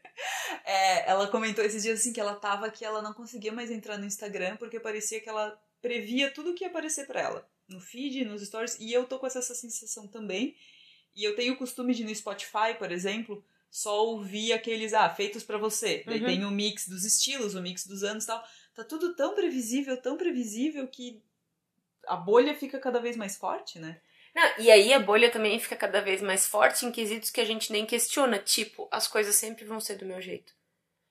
é, 0.65 1.11
ela 1.11 1.29
comentou 1.29 1.65
esses 1.65 1.83
dias 1.83 2.01
assim 2.01 2.13
que 2.13 2.21
ela 2.21 2.35
tava 2.35 2.71
que 2.71 2.85
ela 2.85 3.03
não 3.03 3.13
conseguia 3.13 3.53
mais 3.53 3.71
entrar 3.71 3.99
no 3.99 4.07
Instagram 4.07 4.57
porque 4.57 4.81
parecia 4.81 5.21
que 5.21 5.29
ela 5.29 5.57
previa 5.81 6.31
tudo 6.31 6.55
que 6.55 6.65
ia 6.65 6.71
aparecer 6.71 7.07
para 7.07 7.21
ela, 7.21 7.49
no 7.69 7.81
feed, 7.81 8.25
nos 8.25 8.43
stories, 8.43 8.77
e 8.81 8.93
eu 8.93 9.05
tô 9.05 9.19
com 9.19 9.27
essa 9.27 9.43
sensação 9.43 10.09
também. 10.09 10.57
E 11.15 11.25
eu 11.25 11.35
tenho 11.35 11.55
o 11.55 11.57
costume 11.57 11.95
de 11.95 12.05
no 12.05 12.15
Spotify, 12.15 12.75
por 12.79 12.93
exemplo, 12.93 13.45
só 13.71 14.07
ouvir 14.07 14.53
aqueles, 14.53 14.95
ah, 14.95 15.09
feitos 15.09 15.43
para 15.43 15.59
você. 15.59 16.03
Daí 16.07 16.21
uhum. 16.21 16.27
tem 16.27 16.45
o 16.45 16.51
mix 16.51 16.89
dos 16.89 17.05
estilos, 17.05 17.55
o 17.55 17.63
mix 17.63 17.87
dos 17.87 18.03
anos 18.03 18.25
e 18.25 18.27
tal. 18.27 18.45
Tá 18.75 18.85
tudo 18.85 19.15
tão 19.15 19.35
previsível, 19.35 19.97
tão 20.01 20.17
previsível 20.17 20.87
que 20.87 21.23
a 22.07 22.17
bolha 22.17 22.55
fica 22.55 22.79
cada 22.79 23.01
vez 23.01 23.17
mais 23.17 23.37
forte, 23.37 23.79
né? 23.79 24.01
Não, 24.35 24.65
e 24.65 24.71
aí 24.71 24.93
a 24.93 25.01
bolha 25.01 25.31
também 25.31 25.59
fica 25.59 25.75
cada 25.75 26.01
vez 26.01 26.23
mais 26.23 26.47
forte 26.47 26.87
em 26.87 26.93
quesitos 26.93 27.31
que 27.31 27.41
a 27.41 27.45
gente 27.45 27.73
nem 27.73 27.85
questiona. 27.85 28.39
Tipo, 28.39 28.89
as 28.91 29.09
coisas 29.09 29.35
sempre 29.35 29.65
vão 29.65 29.81
ser 29.81 29.97
do 29.97 30.07
meu 30.07 30.21
jeito. 30.21 30.53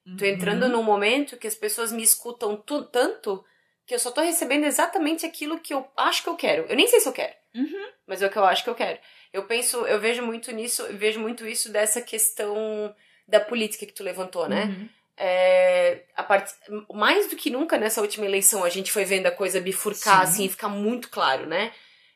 Uhum. 0.05 0.15
Tô 0.15 0.25
entrando 0.25 0.69
num 0.69 0.83
momento 0.83 1.38
que 1.38 1.47
as 1.47 1.55
pessoas 1.55 1.91
me 1.91 2.03
escutam 2.03 2.55
tanto 2.55 3.43
que 3.86 3.93
eu 3.93 3.99
só 3.99 4.12
tô 4.12 4.21
recebendo 4.21 4.65
exatamente 4.65 5.25
aquilo 5.25 5.60
que 5.60 5.73
eu 5.73 5.86
acho 5.95 6.23
que 6.23 6.29
eu 6.29 6.36
quero. 6.36 6.63
Eu 6.69 6.75
nem 6.75 6.88
sei 6.88 6.99
se 6.99 7.07
eu 7.07 7.13
quero, 7.13 7.33
uhum. 7.58 7.88
mas 8.06 8.22
é 8.22 8.28
o 8.28 8.30
que 8.30 8.38
eu 8.38 8.46
acho 8.46 8.63
que 8.63 8.70
eu 8.70 8.76
quero. 8.76 9.00
Eu 9.34 9.43
penso, 9.43 9.78
eu 9.86 10.00
vejo 10.00 10.24
muito 10.24 10.52
nisso, 10.52 10.86
vejo 10.91 11.20
muito 11.20 11.46
isso 11.46 11.72
dessa 11.72 12.02
questão 12.02 12.96
da 13.28 13.39
política 13.39 13.86
que 13.86 13.93
tu 13.93 14.04
levantou, 14.04 14.48
né? 14.48 14.65
Uhum. 14.65 14.89
É, 15.17 16.04
a 16.15 16.24
part... 16.24 16.52
Mais 16.93 17.28
do 17.30 17.36
que 17.36 17.50
nunca 17.50 17.78
nessa 17.78 18.02
última 18.02 18.26
eleição 18.26 18.63
a 18.63 18.70
gente 18.70 18.91
foi 18.91 19.04
vendo 19.04 19.26
a 19.26 19.32
coisa 19.32 19.60
bifurcar, 19.60 20.26
Sim. 20.26 20.32
assim, 20.32 20.50
ficar 20.50 20.70
muito 20.70 21.10
claro, 21.10 21.46
né? 21.46 21.74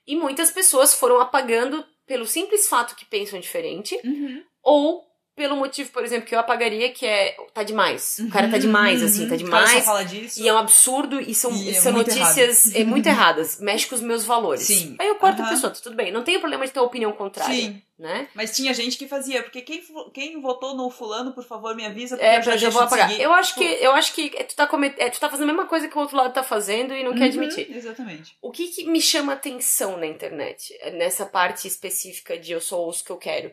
E 0.08 0.16
muitas 0.16 0.52
pessoas 0.52 0.94
foram 0.94 1.20
apagando 1.20 1.86
pelo 2.06 2.26
simples 2.26 2.68
fato 2.68 2.96
que 2.96 3.06
pensam 3.06 3.40
diferente, 3.40 4.00
uhum. 4.04 4.44
ou 4.62 5.11
pelo 5.36 5.56
motivo, 5.56 5.90
por 5.92 6.04
exemplo, 6.04 6.28
que 6.28 6.36
eu 6.36 6.40
apagaria, 6.40 6.92
que 6.92 7.06
é 7.06 7.36
tá 7.54 7.64
demais. 7.64 8.20
O 8.20 8.30
cara 8.30 8.48
tá 8.48 8.56
uhum, 8.56 8.60
demais, 8.60 9.02
assim, 9.02 9.28
tá 9.28 9.36
demais. 9.36 9.84
fala 9.84 10.04
disso. 10.04 10.42
E 10.42 10.48
é 10.48 10.54
um 10.54 10.58
absurdo 10.58 11.22
e 11.22 11.34
são, 11.34 11.56
e 11.56 11.70
é 11.70 11.74
são 11.74 11.94
notícias 11.94 12.76
é, 12.76 12.84
muito 12.84 13.08
erradas. 13.08 13.60
Mexe 13.60 13.88
com 13.88 13.96
os 13.96 14.02
meus 14.02 14.26
valores. 14.26 14.64
Sim. 14.64 14.96
Aí 15.00 15.08
eu 15.08 15.16
corto 15.16 15.42
uhum. 15.42 15.48
a 15.48 15.50
pessoa, 15.50 15.72
tá 15.72 15.80
tudo 15.82 15.96
bem. 15.96 16.12
Não 16.12 16.24
tem 16.24 16.40
problema 16.40 16.66
de 16.66 16.74
ter 16.74 16.80
opinião 16.80 17.12
contrária. 17.14 17.56
Sim. 17.56 17.82
Né? 17.98 18.28
Mas 18.34 18.56
tinha 18.56 18.74
gente 18.74 18.98
que 18.98 19.08
fazia, 19.08 19.44
porque 19.44 19.62
quem, 19.62 19.84
quem 20.12 20.42
votou 20.42 20.76
no 20.76 20.90
fulano, 20.90 21.34
por 21.34 21.44
favor, 21.44 21.76
me 21.76 21.86
avisa, 21.86 22.18
porque 22.18 22.28
é, 22.28 22.40
eu 22.40 22.42
já, 22.42 22.58
já 22.58 22.70
vou 22.72 22.82
apagar. 22.82 23.12
Eu 23.20 23.32
acho 23.32 23.54
que 23.54 23.64
eu 23.64 23.92
acho 23.92 24.14
que 24.14 24.30
tu 24.44 24.56
tá, 24.56 24.66
comet... 24.66 24.96
É, 24.98 25.08
tu 25.12 25.20
tá 25.20 25.30
fazendo 25.30 25.50
a 25.50 25.54
mesma 25.54 25.68
coisa 25.68 25.88
que 25.88 25.96
o 25.96 26.02
outro 26.02 26.18
lado 26.18 26.34
tá 26.34 26.42
fazendo 26.42 26.96
e 26.96 27.04
não 27.04 27.12
uhum, 27.12 27.18
quer 27.18 27.26
admitir. 27.26 27.72
Exatamente. 27.72 28.36
O 28.42 28.52
que, 28.52 28.70
que 28.70 28.86
me 28.86 29.00
chama 29.00 29.34
atenção 29.34 29.98
na 29.98 30.08
internet, 30.08 30.76
nessa 30.94 31.28
parte 31.28 31.68
específica 31.68 32.40
de 32.40 32.52
eu 32.52 32.60
sou 32.60 32.90
o 32.90 32.92
que 32.92 33.12
eu 33.12 33.18
quero, 33.18 33.52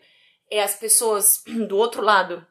é 0.50 0.62
as 0.62 0.74
pessoas 0.74 1.42
do 1.68 1.76
outro 1.76 2.02
lado 2.02 2.46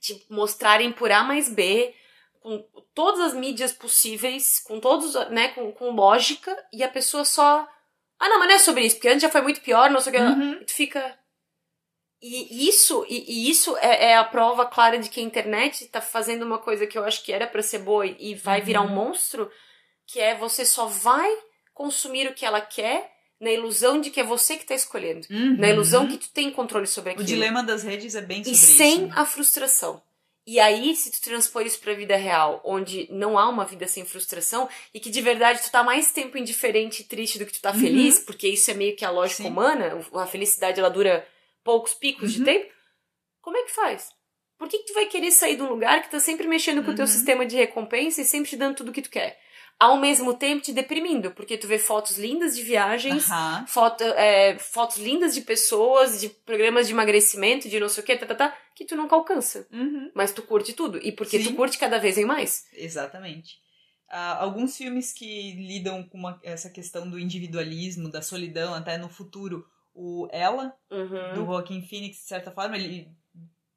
te 0.00 0.24
mostrarem 0.28 0.92
por 0.92 1.10
A 1.10 1.24
mais 1.24 1.48
B, 1.48 1.94
com 2.40 2.62
todas 2.94 3.20
as 3.20 3.34
mídias 3.34 3.72
possíveis, 3.72 4.60
com 4.60 4.78
todos, 4.78 5.14
né, 5.30 5.48
com, 5.48 5.72
com 5.72 5.90
lógica, 5.90 6.54
e 6.70 6.82
a 6.82 6.88
pessoa 6.88 7.24
só. 7.24 7.66
Ah, 8.18 8.28
não, 8.28 8.38
mas 8.38 8.48
não 8.48 8.54
é 8.54 8.58
sobre 8.58 8.84
isso, 8.84 8.96
porque 8.96 9.08
antes 9.08 9.22
já 9.22 9.30
foi 9.30 9.40
muito 9.40 9.62
pior, 9.62 9.90
não 9.90 10.00
sei 10.00 10.12
o 10.12 10.16
que. 10.16 10.22
Uhum. 10.22 10.52
E 10.60 10.64
tu 10.66 10.74
fica. 10.74 11.18
E 12.20 12.68
isso, 12.68 13.04
e, 13.08 13.24
e 13.28 13.50
isso 13.50 13.76
é, 13.78 14.10
é, 14.10 14.16
a 14.16 14.24
prova 14.24 14.64
clara 14.64 14.98
de 14.98 15.10
que 15.10 15.20
a 15.20 15.22
internet 15.22 15.86
tá 15.88 16.00
fazendo 16.00 16.42
uma 16.42 16.58
coisa 16.58 16.86
que 16.86 16.96
eu 16.96 17.04
acho 17.04 17.22
que 17.22 17.32
era 17.32 17.46
para 17.46 17.62
ser 17.62 17.80
boa 17.80 18.06
e 18.06 18.34
vai 18.34 18.60
uhum. 18.60 18.66
virar 18.66 18.80
um 18.82 18.88
monstro, 18.88 19.50
que 20.06 20.20
é 20.20 20.34
você 20.34 20.64
só 20.64 20.86
vai 20.86 21.30
consumir 21.74 22.26
o 22.26 22.34
que 22.34 22.46
ela 22.46 22.62
quer 22.62 23.13
na 23.44 23.52
ilusão 23.52 24.00
de 24.00 24.10
que 24.10 24.18
é 24.18 24.24
você 24.24 24.56
que 24.56 24.64
tá 24.64 24.74
escolhendo. 24.74 25.26
Uhum. 25.30 25.58
Na 25.58 25.68
ilusão 25.68 26.08
que 26.08 26.16
tu 26.16 26.30
tem 26.30 26.50
controle 26.50 26.86
sobre 26.86 27.10
aquilo. 27.10 27.22
O 27.22 27.26
dilema 27.26 27.62
das 27.62 27.82
redes 27.82 28.14
é 28.14 28.22
bem 28.22 28.42
sobre 28.42 28.56
E 28.56 28.60
sem 28.60 29.06
isso. 29.06 29.12
a 29.14 29.26
frustração. 29.26 30.02
E 30.46 30.58
aí, 30.58 30.96
se 30.96 31.10
tu 31.10 31.20
transpor 31.22 31.64
isso 31.66 31.78
pra 31.78 31.94
vida 31.94 32.16
real, 32.16 32.60
onde 32.64 33.06
não 33.10 33.38
há 33.38 33.48
uma 33.48 33.64
vida 33.64 33.86
sem 33.86 34.04
frustração, 34.04 34.68
e 34.92 35.00
que 35.00 35.10
de 35.10 35.20
verdade 35.20 35.62
tu 35.62 35.70
tá 35.70 35.82
mais 35.82 36.10
tempo 36.10 36.38
indiferente 36.38 37.02
e 37.02 37.04
triste 37.04 37.38
do 37.38 37.46
que 37.46 37.52
tu 37.52 37.60
tá 37.60 37.72
uhum. 37.72 37.80
feliz, 37.80 38.18
porque 38.18 38.48
isso 38.48 38.70
é 38.70 38.74
meio 38.74 38.96
que 38.96 39.04
a 39.04 39.10
lógica 39.10 39.42
Sim. 39.42 39.48
humana, 39.50 40.00
a 40.14 40.26
felicidade 40.26 40.80
ela 40.80 40.90
dura 40.90 41.26
poucos 41.62 41.94
picos 41.94 42.32
uhum. 42.32 42.38
de 42.38 42.44
tempo, 42.44 42.72
como 43.42 43.58
é 43.58 43.62
que 43.62 43.72
faz? 43.72 44.08
Por 44.58 44.68
que, 44.68 44.78
que 44.78 44.86
tu 44.86 44.94
vai 44.94 45.06
querer 45.06 45.30
sair 45.30 45.56
de 45.56 45.62
um 45.62 45.68
lugar 45.68 46.02
que 46.02 46.10
tá 46.10 46.20
sempre 46.20 46.46
mexendo 46.46 46.82
com 46.82 46.92
o 46.92 46.94
teu 46.94 47.04
uhum. 47.04 47.10
sistema 47.10 47.44
de 47.44 47.56
recompensa 47.56 48.22
e 48.22 48.24
sempre 48.24 48.48
te 48.48 48.56
dando 48.56 48.76
tudo 48.76 48.90
o 48.90 48.92
que 48.92 49.02
tu 49.02 49.10
quer? 49.10 49.38
Ao 49.78 49.98
mesmo 49.98 50.34
tempo 50.34 50.62
te 50.62 50.72
deprimindo, 50.72 51.30
porque 51.32 51.58
tu 51.58 51.66
vê 51.66 51.78
fotos 51.78 52.18
lindas 52.18 52.56
de 52.56 52.62
viagens, 52.62 53.28
uhum. 53.28 53.66
foto, 53.66 54.02
é, 54.02 54.56
fotos 54.58 54.98
lindas 54.98 55.34
de 55.34 55.42
pessoas, 55.42 56.20
de 56.20 56.28
programas 56.28 56.86
de 56.86 56.92
emagrecimento, 56.92 57.68
de 57.68 57.80
não 57.80 57.88
sei 57.88 58.02
o 58.02 58.06
que, 58.06 58.16
tá, 58.16 58.26
tá, 58.26 58.34
tá, 58.34 58.58
que 58.74 58.84
tu 58.84 58.96
nunca 58.96 59.14
alcança. 59.14 59.66
Uhum. 59.72 60.10
Mas 60.14 60.32
tu 60.32 60.42
curte 60.42 60.72
tudo. 60.72 60.98
E 61.02 61.12
porque 61.12 61.38
Sim. 61.38 61.50
tu 61.50 61.54
curte 61.54 61.78
cada 61.78 61.98
vez 61.98 62.16
em 62.16 62.24
mais. 62.24 62.66
Exatamente. 62.72 63.62
Uh, 64.08 64.38
alguns 64.38 64.76
filmes 64.76 65.12
que 65.12 65.52
lidam 65.52 66.04
com 66.04 66.18
uma, 66.18 66.38
essa 66.42 66.70
questão 66.70 67.08
do 67.08 67.18
individualismo, 67.18 68.10
da 68.10 68.22
solidão, 68.22 68.74
até 68.74 68.96
no 68.96 69.08
futuro. 69.08 69.66
O 69.92 70.28
Ela, 70.32 70.74
uhum. 70.90 71.34
do 71.34 71.46
Joaquin 71.46 71.82
Phoenix, 71.82 72.18
de 72.18 72.24
certa 72.24 72.50
forma, 72.50 72.76
ele 72.76 73.08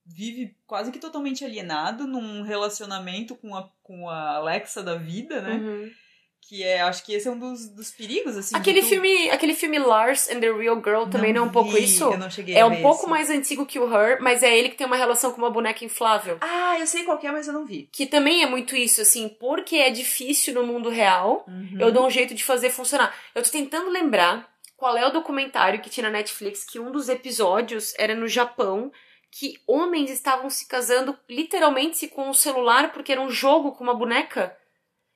vive 0.08 0.56
quase 0.66 0.92
que 0.92 1.00
totalmente 1.00 1.44
alienado 1.44 2.08
num 2.08 2.42
relacionamento 2.42 3.36
com 3.36 3.56
a, 3.56 3.70
com 3.84 4.10
a 4.10 4.38
Alexa 4.38 4.82
da 4.82 4.96
vida, 4.96 5.42
né? 5.42 5.54
Uhum. 5.56 5.92
Que 6.40 6.64
é, 6.64 6.80
acho 6.80 7.04
que 7.04 7.14
esse 7.14 7.28
é 7.28 7.32
um 7.32 7.38
dos, 7.38 7.68
dos 7.68 7.92
perigos, 7.92 8.38
assim. 8.38 8.56
Aquele 8.56 8.82
tu... 8.82 8.88
filme, 8.88 9.30
aquele 9.30 9.54
filme 9.54 9.78
Lars 9.78 10.30
and 10.30 10.40
the 10.40 10.50
Real 10.50 10.78
Girl 10.78 11.04
também 11.12 11.34
não, 11.34 11.42
não 11.42 11.48
é 11.48 11.50
um 11.50 11.52
pouco 11.52 11.72
vi, 11.72 11.84
isso? 11.84 12.06
Eu 12.06 12.18
não 12.18 12.30
cheguei 12.30 12.56
é 12.56 12.64
um 12.64 12.82
pouco 12.82 13.02
esse. 13.02 13.10
mais 13.10 13.30
antigo 13.30 13.66
que 13.66 13.78
o 13.78 13.94
Her, 13.94 14.22
mas 14.22 14.42
é 14.44 14.58
ele 14.58 14.70
que 14.70 14.78
tem 14.78 14.88
uma 14.88 14.96
relação 14.96 15.34
com 15.34 15.40
uma 15.40 15.52
boneca 15.52 15.84
inflável. 15.84 16.38
Ah, 16.40 16.80
eu 16.80 16.88
sei 16.88 17.04
qual 17.04 17.20
é, 17.22 17.32
mas 17.32 17.48
eu 17.48 17.54
não 17.54 17.66
vi. 17.66 17.90
Que 17.92 18.06
também 18.06 18.44
é 18.44 18.46
muito 18.46 18.78
isso, 18.78 19.02
assim, 19.02 19.28
porque 19.28 19.76
é 19.76 19.90
difícil 19.90 20.54
no 20.54 20.66
mundo 20.66 20.90
real, 20.90 21.44
uhum. 21.50 21.78
eu 21.82 21.92
dou 21.92 22.08
um 22.08 22.10
jeito 22.10 22.34
de 22.34 22.46
fazer 22.46 22.70
funcionar. 22.70 23.14
Eu 23.36 23.44
tô 23.44 23.50
tentando 23.50 23.90
lembrar 23.90 24.50
qual 24.78 24.96
é 24.96 25.06
o 25.06 25.12
documentário 25.12 25.82
que 25.82 25.90
tinha 25.90 26.06
na 26.06 26.18
Netflix, 26.18 26.64
que 26.64 26.80
um 26.80 26.92
dos 26.92 27.10
episódios 27.10 27.94
era 27.98 28.16
no 28.16 28.28
Japão, 28.28 28.90
que 29.32 29.60
homens 29.68 30.10
estavam 30.10 30.50
se 30.50 30.68
casando 30.68 31.18
literalmente 31.30 32.08
com 32.08 32.24
o 32.28 32.30
um 32.30 32.34
celular 32.34 32.92
porque 32.92 33.12
era 33.12 33.22
um 33.22 33.30
jogo 33.30 33.72
com 33.74 33.84
uma 33.84 33.94
boneca. 33.94 34.56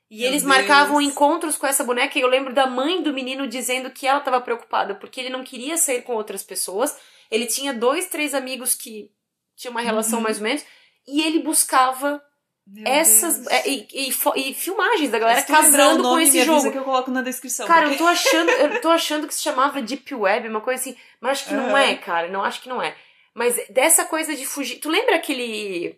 E 0.10 0.20
Meu 0.20 0.28
eles 0.28 0.44
Deus. 0.44 0.56
marcavam 0.58 1.00
encontros 1.02 1.56
com 1.58 1.66
essa 1.66 1.84
boneca. 1.84 2.20
E 2.20 2.22
eu 2.22 2.28
lembro 2.28 2.54
da 2.54 2.68
mãe 2.68 3.02
do 3.02 3.14
menino 3.14 3.48
dizendo 3.48 3.90
que 3.90 4.06
ela 4.06 4.20
estava 4.20 4.42
preocupada 4.42 4.94
porque 4.96 5.22
ele 5.22 5.30
não 5.30 5.44
queria 5.44 5.78
sair 5.78 6.02
com 6.02 6.14
outras 6.14 6.44
pessoas. 6.44 6.98
Ele 7.32 7.46
tinha 7.46 7.74
dois, 7.74 8.08
três 8.08 8.34
amigos 8.34 8.76
que 8.76 9.10
tinham 9.56 9.72
uma 9.72 9.82
relação 9.82 10.18
Uhum. 10.20 10.24
mais 10.24 10.38
ou 10.38 10.44
menos. 10.44 10.66
E 11.08 11.22
ele 11.24 11.40
buscava 11.40 12.22
Meu 12.68 12.84
essas. 12.86 13.48
É, 13.48 13.70
E, 13.70 13.88
e 13.94 14.10
e 14.50 14.54
filmagens 14.54 15.10
da 15.10 15.18
galera 15.18 15.42
casando 15.44 16.04
com 16.04 16.20
esse 16.20 16.44
jogo. 16.44 16.70
que 16.72 16.78
eu 16.78 16.84
coloco 16.84 17.10
na 17.10 17.22
descrição. 17.22 17.66
Cara, 17.66 17.88
porque- 17.88 17.96
eu 17.96 17.98
tô 18.00 18.08
achando, 18.12 18.50
eu 18.52 18.82
tô 18.82 18.90
achando 18.90 19.28
que 19.28 19.34
se 19.34 19.42
chamava 19.42 19.82
Deep 19.82 20.14
Web, 20.14 20.50
uma 20.50 20.62
coisa 20.62 20.82
assim, 20.82 20.98
mas 21.22 21.32
acho 21.40 21.48
que 21.48 21.54
não 21.54 21.68
Aham. 21.70 21.80
é, 21.80 21.96
cara, 21.96 22.28
não 22.28 22.44
acho 22.44 22.62
que 22.62 22.68
não 22.70 22.82
é. 22.84 22.94
Mas 23.34 23.60
dessa 23.70 24.06
coisa 24.06 24.36
de 24.36 24.46
fugir. 24.46 24.80
Tu 24.80 24.90
lembra 24.90 25.16
aquele 25.16 25.98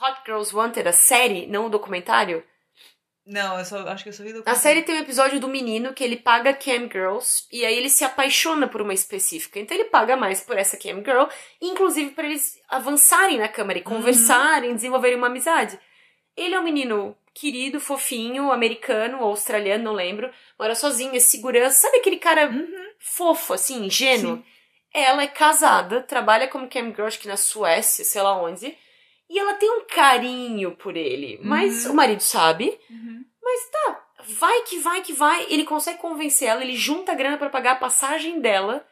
Hot 0.00 0.20
Girls 0.26 0.54
Wanted, 0.54 0.88
a 0.88 0.92
série, 0.92 1.46
não 1.46 1.66
o 1.66 1.70
documentário? 1.70 2.42
Não, 3.26 3.58
eu 3.58 3.64
só 3.64 3.78
acho 3.86 4.02
que 4.02 4.08
eu 4.08 4.12
só 4.12 4.24
vi 4.24 4.32
do 4.32 4.42
Na 4.44 4.54
série 4.54 4.82
tem 4.82 4.96
um 4.96 5.00
episódio 5.02 5.38
do 5.38 5.46
menino 5.46 5.92
que 5.92 6.02
ele 6.02 6.16
paga 6.16 6.52
cam 6.54 6.88
girls 6.90 7.44
e 7.52 7.64
aí 7.64 7.76
ele 7.76 7.88
se 7.90 8.02
apaixona 8.02 8.66
por 8.66 8.80
uma 8.82 8.94
específica. 8.94 9.60
Então 9.60 9.76
ele 9.76 9.84
paga 9.84 10.16
mais 10.16 10.40
por 10.40 10.56
essa 10.58 10.76
cam 10.76 10.96
girl, 11.04 11.26
inclusive 11.60 12.10
para 12.10 12.26
eles 12.26 12.58
avançarem 12.68 13.38
na 13.38 13.46
câmera 13.46 13.78
e 13.78 13.82
conversarem, 13.82 14.74
desenvolverem 14.74 15.16
uma 15.16 15.28
amizade. 15.28 15.78
Ele 16.36 16.54
é 16.54 16.58
um 16.60 16.64
menino 16.64 17.16
querido, 17.32 17.78
fofinho, 17.78 18.50
americano 18.50 19.18
ou 19.20 19.28
australiano, 19.28 19.84
não 19.84 19.92
lembro. 19.92 20.30
Mora 20.58 20.74
sozinho, 20.74 21.14
é 21.14 21.20
segurança. 21.20 21.82
Sabe 21.82 21.98
aquele 21.98 22.16
cara 22.16 22.48
Uhum. 22.48 22.90
fofo, 22.98 23.52
assim, 23.52 23.84
ingênuo? 23.84 24.38
Sim. 24.38 24.44
Ela 24.92 25.22
é 25.22 25.28
casada, 25.28 26.02
trabalha 26.02 26.48
como 26.48 26.68
cam 26.68 26.86
girl, 26.86 27.06
acho 27.06 27.20
que 27.20 27.28
na 27.28 27.36
Suécia, 27.36 28.04
sei 28.04 28.22
lá 28.22 28.40
onde. 28.40 28.76
E 29.28 29.38
ela 29.38 29.54
tem 29.54 29.70
um 29.70 29.84
carinho 29.86 30.72
por 30.76 30.96
ele, 30.96 31.38
mas 31.42 31.86
o 31.86 31.94
marido 31.94 32.20
sabe. 32.22 32.76
Uhum. 32.90 33.24
Mas 33.40 33.70
tá, 33.70 34.04
vai 34.26 34.62
que 34.62 34.78
vai 34.80 35.02
que 35.02 35.12
vai. 35.12 35.46
Ele 35.48 35.64
consegue 35.64 35.98
convencer 35.98 36.48
ela, 36.48 36.62
ele 36.62 36.74
junta 36.74 37.12
a 37.12 37.14
grana 37.14 37.38
pra 37.38 37.48
pagar 37.48 37.72
a 37.72 37.76
passagem 37.76 38.40
dela 38.40 38.84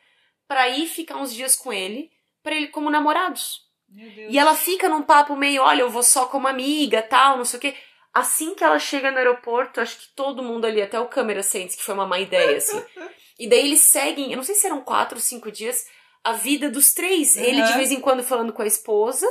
pra 0.47 0.69
ir 0.69 0.87
ficar 0.87 1.17
uns 1.17 1.35
dias 1.35 1.57
com 1.57 1.73
ele, 1.73 2.11
pra 2.43 2.55
ele 2.55 2.69
como 2.69 2.91
namorados. 2.91 3.67
Meu 3.89 4.11
Deus. 4.11 4.33
E 4.33 4.39
ela 4.39 4.55
fica 4.55 4.89
num 4.89 5.03
papo 5.03 5.35
meio, 5.35 5.63
olha, 5.63 5.81
eu 5.81 5.91
vou 5.91 6.03
só 6.03 6.27
como 6.27 6.47
amiga, 6.47 7.03
tal, 7.03 7.37
não 7.37 7.45
sei 7.45 7.59
o 7.59 7.61
quê. 7.61 7.75
Assim 8.15 8.55
que 8.55 8.65
ela 8.65 8.79
chega 8.79 9.11
no 9.11 9.19
aeroporto, 9.19 9.81
acho 9.81 9.99
que 9.99 10.09
todo 10.15 10.43
mundo 10.43 10.67
ali, 10.67 10.81
até 10.81 10.99
o 10.99 11.09
câmera 11.09 11.43
sente 11.43 11.77
que 11.77 11.83
foi 11.83 11.95
uma 11.95 12.07
má 12.07 12.19
ideia, 12.19 12.57
assim. 12.57 12.83
e 13.39 13.49
daí 13.49 13.61
eles 13.61 13.81
seguem, 13.81 14.31
eu 14.31 14.37
não 14.37 14.43
sei 14.45 14.55
se 14.55 14.67
eram 14.67 14.81
quatro 14.83 15.17
ou 15.17 15.23
cinco 15.23 15.51
dias, 15.51 15.87
a 16.25 16.33
vida 16.33 16.69
dos 16.71 16.93
três. 16.93 17.37
Ele 17.37 17.63
de 17.63 17.71
Uhum. 17.71 17.77
vez 17.77 17.93
em 17.93 18.01
quando 18.01 18.23
falando 18.23 18.53
com 18.53 18.63
a 18.63 18.67
esposa, 18.67 19.27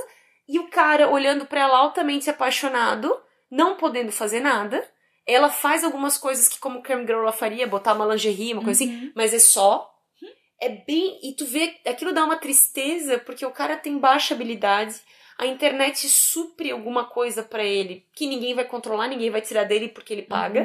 e 0.47 0.57
o 0.59 0.67
cara 0.69 1.09
olhando 1.09 1.45
pra 1.45 1.61
ela 1.61 1.77
altamente 1.77 2.29
apaixonado, 2.29 3.13
não 3.51 3.75
podendo 3.75 4.11
fazer 4.11 4.39
nada. 4.39 4.87
Ela 5.25 5.49
faz 5.49 5.83
algumas 5.83 6.17
coisas 6.17 6.47
que, 6.47 6.57
como 6.59 6.81
Cam 6.81 7.01
Girl 7.01 7.19
ela 7.19 7.33
faria, 7.33 7.67
botar 7.67 7.93
uma 7.93 8.05
lingerie, 8.05 8.53
uma 8.53 8.63
coisa 8.63 8.81
assim, 8.83 8.93
Uhum. 8.95 9.11
mas 9.13 9.33
é 9.33 9.39
só. 9.39 9.93
É 10.59 10.69
bem. 10.69 11.19
E 11.21 11.33
tu 11.35 11.45
vê, 11.45 11.75
aquilo 11.85 12.13
dá 12.13 12.23
uma 12.23 12.37
tristeza, 12.37 13.19
porque 13.19 13.45
o 13.45 13.51
cara 13.51 13.75
tem 13.77 13.97
baixa 13.99 14.33
habilidade, 14.33 14.95
a 15.37 15.45
internet 15.45 16.07
supre 16.09 16.71
alguma 16.71 17.05
coisa 17.05 17.43
pra 17.43 17.63
ele 17.63 18.07
que 18.15 18.25
ninguém 18.25 18.55
vai 18.55 18.63
controlar, 18.65 19.07
ninguém 19.07 19.29
vai 19.29 19.41
tirar 19.41 19.65
dele 19.65 19.89
porque 19.89 20.13
ele 20.13 20.23
paga. 20.23 20.63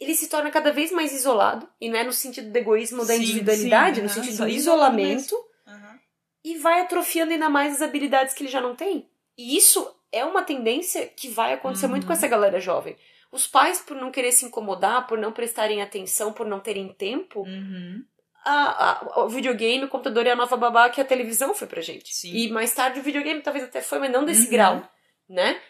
Uhum. 0.00 0.06
Ele 0.06 0.14
se 0.14 0.28
torna 0.28 0.50
cada 0.50 0.72
vez 0.72 0.90
mais 0.92 1.12
isolado, 1.12 1.68
e 1.80 1.88
não 1.88 1.98
é 1.98 2.04
no 2.04 2.12
sentido 2.12 2.50
do 2.50 2.56
egoísmo 2.56 3.04
da 3.04 3.14
Sim, 3.14 3.22
individualidade, 3.22 3.96
sim, 3.96 4.02
no 4.02 4.08
sentido 4.08 4.36
do 4.38 4.48
isolamento 4.48 5.34
Uhum. 5.66 5.98
e 6.44 6.58
vai 6.58 6.80
atrofiando 6.80 7.32
ainda 7.32 7.48
mais 7.48 7.74
as 7.76 7.82
habilidades 7.82 8.34
que 8.34 8.42
ele 8.42 8.50
já 8.50 8.60
não 8.60 8.76
tem. 8.76 9.08
E 9.38 9.56
isso 9.56 9.88
é 10.12 10.24
uma 10.24 10.42
tendência 10.42 11.06
que 11.06 11.28
vai 11.28 11.52
acontecer 11.54 11.86
muito 11.86 12.06
com 12.06 12.12
Uhum. 12.12 12.16
essa 12.18 12.28
galera 12.28 12.60
jovem. 12.60 12.96
Os 13.32 13.46
pais, 13.46 13.80
por 13.80 13.96
não 13.96 14.10
querer 14.10 14.32
se 14.32 14.44
incomodar, 14.44 15.06
por 15.06 15.18
não 15.18 15.32
prestarem 15.32 15.82
atenção, 15.82 16.32
por 16.32 16.46
não 16.46 16.60
terem 16.60 16.88
tempo, 16.92 17.40
Uhum. 17.40 18.02
a, 18.44 18.92
a- 19.18 19.24
o 19.24 19.28
videogame, 19.28 19.84
o 19.84 19.88
computador 19.88 20.26
é 20.26 20.30
a 20.30 20.36
nova 20.36 20.56
babá 20.56 20.88
que 20.88 21.00
a 21.00 21.04
televisão 21.04 21.52
foi 21.54 21.66
pra 21.66 21.82
gente. 21.82 22.14
Sim. 22.14 22.32
E 22.34 22.48
mais 22.50 22.72
tarde 22.72 23.00
o 23.00 23.02
videogame 23.02 23.42
talvez 23.42 23.64
até 23.64 23.80
foi, 23.82 23.98
mas 23.98 24.12
não 24.12 24.24
desse 24.24 24.44
Uhum. 24.44 24.50
grau, 24.50 24.92
né? 25.28 25.60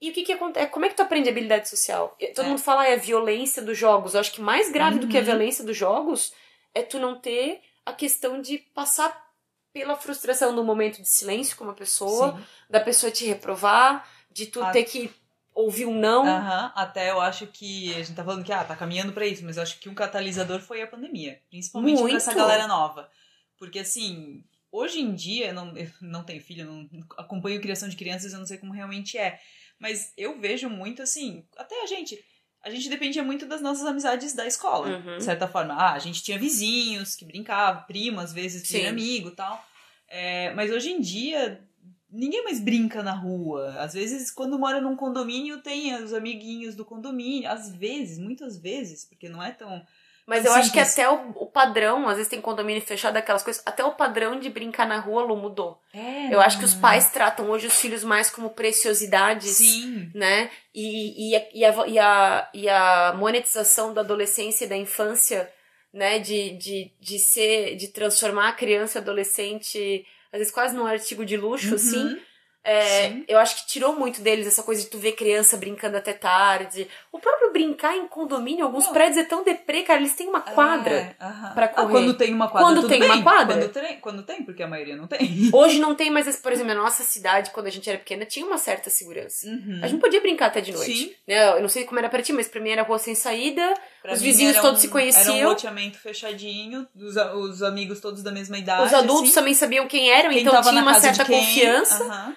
E 0.00 0.10
o 0.10 0.12
que 0.12 0.22
que 0.22 0.32
acontece? 0.32 0.70
Como 0.70 0.84
é 0.84 0.88
que 0.88 0.94
tu 0.94 1.02
aprende 1.02 1.28
habilidade 1.28 1.68
social? 1.68 2.16
Todo 2.34 2.44
É. 2.46 2.48
mundo 2.48 2.60
fala, 2.60 2.82
ah, 2.82 2.88
é 2.88 2.94
a 2.94 2.98
violência 2.98 3.60
dos 3.62 3.76
jogos. 3.76 4.14
Eu 4.14 4.20
acho 4.20 4.32
que 4.32 4.40
mais 4.40 4.70
grave 4.70 4.98
do 5.00 5.08
que 5.08 5.16
a 5.16 5.20
Uhum. 5.20 5.26
violência 5.26 5.64
dos 5.64 5.76
jogos 5.76 6.32
é 6.74 6.82
tu 6.82 6.98
não 7.00 7.18
ter 7.18 7.60
a 7.84 7.92
questão 7.92 8.40
de 8.40 8.58
passar 8.58 9.26
pela 9.72 9.96
frustração 9.96 10.54
do 10.54 10.62
momento 10.62 11.02
de 11.02 11.08
silêncio 11.08 11.56
com 11.56 11.64
uma 11.64 11.74
pessoa, 11.74 12.32
Sim. 12.36 12.44
da 12.70 12.80
pessoa 12.80 13.10
te 13.10 13.24
reprovar, 13.26 14.08
de 14.30 14.46
tu 14.46 14.62
Ah. 14.62 14.70
ter 14.70 14.84
que 14.84 15.10
ouvir 15.52 15.86
um 15.86 15.94
não. 15.98 16.24
Aham, 16.24 16.72
até 16.76 17.10
eu 17.10 17.20
acho 17.20 17.48
que 17.48 17.90
a 17.94 17.98
gente 17.98 18.14
tá 18.14 18.22
falando 18.24 18.44
que 18.44 18.52
ah, 18.52 18.62
tá 18.64 18.76
caminhando 18.76 19.12
pra 19.12 19.26
isso, 19.26 19.44
mas 19.44 19.56
eu 19.56 19.62
acho 19.64 19.78
que 19.80 19.88
um 19.88 19.94
catalisador 19.94 20.60
foi 20.60 20.80
a 20.80 20.86
pandemia, 20.86 21.40
principalmente 21.50 22.00
pra 22.00 22.12
essa 22.12 22.32
galera 22.34 22.68
nova. 22.68 23.10
Porque 23.58 23.80
assim, 23.80 24.44
hoje 24.70 25.00
em 25.00 25.12
dia, 25.12 25.48
eu 25.48 25.54
não, 25.54 25.76
eu 25.76 25.90
não 26.00 26.22
tenho 26.22 26.40
filho, 26.40 26.64
não 26.64 26.88
acompanho 27.16 27.60
criação 27.60 27.88
de 27.88 27.96
crianças, 27.96 28.32
eu 28.32 28.38
não 28.38 28.46
sei 28.46 28.58
como 28.58 28.72
realmente 28.72 29.18
é. 29.18 29.40
Mas 29.78 30.12
eu 30.16 30.38
vejo 30.40 30.68
muito 30.68 31.02
assim, 31.02 31.44
até 31.56 31.82
a 31.82 31.86
gente. 31.86 32.22
A 32.62 32.70
gente 32.70 32.88
dependia 32.88 33.22
muito 33.22 33.46
das 33.46 33.60
nossas 33.62 33.86
amizades 33.86 34.34
da 34.34 34.44
escola, 34.46 34.88
Uhum. 34.98 35.18
de 35.18 35.24
certa 35.24 35.46
forma. 35.46 35.74
Ah, 35.74 35.92
a 35.92 35.98
gente 36.00 36.22
tinha 36.22 36.38
vizinhos 36.38 37.14
que 37.14 37.24
brincavam, 37.24 37.84
primo, 37.84 38.18
às 38.20 38.32
vezes 38.32 38.66
tinha 38.68 38.90
amigo 38.90 39.28
e 39.28 39.34
tal. 39.36 39.64
É, 40.08 40.52
mas 40.54 40.70
hoje 40.70 40.90
em 40.90 41.00
dia, 41.00 41.62
ninguém 42.10 42.42
mais 42.42 42.58
brinca 42.58 43.02
na 43.02 43.12
rua. 43.12 43.76
Às 43.78 43.94
vezes, 43.94 44.30
quando 44.32 44.58
mora 44.58 44.80
num 44.80 44.96
condomínio, 44.96 45.62
tem 45.62 45.94
os 46.02 46.12
amiguinhos 46.12 46.74
do 46.74 46.84
condomínio. 46.84 47.48
Às 47.48 47.70
vezes, 47.70 48.18
muitas 48.18 48.58
vezes, 48.58 49.04
porque 49.04 49.28
não 49.28 49.40
é 49.42 49.52
tão. 49.52 49.86
Mas 50.28 50.44
eu 50.44 50.52
acho 50.52 50.70
que 50.70 50.78
até 50.78 51.08
o, 51.08 51.30
o 51.36 51.46
padrão, 51.46 52.06
às 52.06 52.16
vezes 52.16 52.28
tem 52.28 52.38
condomínio 52.38 52.82
fechado, 52.82 53.16
aquelas 53.16 53.42
coisas, 53.42 53.62
até 53.64 53.82
o 53.82 53.92
padrão 53.92 54.38
de 54.38 54.50
brincar 54.50 54.86
na 54.86 55.00
rua 55.00 55.22
Lu, 55.22 55.34
mudou. 55.38 55.80
É, 55.94 56.34
Eu 56.34 56.38
acho 56.38 56.58
que 56.58 56.66
os 56.66 56.74
pais 56.74 57.08
tratam 57.10 57.48
hoje 57.48 57.66
os 57.66 57.80
filhos 57.80 58.04
mais 58.04 58.28
como 58.28 58.50
preciosidades, 58.50 59.56
Sim. 59.56 60.10
né? 60.14 60.50
E, 60.74 61.30
e, 61.30 61.34
a, 61.34 61.46
e, 61.54 61.64
a, 61.64 61.86
e, 61.86 61.98
a, 61.98 62.50
e 62.52 62.68
a 62.68 63.14
monetização 63.16 63.94
da 63.94 64.02
adolescência 64.02 64.66
e 64.66 64.68
da 64.68 64.76
infância, 64.76 65.50
né? 65.94 66.18
De, 66.18 66.50
de, 66.58 66.92
de 67.00 67.18
ser, 67.18 67.76
de 67.76 67.88
transformar 67.88 68.48
a 68.50 68.52
criança 68.52 68.98
e 68.98 69.00
o 69.00 69.02
adolescente, 69.02 70.06
às 70.30 70.40
vezes 70.40 70.52
quase 70.52 70.76
num 70.76 70.84
artigo 70.84 71.24
de 71.24 71.38
luxo, 71.38 71.74
assim. 71.74 72.20
É, 72.70 73.12
eu 73.26 73.38
acho 73.38 73.56
que 73.56 73.66
tirou 73.66 73.94
muito 73.94 74.20
deles 74.20 74.46
essa 74.46 74.62
coisa 74.62 74.82
de 74.82 74.88
tu 74.88 74.98
ver 74.98 75.12
criança 75.12 75.56
brincando 75.56 75.96
até 75.96 76.12
tarde. 76.12 76.86
O 77.10 77.18
próprio 77.18 77.52
brincar 77.52 77.96
em 77.96 78.06
condomínio, 78.06 78.64
alguns 78.64 78.84
Não. 78.86 78.92
prédios 78.92 79.16
é 79.18 79.24
tão 79.24 79.42
deprê, 79.42 79.82
cara, 79.82 80.00
eles 80.00 80.14
têm 80.14 80.28
uma 80.28 80.40
quadra. 80.40 80.94
É, 80.94 81.24
aham. 81.24 81.54
pra 81.54 81.64
Ah, 81.64 81.68
correr. 81.68 81.92
quando 81.92 82.14
tem 82.14 82.32
uma 82.34 82.48
quadra. 82.48 82.68
Quando 82.68 82.88
tem 82.88 83.00
bem. 83.00 83.08
uma 83.10 83.22
quadra? 83.22 83.56
Quando 83.56 83.72
tem, 83.72 84.00
quando 84.00 84.22
tem, 84.22 84.42
porque 84.44 84.62
a 84.62 84.66
maioria 84.68 84.96
não 84.96 85.06
tem. 85.06 85.18
Hoje 85.52 85.78
não 85.80 85.94
tem 85.94 86.10
mais, 86.10 86.36
por 86.36 86.52
exemplo, 86.52 86.72
a 86.72 86.74
nossa 86.74 87.02
cidade, 87.02 87.50
quando 87.50 87.66
a 87.66 87.70
gente 87.70 87.88
era 87.88 87.98
pequena, 87.98 88.24
tinha 88.26 88.44
uma 88.46 88.58
certa 88.58 88.90
segurança. 88.90 89.46
Uhum. 89.48 89.80
A 89.82 89.86
gente 89.88 90.00
podia 90.00 90.20
brincar 90.20 90.46
até 90.46 90.60
de 90.60 90.72
noite. 90.72 90.92
Sim. 90.96 91.12
Né? 91.26 91.50
Eu 91.56 91.60
não 91.62 91.68
sei 91.68 91.84
como 91.84 91.98
era 91.98 92.08
pra 92.08 92.22
ti, 92.22 92.32
mas 92.32 92.48
pra 92.48 92.60
mim 92.60 92.70
era 92.70 92.82
rua 92.82 92.98
sem 92.98 93.14
saída. 93.14 93.74
Pra 94.02 94.12
Os 94.12 94.20
vizinhos 94.22 94.52
era 94.54 94.62
todos 94.62 94.78
um- 94.78 94.82
se 94.82 94.88
conheciam. 94.88 95.34
Era 95.36 95.46
um 95.46 95.50
loteamento 95.50 95.98
fechadinho, 95.98 96.86
os, 96.94 97.16
os 97.16 97.62
amigos 97.62 98.00
todos 98.00 98.22
da 98.22 98.30
mesma 98.30 98.58
idade. 98.58 98.86
Os 98.86 98.94
adultos 98.94 99.24
assim. 99.30 99.34
também 99.34 99.54
sabiam 99.54 99.86
quem 99.88 100.10
eram, 100.10 100.30
Quem 100.30 100.40
então 100.42 100.60
tinha 100.60 100.72
na 100.74 100.82
uma 100.82 100.94
certa 101.00 101.24
confiança. 101.24 102.34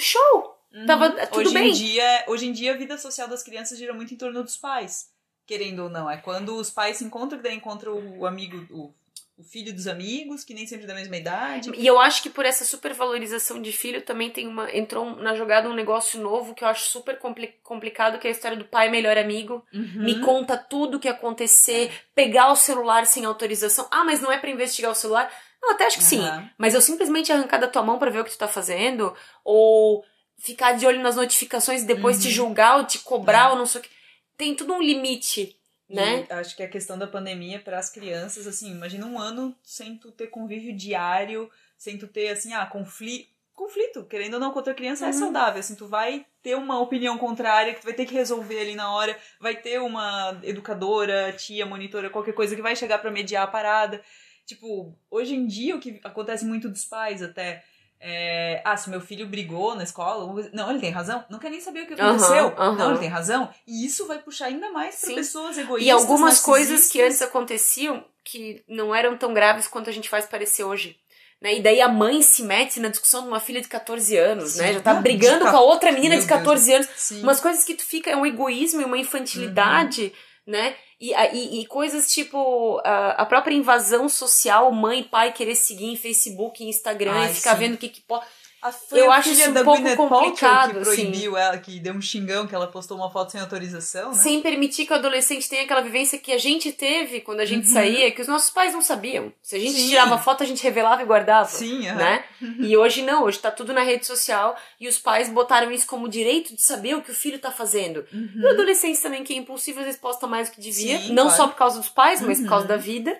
Show! 0.00 0.56
Uhum. 0.72 0.86
Tava 0.86 1.10
tudo 1.26 1.40
hoje 1.48 1.54
bem. 1.54 1.70
Em 1.70 1.72
dia, 1.72 2.24
hoje 2.26 2.46
em 2.46 2.52
dia, 2.52 2.74
a 2.74 2.76
vida 2.76 2.98
social 2.98 3.26
das 3.26 3.42
crianças 3.42 3.78
gira 3.78 3.94
muito 3.94 4.12
em 4.12 4.16
torno 4.16 4.42
dos 4.42 4.56
pais. 4.56 5.08
Querendo 5.46 5.84
ou 5.84 5.88
não. 5.88 6.10
É 6.10 6.18
quando 6.18 6.54
os 6.56 6.70
pais 6.70 6.98
se 6.98 7.04
encontram, 7.04 7.38
que 7.38 7.44
daí 7.44 7.56
encontra 7.56 7.90
o 7.90 8.26
amigo, 8.26 8.66
o, 8.70 8.92
o 9.38 9.42
filho 9.42 9.72
dos 9.72 9.86
amigos, 9.86 10.44
que 10.44 10.52
nem 10.52 10.66
sempre 10.66 10.84
é 10.84 10.88
da 10.88 10.94
mesma 10.94 11.16
idade. 11.16 11.70
E 11.74 11.86
eu 11.86 11.98
acho 11.98 12.22
que 12.22 12.28
por 12.28 12.44
essa 12.44 12.66
supervalorização 12.66 13.62
de 13.62 13.72
filho 13.72 14.02
também 14.02 14.28
tem 14.28 14.46
uma. 14.46 14.70
Entrou 14.76 15.16
na 15.16 15.34
jogada 15.34 15.70
um 15.70 15.74
negócio 15.74 16.20
novo 16.20 16.54
que 16.54 16.62
eu 16.62 16.68
acho 16.68 16.90
super 16.90 17.18
compli- 17.18 17.54
complicado, 17.62 18.18
que 18.18 18.26
é 18.26 18.30
a 18.30 18.32
história 18.32 18.58
do 18.58 18.66
pai 18.66 18.90
melhor 18.90 19.16
amigo. 19.16 19.64
Uhum. 19.72 20.04
Me 20.04 20.20
conta 20.20 20.58
tudo 20.58 20.98
o 20.98 21.00
que 21.00 21.08
acontecer, 21.08 21.90
pegar 22.14 22.52
o 22.52 22.56
celular 22.56 23.06
sem 23.06 23.24
autorização. 23.24 23.88
Ah, 23.90 24.04
mas 24.04 24.20
não 24.20 24.30
é 24.30 24.36
pra 24.38 24.50
investigar 24.50 24.90
o 24.92 24.94
celular? 24.94 25.32
Não, 25.62 25.72
até 25.72 25.86
acho 25.86 25.98
que 25.98 26.04
sim. 26.04 26.20
Aham. 26.20 26.50
Mas 26.56 26.74
eu 26.74 26.80
simplesmente 26.80 27.32
arrancar 27.32 27.58
da 27.58 27.68
tua 27.68 27.82
mão 27.82 27.98
pra 27.98 28.10
ver 28.10 28.20
o 28.20 28.24
que 28.24 28.30
tu 28.30 28.38
tá 28.38 28.48
fazendo, 28.48 29.14
ou 29.44 30.04
ficar 30.38 30.72
de 30.72 30.86
olho 30.86 31.00
nas 31.02 31.16
notificações 31.16 31.82
e 31.82 31.86
depois 31.86 32.16
Uhum. 32.16 32.22
te 32.22 32.30
julgar 32.30 32.78
ou 32.78 32.84
te 32.84 32.98
cobrar 33.00 33.48
É. 33.48 33.50
ou 33.52 33.56
não 33.56 33.66
sei 33.66 33.80
o 33.80 33.84
que. 33.84 33.90
Tem 34.36 34.54
tudo 34.54 34.72
um 34.74 34.80
limite, 34.82 35.56
né? 35.88 36.26
Acho 36.30 36.54
que 36.56 36.62
a 36.62 36.68
questão 36.68 36.96
da 36.96 37.06
pandemia 37.08 37.58
para 37.58 37.78
as 37.78 37.90
crianças, 37.90 38.46
assim, 38.46 38.70
imagina 38.70 39.04
um 39.06 39.18
ano 39.18 39.56
sem 39.64 39.96
tu 39.96 40.12
ter 40.12 40.28
convívio 40.28 40.76
diário, 40.76 41.50
sem 41.76 41.98
tu 41.98 42.06
ter, 42.06 42.28
assim, 42.28 42.52
ah, 42.54 42.64
conflito. 42.66 43.36
Conflito, 43.52 44.04
querendo 44.04 44.34
ou 44.34 44.40
não, 44.40 44.52
com 44.52 44.58
outra 44.58 44.72
criança 44.72 45.06
é 45.06 45.08
Uhum. 45.08 45.12
saudável. 45.14 45.58
Assim, 45.58 45.74
tu 45.74 45.88
vai 45.88 46.24
ter 46.44 46.54
uma 46.54 46.78
opinião 46.78 47.18
contrária 47.18 47.74
que 47.74 47.80
tu 47.80 47.84
vai 47.86 47.92
ter 47.92 48.06
que 48.06 48.14
resolver 48.14 48.60
ali 48.60 48.76
na 48.76 48.92
hora. 48.94 49.18
Vai 49.40 49.56
ter 49.56 49.80
uma 49.80 50.38
educadora, 50.44 51.32
tia, 51.32 51.66
monitora, 51.66 52.08
qualquer 52.08 52.34
coisa 52.34 52.54
que 52.54 52.62
vai 52.62 52.76
chegar 52.76 52.98
para 52.98 53.10
mediar 53.10 53.42
a 53.42 53.48
parada. 53.50 54.00
Tipo, 54.48 54.96
hoje 55.10 55.34
em 55.34 55.46
dia, 55.46 55.76
o 55.76 55.78
que 55.78 56.00
acontece 56.02 56.42
muito 56.42 56.70
dos 56.70 56.84
pais 56.86 57.22
até. 57.22 57.62
É, 58.00 58.62
ah, 58.64 58.76
se 58.78 58.88
meu 58.88 59.00
filho 59.00 59.26
brigou 59.26 59.74
na 59.74 59.82
escola, 59.82 60.48
não, 60.54 60.70
ele 60.70 60.78
tem 60.78 60.90
razão. 60.90 61.22
Não 61.28 61.38
quer 61.38 61.50
nem 61.50 61.60
saber 61.60 61.82
o 61.82 61.86
que 61.86 61.94
aconteceu. 62.00 62.54
aham. 62.56 62.76
Não, 62.76 62.90
ele 62.92 62.98
tem 63.00 63.08
razão. 63.08 63.50
E 63.66 63.84
isso 63.84 64.06
vai 64.06 64.18
puxar 64.18 64.46
ainda 64.46 64.70
mais 64.70 64.98
para 65.00 65.14
pessoas 65.14 65.58
egoístas. 65.58 65.86
E 65.86 65.90
algumas 65.90 66.40
coisas 66.40 66.88
que 66.88 67.02
antes 67.02 67.20
aconteciam 67.20 68.02
que 68.24 68.62
não 68.66 68.94
eram 68.94 69.18
tão 69.18 69.34
graves 69.34 69.68
quanto 69.68 69.90
a 69.90 69.92
gente 69.92 70.08
faz 70.08 70.24
parecer 70.24 70.64
hoje. 70.64 70.96
Né? 71.42 71.56
E 71.58 71.62
daí 71.62 71.80
a 71.82 71.88
mãe 71.88 72.22
se 72.22 72.42
mete 72.42 72.80
na 72.80 72.88
discussão 72.88 73.22
de 73.22 73.28
uma 73.28 73.40
filha 73.40 73.60
de 73.60 73.68
14 73.68 74.16
anos, 74.16 74.52
Sim. 74.52 74.62
né? 74.62 74.72
Já 74.72 74.80
tá 74.80 74.94
Não, 74.94 75.02
brigando 75.02 75.44
com 75.44 75.56
a 75.56 75.60
outra 75.60 75.92
menina 75.92 76.14
Meu 76.14 76.22
de 76.22 76.28
14 76.28 76.72
anos. 76.72 76.88
Sim. 76.96 77.22
Umas 77.22 77.40
coisas 77.40 77.64
que 77.64 77.74
tu 77.74 77.84
fica, 77.84 78.10
é 78.10 78.16
um 78.16 78.24
egoísmo 78.26 78.80
e 78.80 78.84
uma 78.84 78.98
infantilidade, 78.98 80.04
Uhum. 80.46 80.52
né? 80.52 80.74
E, 81.00 81.12
e, 81.14 81.60
e 81.60 81.66
coisas 81.66 82.10
tipo 82.12 82.80
a, 82.84 83.22
a 83.22 83.26
própria 83.26 83.54
invasão 83.54 84.08
social, 84.08 84.72
mãe 84.72 85.00
e 85.00 85.04
pai 85.04 85.32
querer 85.32 85.54
seguir 85.54 85.86
em 85.86 85.96
Facebook 85.96 86.64
Instagram 86.64 87.12
Ai, 87.12 87.30
e 87.30 87.34
ficar 87.34 87.52
sim. 87.52 87.60
vendo 87.60 87.74
o 87.74 87.78
que, 87.78 87.88
que 87.88 88.00
pode. 88.00 88.26
A, 88.60 88.72
foi 88.72 89.00
Eu 89.00 89.12
a 89.12 89.16
acho 89.16 89.28
isso 89.30 89.48
um 89.50 89.54
pouco 89.54 89.70
Gwyneth 89.80 89.96
Paltrow 89.96 90.20
complicado, 90.20 90.72
que 90.72 90.78
assim. 90.78 90.94
proibiu 91.10 91.36
ela, 91.36 91.58
que 91.58 91.78
deu 91.78 91.94
um 91.94 92.00
xingão 92.02 92.44
que 92.46 92.54
ela 92.54 92.66
postou 92.66 92.96
uma 92.96 93.08
foto 93.08 93.30
sem 93.30 93.40
autorização, 93.40 94.08
né? 94.10 94.14
Sem 94.16 94.42
permitir 94.42 94.84
que 94.84 94.92
o 94.92 94.96
adolescente 94.96 95.48
tenha 95.48 95.62
aquela 95.62 95.80
vivência 95.80 96.18
que 96.18 96.32
a 96.32 96.38
gente 96.38 96.72
teve 96.72 97.20
quando 97.20 97.38
a 97.38 97.44
gente 97.44 97.68
Uhum. 97.68 97.72
saía, 97.74 98.10
que 98.10 98.20
os 98.20 98.26
nossos 98.26 98.50
pais 98.50 98.72
não 98.72 98.82
sabiam. 98.82 99.32
Se 99.40 99.54
a 99.54 99.58
gente 99.60 99.74
Sim. 99.74 99.88
tirava 99.90 100.18
foto, 100.18 100.42
a 100.42 100.46
gente 100.46 100.60
revelava 100.62 101.00
e 101.02 101.04
guardava. 101.04 101.48
Sim, 101.48 101.86
aham. 101.86 101.98
né? 101.98 102.24
E 102.58 102.76
hoje 102.76 103.02
não, 103.02 103.22
hoje 103.24 103.38
tá 103.38 103.50
tudo 103.52 103.72
na 103.72 103.82
rede 103.82 104.04
social 104.04 104.56
e 104.80 104.88
os 104.88 104.98
pais 104.98 105.28
botaram 105.28 105.70
isso 105.70 105.86
como 105.86 106.08
direito 106.08 106.52
de 106.54 106.60
saber 106.62 106.96
o 106.96 107.02
que 107.02 107.12
o 107.12 107.14
filho 107.14 107.38
tá 107.38 107.52
fazendo. 107.52 108.04
E 108.12 108.44
o 108.44 108.50
adolescente 108.50 109.00
também, 109.00 109.22
que 109.22 109.32
é 109.34 109.36
impulsivo, 109.36 109.78
às 109.78 109.84
vezes 109.86 110.00
posta 110.00 110.26
mais 110.26 110.48
do 110.48 110.54
que 110.56 110.60
devia, 110.60 110.96
Uhum. 110.96 111.02
Sim, 111.02 111.12
não 111.12 111.22
claro. 111.24 111.36
só 111.36 111.46
por 111.48 111.56
causa 111.56 111.78
dos 111.78 111.88
pais, 111.88 112.20
mas 112.20 112.38
por 112.38 112.42
Uhum. 112.44 112.48
causa 112.50 112.66
da 112.66 112.76
vida. 112.76 113.16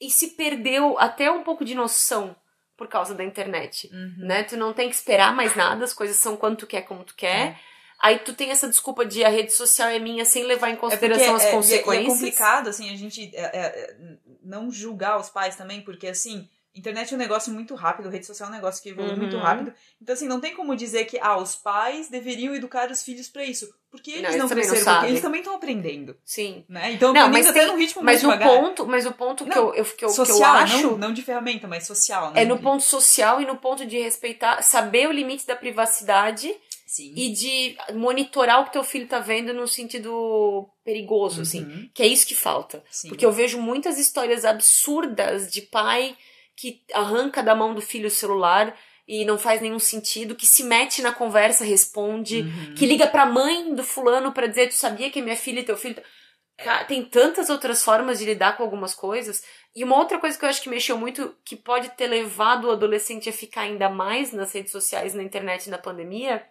E 0.00 0.10
se 0.10 0.28
perdeu 0.36 0.96
até 0.98 1.30
um 1.30 1.42
pouco 1.42 1.64
de 1.64 1.74
noção 1.74 2.36
por 2.76 2.88
causa 2.88 3.14
da 3.14 3.22
internet, 3.24 3.88
Uhum. 3.92 4.14
né? 4.26 4.42
Tu 4.42 4.56
não 4.56 4.72
tem 4.72 4.88
que 4.88 4.94
esperar 4.94 5.34
mais 5.34 5.54
nada, 5.54 5.84
as 5.84 5.92
coisas 5.92 6.16
são 6.16 6.36
quando 6.36 6.56
tu 6.58 6.66
quer, 6.66 6.82
como 6.82 7.04
tu 7.04 7.14
quer. 7.14 7.58
Aí 8.00 8.18
tu 8.18 8.34
tem 8.34 8.50
essa 8.50 8.68
desculpa 8.68 9.06
de 9.06 9.24
a 9.24 9.28
rede 9.28 9.52
social 9.52 9.88
é 9.88 9.98
minha 9.98 10.24
sem 10.24 10.42
levar 10.44 10.68
em 10.70 10.76
consideração 10.76 11.36
as 11.36 11.42
é, 11.42 11.46
e 11.46 11.48
é- 11.48 11.52
consequências. 11.52 12.04
E 12.04 12.06
é 12.06 12.30
complicado, 12.30 12.68
assim, 12.68 12.92
a 12.92 12.96
gente 12.96 13.30
é, 13.34 13.40
é, 13.42 13.60
é, 13.66 13.96
não 14.42 14.70
julgar 14.70 15.18
os 15.18 15.30
pais 15.30 15.56
também, 15.56 15.80
porque, 15.82 16.08
assim, 16.08 16.48
internet 16.74 17.12
é 17.12 17.16
um 17.16 17.18
negócio 17.18 17.52
muito 17.52 17.74
rápido, 17.74 18.08
rede 18.08 18.26
social 18.26 18.48
é 18.48 18.52
um 18.52 18.54
negócio 18.54 18.82
que 18.82 18.88
evolui 18.88 19.12
Uhum. 19.12 19.16
muito 19.18 19.36
rápido. 19.36 19.72
Então, 20.02 20.12
assim, 20.12 20.26
não 20.26 20.40
tem 20.40 20.54
como 20.54 20.74
dizer 20.74 21.04
que, 21.04 21.18
ah, 21.20 21.36
os 21.38 21.54
pais 21.54 22.08
deveriam 22.08 22.54
educar 22.54 22.90
os 22.90 23.02
filhos 23.02 23.28
pra 23.28 23.44
isso. 23.44 23.72
Porque 23.90 24.10
eles 24.10 24.22
Não, 24.22 24.30
não, 24.30 24.36
eles 24.38 24.48
também 24.48 24.64
não 24.64 24.70
cresceram, 24.72 24.84
porque 24.84 24.94
sabem. 24.96 25.10
eles 25.10 25.20
também 25.22 25.40
estão 25.40 25.54
aprendendo, 25.54 26.16
Sim. 26.24 26.64
né? 26.68 26.92
Então, 26.92 27.12
Não, 27.12 27.28
mas 27.30 27.46
até 27.46 27.60
tem- 27.60 27.68
num 27.68 27.78
ritmo 27.78 28.02
Mas 28.02 28.24
muito 28.24 28.36
o 28.36 28.42
ponto, 28.48 28.86
mas 28.88 29.06
o 29.06 29.12
ponto 29.12 29.44
que, 29.44 29.50
Não, 29.50 29.72
eu, 29.72 29.84
que, 29.84 29.90
eu, 29.92 29.96
que 29.98 30.04
eu 30.04 30.08
social, 30.08 30.54
acho 30.56 30.82
não, 30.82 30.98
não 30.98 31.12
de 31.12 31.22
ferramenta, 31.22 31.68
mas 31.68 31.86
social, 31.86 32.32
né? 32.32 32.42
é 32.42 32.44
no 32.44 32.58
ponto 32.58 32.82
social 32.82 33.40
e 33.40 33.46
no 33.46 33.56
ponto 33.56 33.86
de 33.86 33.96
respeitar, 34.00 34.60
saber 34.62 35.08
o 35.08 35.12
limite 35.12 35.46
da 35.46 35.54
privacidade 35.54 36.52
Sim. 36.88 37.12
e 37.16 37.30
de 37.32 37.76
monitorar 37.94 38.62
o 38.62 38.64
que 38.64 38.72
teu 38.72 38.82
filho 38.82 39.06
tá 39.06 39.20
vendo 39.20 39.54
no 39.54 39.68
sentido 39.68 40.68
perigoso, 40.84 41.42
assim. 41.42 41.62
Uhum, 41.62 41.88
Que 41.94 42.02
é 42.02 42.06
isso 42.08 42.26
que 42.26 42.34
falta. 42.34 42.82
sim. 42.90 43.08
Porque 43.08 43.24
eu 43.24 43.30
vejo 43.32 43.60
muitas 43.60 43.96
histórias 43.96 44.44
absurdas 44.44 45.50
de 45.52 45.62
pai 45.62 46.16
que 46.56 46.82
arranca 46.92 47.42
da 47.42 47.54
mão 47.54 47.74
do 47.74 47.80
filho 47.80 48.08
o 48.08 48.10
celular 48.10 48.76
e 49.06 49.24
não 49.24 49.36
faz 49.38 49.60
nenhum 49.60 49.78
sentido, 49.78 50.34
que 50.34 50.46
se 50.46 50.62
mete 50.64 51.02
na 51.02 51.12
conversa, 51.12 51.62
responde, 51.64 52.40
Uhum. 52.42 52.74
que 52.74 52.86
liga 52.86 53.06
pra 53.06 53.26
mãe 53.26 53.74
do 53.74 53.84
fulano 53.84 54.32
pra 54.32 54.46
dizer, 54.46 54.68
tu 54.68 54.74
sabia 54.74 55.10
que 55.10 55.20
minha 55.20 55.36
filha 55.36 55.60
e 55.60 55.64
teu 55.64 55.76
filho... 55.76 56.02
Tem 56.86 57.04
tantas 57.04 57.50
outras 57.50 57.82
formas 57.82 58.20
de 58.20 58.24
lidar 58.26 58.56
com 58.56 58.62
algumas 58.62 58.94
coisas. 58.94 59.42
E 59.74 59.82
uma 59.82 59.96
outra 59.98 60.18
coisa 60.20 60.38
que 60.38 60.44
eu 60.44 60.48
acho 60.48 60.62
que 60.62 60.68
mexeu 60.68 60.96
muito, 60.96 61.34
que 61.44 61.56
pode 61.56 61.88
ter 61.96 62.06
levado 62.06 62.68
o 62.68 62.70
adolescente 62.70 63.28
a 63.28 63.32
ficar 63.32 63.62
ainda 63.62 63.88
mais 63.88 64.32
nas 64.32 64.52
redes 64.52 64.70
sociais, 64.70 65.14
na 65.14 65.22
internet 65.24 65.68
na 65.68 65.78
pandemia, 65.78 66.46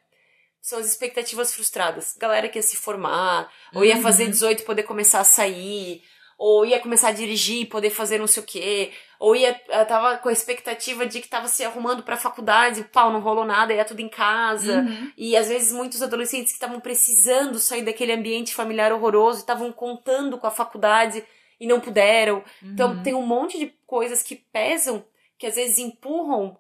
são 0.62 0.78
as 0.78 0.88
expectativas 0.88 1.56
frustradas. 1.56 2.18
Galera 2.20 2.49
que 2.49 2.60
ia 2.60 2.64
se 2.64 2.76
formar, 2.76 3.49
ou 3.74 3.86
ia 3.86 3.95
Uhum. 3.95 4.01
fazer 4.01 4.28
18 4.28 4.62
e 4.62 4.66
poder 4.66 4.84
começar 4.84 5.22
a 5.22 5.24
sair, 5.24 6.04
ou 6.38 6.66
ia 6.66 6.80
começar 6.80 7.10
a 7.10 7.12
dirigir 7.14 7.62
e 7.62 7.66
poder 7.66 7.90
fazer 7.90 8.18
não 8.20 8.28
sei 8.28 8.44
o 8.44 8.46
quê, 8.46 8.92
ou 9.20 9.36
ia 9.36 9.60
eh, 9.70 9.86
tava 9.86 10.18
com 10.18 10.30
a 10.30 10.34
expectativa 10.34 11.06
de 11.06 11.22
que 11.22 11.28
tava 11.28 11.48
se 11.48 11.64
arrumando 11.64 12.04
pra 12.04 12.18
faculdade, 12.18 12.84
pau, 12.92 13.12
não 13.12 13.20
rolou 13.22 13.46
nada, 13.46 13.74
ia 13.74 13.86
tudo 13.86 14.00
em 14.02 14.10
casa. 14.10 14.82
Uhum. 14.82 15.12
E 15.18 15.38
às 15.38 15.48
vezes 15.48 15.72
muitos 15.72 16.02
adolescentes 16.02 16.52
que 16.52 16.58
estavam 16.58 16.80
precisando 16.80 17.60
sair 17.60 17.84
daquele 17.84 18.12
ambiente 18.14 18.54
familiar 18.54 18.92
horroroso, 18.92 19.40
estavam 19.40 19.72
contando 19.72 20.38
com 20.38 20.48
a 20.48 20.52
faculdade 20.52 21.24
e 21.60 21.66
não 21.68 21.80
puderam. 21.80 22.44
Então 22.62 22.92
Uhum. 22.92 23.04
tem 23.04 23.14
um 23.14 23.26
monte 23.26 23.58
de 23.58 23.68
coisas 23.88 24.22
que 24.22 24.36
pesam, 24.36 25.06
que 25.38 25.48
às 25.48 25.56
vezes 25.56 25.78
empurram 25.78 26.58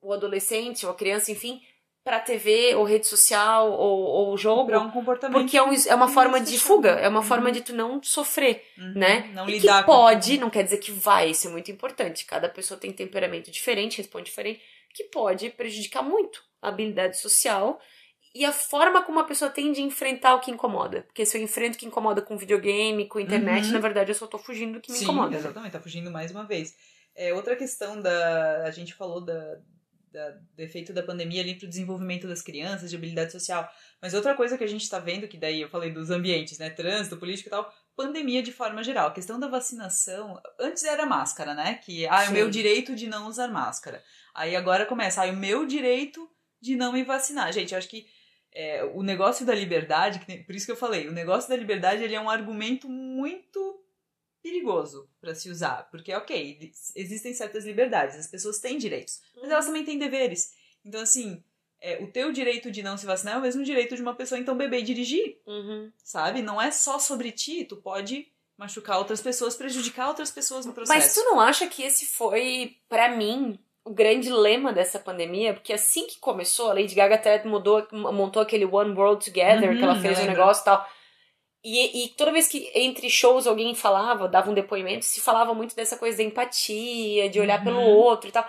o 0.00 0.12
adolescente 0.12 0.84
ou 0.84 0.92
a 0.92 0.94
criança, 0.94 1.32
enfim, 1.32 1.60
pra 2.04 2.20
TV 2.20 2.74
ou 2.74 2.84
rede 2.84 3.06
social 3.08 3.72
ou, 3.72 4.00
ou 4.00 4.36
jogo. 4.36 4.66
Pra 4.66 4.78
um 4.80 4.90
comportamento. 4.90 5.40
Porque 5.40 5.56
é, 5.56 5.62
um- 5.62 5.72
é 5.72 5.94
uma 5.94 6.06
forma 6.08 6.38
de 6.40 6.58
fuga, 6.58 6.90
é 6.90 7.08
uma 7.08 7.20
Uhum. 7.20 7.24
forma 7.26 7.50
de 7.50 7.62
tu 7.62 7.72
não 7.74 8.02
sofrer, 8.02 8.62
Uhum. 8.78 8.92
né? 8.94 9.30
Não 9.32 9.48
e 9.48 9.52
lidar 9.58 9.80
que 9.80 9.86
pode, 9.86 10.38
não 10.38 10.50
quer 10.50 10.62
dizer 10.64 10.76
que 10.78 10.92
vai, 10.92 11.30
isso 11.30 11.48
é 11.48 11.50
muito 11.50 11.70
importante. 11.70 12.26
Cada 12.26 12.48
pessoa 12.48 12.78
tem 12.78 12.92
temperamento 12.92 13.50
diferente, 13.50 13.98
responde 13.98 14.26
diferente, 14.26 14.60
que 14.94 15.04
pode 15.04 15.48
prejudicar 15.50 16.02
muito 16.02 16.42
a 16.60 16.68
habilidade 16.68 17.18
social 17.18 17.80
e 18.34 18.44
a 18.44 18.52
forma 18.52 19.02
como 19.02 19.20
a 19.20 19.24
pessoa 19.24 19.50
tem 19.50 19.72
de 19.72 19.80
enfrentar 19.80 20.34
o 20.34 20.40
que 20.40 20.50
incomoda. 20.50 21.02
Porque 21.02 21.24
se 21.24 21.38
eu 21.38 21.42
enfrento 21.42 21.76
o 21.76 21.78
que 21.80 21.86
incomoda 21.86 22.20
com 22.20 22.36
videogame, 22.36 23.08
com 23.08 23.18
internet, 23.18 23.66
Uhum. 23.68 23.72
na 23.72 23.78
verdade 23.78 24.10
eu 24.10 24.14
só 24.14 24.26
tô 24.26 24.38
fugindo 24.38 24.74
do 24.74 24.80
que 24.80 24.92
me 24.92 24.98
Sim, 24.98 25.04
incomoda. 25.04 25.34
exatamente, 25.36 25.72
tá 25.72 25.80
fugindo 25.80 26.10
mais 26.10 26.30
uma 26.30 26.44
vez. 26.44 26.74
É, 27.16 27.32
outra 27.32 27.54
questão 27.56 28.00
da. 28.02 28.64
A 28.66 28.70
gente 28.72 28.92
falou 28.92 29.20
da, 29.24 29.56
da, 30.14 30.30
do 30.30 30.60
efeito 30.60 30.92
da 30.92 31.02
pandemia 31.02 31.42
ali 31.42 31.56
pro 31.56 31.68
desenvolvimento 31.68 32.28
das 32.28 32.40
crianças, 32.40 32.88
de 32.88 32.96
habilidade 32.96 33.32
social. 33.32 33.68
Mas 34.00 34.14
outra 34.14 34.34
coisa 34.34 34.56
que 34.56 34.62
a 34.62 34.68
gente 34.68 34.88
tá 34.88 35.00
vendo, 35.00 35.26
que 35.26 35.36
daí 35.36 35.60
eu 35.60 35.68
falei 35.68 35.90
dos 35.90 36.10
ambientes, 36.10 36.56
né? 36.56 36.70
Trânsito, 36.70 37.16
política 37.16 37.48
e 37.48 37.50
tal, 37.50 37.74
pandemia 37.96 38.42
de 38.42 38.52
forma 38.52 38.82
geral. 38.84 39.08
A 39.08 39.12
questão 39.12 39.40
da 39.40 39.48
vacinação, 39.48 40.40
antes 40.58 40.84
era 40.84 41.04
máscara, 41.04 41.52
né? 41.52 41.74
Que 41.84 42.06
ah, 42.06 42.24
é 42.24 42.28
o 42.28 42.32
meu 42.32 42.48
direito 42.48 42.94
de 42.94 43.08
não 43.08 43.26
usar 43.26 43.48
máscara. 43.48 44.02
Aí 44.32 44.54
agora 44.54 44.86
começa, 44.86 45.22
ah, 45.22 45.26
é 45.26 45.32
o 45.32 45.36
meu 45.36 45.66
direito 45.66 46.30
de 46.62 46.76
não 46.76 46.92
me 46.92 47.02
vacinar. 47.02 47.52
Gente, 47.52 47.72
eu 47.72 47.78
acho 47.78 47.88
que 47.88 48.06
é, 48.54 48.84
o 48.94 49.02
negócio 49.02 49.44
da 49.44 49.54
liberdade, 49.54 50.20
por 50.46 50.54
isso 50.54 50.64
que 50.64 50.72
eu 50.72 50.76
falei, 50.76 51.08
o 51.08 51.12
negócio 51.12 51.50
da 51.50 51.56
liberdade 51.56 52.04
ele 52.04 52.14
é 52.14 52.20
um 52.20 52.30
argumento 52.30 52.88
muito 52.88 53.83
perigoso 54.44 55.08
para 55.22 55.34
se 55.34 55.48
usar, 55.48 55.88
porque 55.90 56.12
ok, 56.14 56.70
existem 56.94 57.32
certas 57.32 57.64
liberdades, 57.64 58.16
as 58.16 58.26
pessoas 58.26 58.58
têm 58.58 58.76
direitos, 58.76 59.22
mas 59.40 59.50
elas 59.50 59.64
também 59.64 59.84
têm 59.86 59.98
deveres. 59.98 60.52
Então 60.84 61.00
assim, 61.00 61.42
é, 61.80 62.02
o 62.04 62.08
teu 62.08 62.30
direito 62.30 62.70
de 62.70 62.82
não 62.82 62.98
se 62.98 63.06
vacinar 63.06 63.36
é 63.36 63.38
o 63.38 63.40
mesmo 63.40 63.64
direito 63.64 63.96
de 63.96 64.02
uma 64.02 64.14
pessoa 64.14 64.38
então 64.38 64.54
beber 64.54 64.80
e 64.80 64.82
dirigir, 64.82 65.38
Uhum. 65.46 65.90
sabe? 66.04 66.42
Não 66.42 66.60
é 66.60 66.70
só 66.70 66.98
sobre 66.98 67.32
ti, 67.32 67.64
tu 67.64 67.76
pode 67.78 68.28
machucar 68.58 68.98
outras 68.98 69.22
pessoas, 69.22 69.56
prejudicar 69.56 70.08
outras 70.08 70.30
pessoas 70.30 70.66
no 70.66 70.74
processo. 70.74 70.98
Mas 70.98 71.14
tu 71.14 71.20
não 71.24 71.40
acha 71.40 71.66
que 71.66 71.82
esse 71.82 72.04
foi, 72.06 72.76
pra 72.88 73.08
mim, 73.08 73.58
o 73.82 73.90
grande 73.94 74.30
lema 74.30 74.72
dessa 74.74 74.98
pandemia? 74.98 75.54
Porque 75.54 75.72
assim 75.72 76.06
que 76.06 76.18
começou, 76.20 76.70
a 76.70 76.74
Lady 76.74 76.94
Gaga 76.94 77.14
até 77.16 77.42
mudou, 77.44 77.86
montou 77.90 78.40
aquele 78.42 78.64
One 78.66 78.94
World 78.94 79.24
Together, 79.24 79.70
Uhum, 79.70 79.76
que 79.78 79.82
ela 79.84 79.96
eu 79.96 80.00
fez 80.02 80.18
o 80.18 80.20
lembro. 80.20 80.36
negócio 80.36 80.60
e 80.62 80.64
tal. 80.66 80.88
E, 81.64 82.04
e 82.04 82.08
toda 82.10 82.30
vez 82.32 82.46
que 82.46 82.70
entre 82.74 83.08
shows 83.08 83.46
alguém 83.46 83.74
falava, 83.74 84.28
dava 84.28 84.50
um 84.50 84.54
depoimento, 84.54 85.04
se 85.04 85.20
falava 85.20 85.54
muito 85.54 85.74
dessa 85.74 85.96
coisa 85.96 86.18
da 86.18 86.22
empatia, 86.24 87.28
de 87.30 87.40
olhar 87.40 87.58
Uhum. 87.60 87.64
pelo 87.64 87.80
outro 87.80 88.28
e 88.28 88.32
tal. 88.32 88.46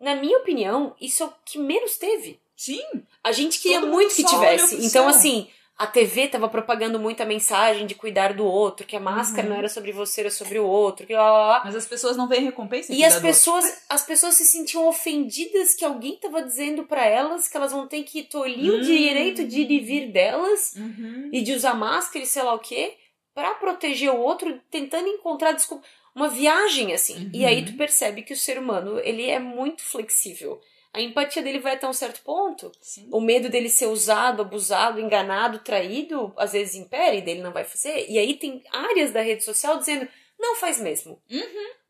Na 0.00 0.16
minha 0.16 0.38
opinião, 0.38 0.94
isso 1.00 1.22
é 1.22 1.26
o 1.26 1.32
que 1.44 1.58
menos 1.58 1.96
teve. 1.96 2.38
Sim, 2.56 2.82
A 3.22 3.32
gente 3.32 3.60
queria 3.60 3.80
muito 3.82 4.14
que 4.14 4.24
tivesse. 4.24 4.84
Então, 4.84 5.06
assim, 5.08 5.46
a 5.78 5.86
TV 5.86 6.28
tava 6.28 6.48
propagando 6.48 6.98
muito 6.98 7.22
a 7.22 7.26
mensagem 7.26 7.86
de 7.86 7.94
cuidar 7.94 8.32
do 8.32 8.44
outro, 8.46 8.86
que 8.86 8.96
a 8.96 9.00
máscara 9.00 9.42
Uhum. 9.46 9.50
não 9.52 9.58
era 9.58 9.68
sobre 9.68 9.92
você, 9.92 10.22
era 10.22 10.30
sobre 10.30 10.58
o 10.58 10.66
outro, 10.66 11.06
que 11.06 11.12
lá, 11.14 11.30
lá, 11.30 11.46
lá. 11.48 11.62
mas 11.64 11.76
as 11.76 11.84
pessoas 11.86 12.16
não 12.16 12.26
veem 12.26 12.44
recompensa 12.44 12.92
em 12.92 12.96
E 12.96 13.04
as 13.04 13.20
pessoas, 13.20 13.82
as 13.88 14.02
pessoas 14.06 14.34
se 14.34 14.46
sentiam 14.46 14.88
ofendidas 14.88 15.74
que 15.74 15.84
alguém 15.84 16.16
tava 16.16 16.42
dizendo 16.42 16.84
pra 16.84 17.04
elas 17.04 17.46
que 17.48 17.56
elas 17.56 17.72
vão 17.72 17.86
ter 17.86 18.02
que 18.04 18.22
tolir 18.22 18.72
o 18.72 18.78
Hum. 18.78 18.80
direito 18.82 19.44
de 19.44 19.60
ir 19.60 19.70
e 19.70 19.80
vir 19.80 20.10
delas 20.12 20.74
Uhum. 20.76 21.28
e 21.32 21.42
de 21.42 21.52
usar 21.52 21.74
máscara 21.74 22.24
e 22.24 22.26
sei 22.26 22.42
lá 22.42 22.54
o 22.54 22.58
quê, 22.58 22.94
pra 23.34 23.54
proteger 23.56 24.10
o 24.10 24.18
outro, 24.18 24.58
tentando 24.70 25.08
encontrar 25.08 25.52
desculpa. 25.52 25.84
Uma 26.14 26.28
viagem, 26.28 26.94
assim. 26.94 27.24
Uhum. 27.26 27.30
E 27.34 27.44
aí 27.44 27.62
tu 27.66 27.74
percebe 27.76 28.22
que 28.22 28.32
o 28.32 28.36
ser 28.36 28.58
humano, 28.58 28.98
ele 29.00 29.28
é 29.28 29.38
muito 29.38 29.82
flexível. 29.82 30.58
A 30.96 31.00
empatia 31.00 31.42
dele 31.42 31.58
vai 31.58 31.74
até 31.74 31.86
um 31.86 31.92
certo 31.92 32.22
ponto. 32.22 32.72
Sim. 32.80 33.08
O 33.12 33.20
medo 33.20 33.48
dele 33.48 33.68
ser 33.68 33.86
usado, 33.86 34.42
abusado, 34.42 34.98
enganado, 35.00 35.58
traído, 35.58 36.32
às 36.36 36.52
vezes 36.52 36.74
impere, 36.74 37.20
dele 37.20 37.42
não 37.42 37.52
vai 37.52 37.64
fazer. 37.64 38.06
E 38.08 38.18
aí 38.18 38.34
tem 38.34 38.62
áreas 38.72 39.12
da 39.12 39.20
rede 39.20 39.44
social 39.44 39.78
dizendo, 39.78 40.08
não 40.38 40.56
faz 40.56 40.80
mesmo. 40.80 41.20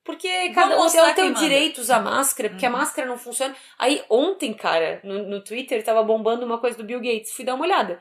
Porque 0.05 0.51
cada 0.51 0.81
um 0.81 0.87
é 0.87 1.11
o 1.11 1.15
teu 1.15 1.33
direito 1.35 1.81
usar 1.81 2.01
máscara, 2.01 2.49
porque 2.49 2.67
Uhum. 2.67 2.75
a 2.75 2.79
máscara 2.79 3.09
não 3.09 3.19
funciona. 3.19 3.57
Aí 3.79 4.03
ontem, 4.09 4.55
cara, 4.55 5.01
no, 5.03 5.25
no 5.29 5.43
Twitter 5.43 5.83
tava 5.85 6.03
bombando 6.03 6.47
uma 6.47 6.59
coisa 6.59 6.77
do 6.77 6.85
Bill 6.85 7.01
Gates. 7.01 7.33
Fui 7.33 7.45
dar 7.45 7.55
uma 7.55 7.65
olhada. 7.65 8.01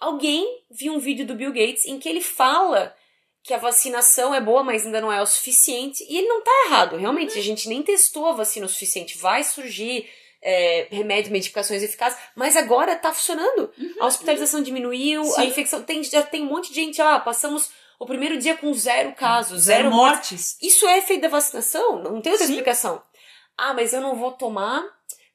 Alguém 0.00 0.64
viu 0.70 0.92
um 0.92 0.98
vídeo 0.98 1.26
do 1.26 1.34
Bill 1.34 1.52
Gates 1.52 1.84
em 1.84 1.98
que 1.98 2.08
ele 2.08 2.20
fala 2.20 2.94
que 3.42 3.54
a 3.54 3.58
vacinação 3.58 4.34
é 4.34 4.40
boa, 4.40 4.62
mas 4.64 4.84
ainda 4.84 5.00
não 5.00 5.12
é 5.12 5.22
o 5.22 5.26
suficiente. 5.26 6.04
E 6.08 6.18
ele 6.18 6.28
não 6.28 6.42
tá 6.42 6.50
errado, 6.66 6.96
realmente. 6.96 7.34
Uhum. 7.34 7.40
A 7.40 7.42
gente 7.42 7.68
nem 7.68 7.82
testou 7.82 8.26
a 8.26 8.32
vacina 8.32 8.66
o 8.66 8.68
suficiente. 8.68 9.16
Vai 9.16 9.42
surgir 9.44 10.08
é, 10.42 10.86
remédios, 10.90 11.30
medicações 11.32 11.82
eficazes, 11.82 12.18
mas 12.36 12.56
agora 12.56 12.94
tá 12.96 13.12
funcionando. 13.12 13.70
A 14.00 14.06
hospitalização 14.06 14.62
diminuiu, 14.62 15.22
a 15.22 15.24
Uhum. 15.24 15.32
Sim. 15.32 15.46
infecção. 15.46 15.82
Tem, 15.82 16.02
já 16.04 16.22
tem 16.22 16.42
um 16.42 16.46
monte 16.46 16.68
de 16.70 16.74
gente, 16.76 17.00
ah, 17.02 17.18
passamos 17.20 17.70
o 17.98 18.06
primeiro 18.06 18.38
dia 18.38 18.56
com 18.56 18.72
zero 18.74 19.12
casos, 19.14 19.62
Zero 19.62 19.82
zero 19.84 19.94
mortes. 19.94 20.30
mortes. 20.30 20.58
Isso 20.62 20.86
é 20.86 20.98
efeito 20.98 21.22
da 21.22 21.28
vacinação? 21.28 22.02
Não 22.02 22.20
tem 22.20 22.30
outra 22.32 22.46
Sim. 22.46 22.52
explicação. 22.52 23.02
Ah, 23.56 23.74
mas 23.74 23.92
eu 23.92 24.00
não 24.00 24.14
vou 24.14 24.30
tomar 24.32 24.84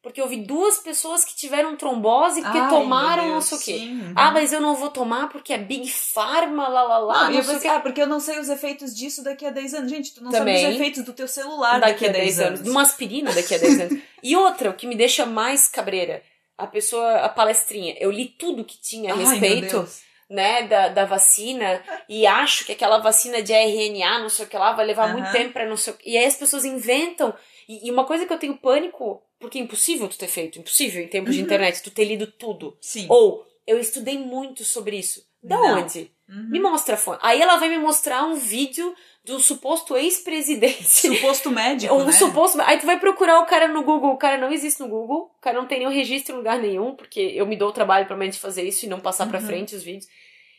porque 0.03 0.21
eu 0.21 0.27
vi 0.27 0.37
duas 0.45 0.77
pessoas 0.79 1.23
que 1.25 1.33
tiveram 1.35 1.75
trombose 1.77 2.41
porque 2.41 2.57
Ai, 2.59 2.69
tomaram 2.69 3.23
meu 3.23 3.31
não 3.33 3.39
Deus, 3.39 3.45
sei 3.45 3.57
o 3.57 3.61
quê. 3.61 3.77
sim, 3.79 4.01
uhum. 4.01 4.13
Ah, 4.15 4.31
mas 4.31 4.51
eu 4.53 4.59
não 4.61 4.75
vou 4.75 4.89
tomar 4.89 5.29
porque 5.29 5.53
é 5.53 5.57
Big 5.57 5.89
Pharma, 5.89 6.67
lá, 6.67 6.83
lá, 6.83 6.97
lá, 6.99 7.23
Não, 7.23 7.29
não, 7.31 7.37
eu 7.37 7.41
sei 7.43 7.51
o 7.51 7.55
pensei, 7.55 7.71
quê. 7.71 7.75
ah, 7.77 7.79
porque 7.79 8.01
eu 8.01 8.07
não 8.07 8.19
sei 8.19 8.37
os 8.37 8.49
efeitos 8.49 8.93
disso 8.95 9.23
daqui 9.23 9.45
a 9.45 9.49
10 9.49 9.73
anos. 9.73 9.89
Gente, 9.89 10.13
tu 10.13 10.23
não 10.23 10.29
Também. 10.29 10.57
sabe 10.57 10.69
os 10.69 10.75
efeitos 10.75 11.03
do 11.03 11.13
teu 11.13 11.27
celular 11.27 11.79
daqui, 11.79 12.05
a 12.05 12.11
10 12.11 12.39
anos. 12.41 12.61
De 12.61 12.69
uma 12.69 12.81
aspirina 12.81 13.31
daqui 13.33 13.55
a 13.55 13.57
10 13.57 13.79
anos. 13.79 13.99
E 14.21 14.35
outra, 14.35 14.69
o 14.69 14.73
que 14.73 14.85
me 14.85 14.95
deixa 14.95 15.25
mais 15.25 15.67
cabreira, 15.69 16.21
a 16.57 16.67
pessoa, 16.67 17.19
a 17.19 17.29
palestrinha. 17.29 17.95
Eu 17.99 18.11
li 18.11 18.25
tudo 18.25 18.63
que 18.65 18.77
tinha 18.77 19.13
a 19.13 19.17
Ai, 19.17 19.23
respeito, 19.25 19.77
Deus. 19.79 20.01
né, 20.29 20.63
da, 20.67 20.89
da 20.89 21.05
vacina 21.05 21.81
e 22.09 22.27
acho 22.27 22.65
que 22.65 22.73
aquela 22.73 22.97
vacina 22.97 23.41
de 23.41 23.53
RNA, 23.53 24.19
não 24.19 24.29
sei 24.29 24.45
o 24.45 24.47
que 24.49 24.57
lá, 24.57 24.73
vai 24.73 24.85
levar 24.85 25.05
Aham. 25.05 25.13
muito 25.13 25.31
tempo 25.31 25.53
pra 25.53 25.65
não 25.65 25.77
sei 25.77 25.93
o 25.93 25.95
que. 25.97 26.09
E 26.09 26.17
aí 26.17 26.25
as 26.25 26.35
pessoas 26.35 26.65
inventam. 26.65 27.33
E, 27.69 27.87
e 27.87 27.91
uma 27.91 28.03
coisa 28.05 28.25
que 28.25 28.33
eu 28.33 28.37
tenho 28.37 28.57
pânico, 28.57 29.21
porque 29.43 29.59
é 29.59 29.61
impossível 29.61 30.07
tu 30.07 30.17
ter 30.17 30.27
feito, 30.27 30.57
impossível 30.59 31.03
em 31.03 31.07
tempos 31.07 31.33
de 31.35 31.39
Uhum. 31.41 31.45
internet, 31.45 31.83
tu 31.83 31.91
ter 31.91 32.05
lido 32.05 32.25
tudo. 32.27 32.75
Sim. 32.81 33.05
Ou, 33.09 33.45
eu 33.67 33.77
estudei 33.79 34.17
muito 34.17 34.63
sobre 34.63 34.97
isso. 34.97 35.21
Da 35.43 35.57
Não. 35.57 35.79
onde? 35.81 36.09
Uhum. 36.29 36.49
Me 36.49 36.59
mostra 36.59 36.95
a 36.95 36.97
fonte. 36.97 37.19
Aí 37.21 37.41
ela 37.41 37.57
vai 37.57 37.67
me 37.69 37.77
mostrar 37.77 38.23
um 38.23 38.35
vídeo 38.35 38.95
de 39.25 39.33
um 39.33 39.39
suposto 39.39 39.95
ex-presidente. 39.97 40.83
Suposto 40.85 41.51
médico, 41.51 41.93
Um 41.95 42.05
né? 42.05 42.11
suposto. 42.13 42.59
Aí 42.61 42.77
tu 42.79 42.85
vai 42.85 42.99
procurar 42.99 43.39
o 43.41 43.45
cara 43.45 43.67
no 43.67 43.83
Google, 43.83 44.11
o 44.13 44.17
cara 44.17 44.37
não 44.37 44.51
existe 44.51 44.79
no 44.79 44.87
Google, 44.87 45.31
o 45.37 45.41
cara 45.41 45.57
não 45.59 45.67
tem 45.67 45.79
nenhum 45.79 45.91
registro 45.91 46.33
em 46.33 46.37
lugar 46.37 46.59
nenhum, 46.59 46.95
porque 46.95 47.19
eu 47.19 47.45
me 47.45 47.55
dou 47.57 47.69
o 47.69 47.73
trabalho 47.73 48.05
pra 48.07 48.15
de 48.27 48.39
fazer 48.39 48.63
isso 48.63 48.85
e 48.85 48.89
não 48.89 48.99
passar 49.01 49.27
pra 49.27 49.39
Uhum. 49.39 49.45
frente 49.45 49.75
os 49.75 49.83
vídeos. 49.83 50.07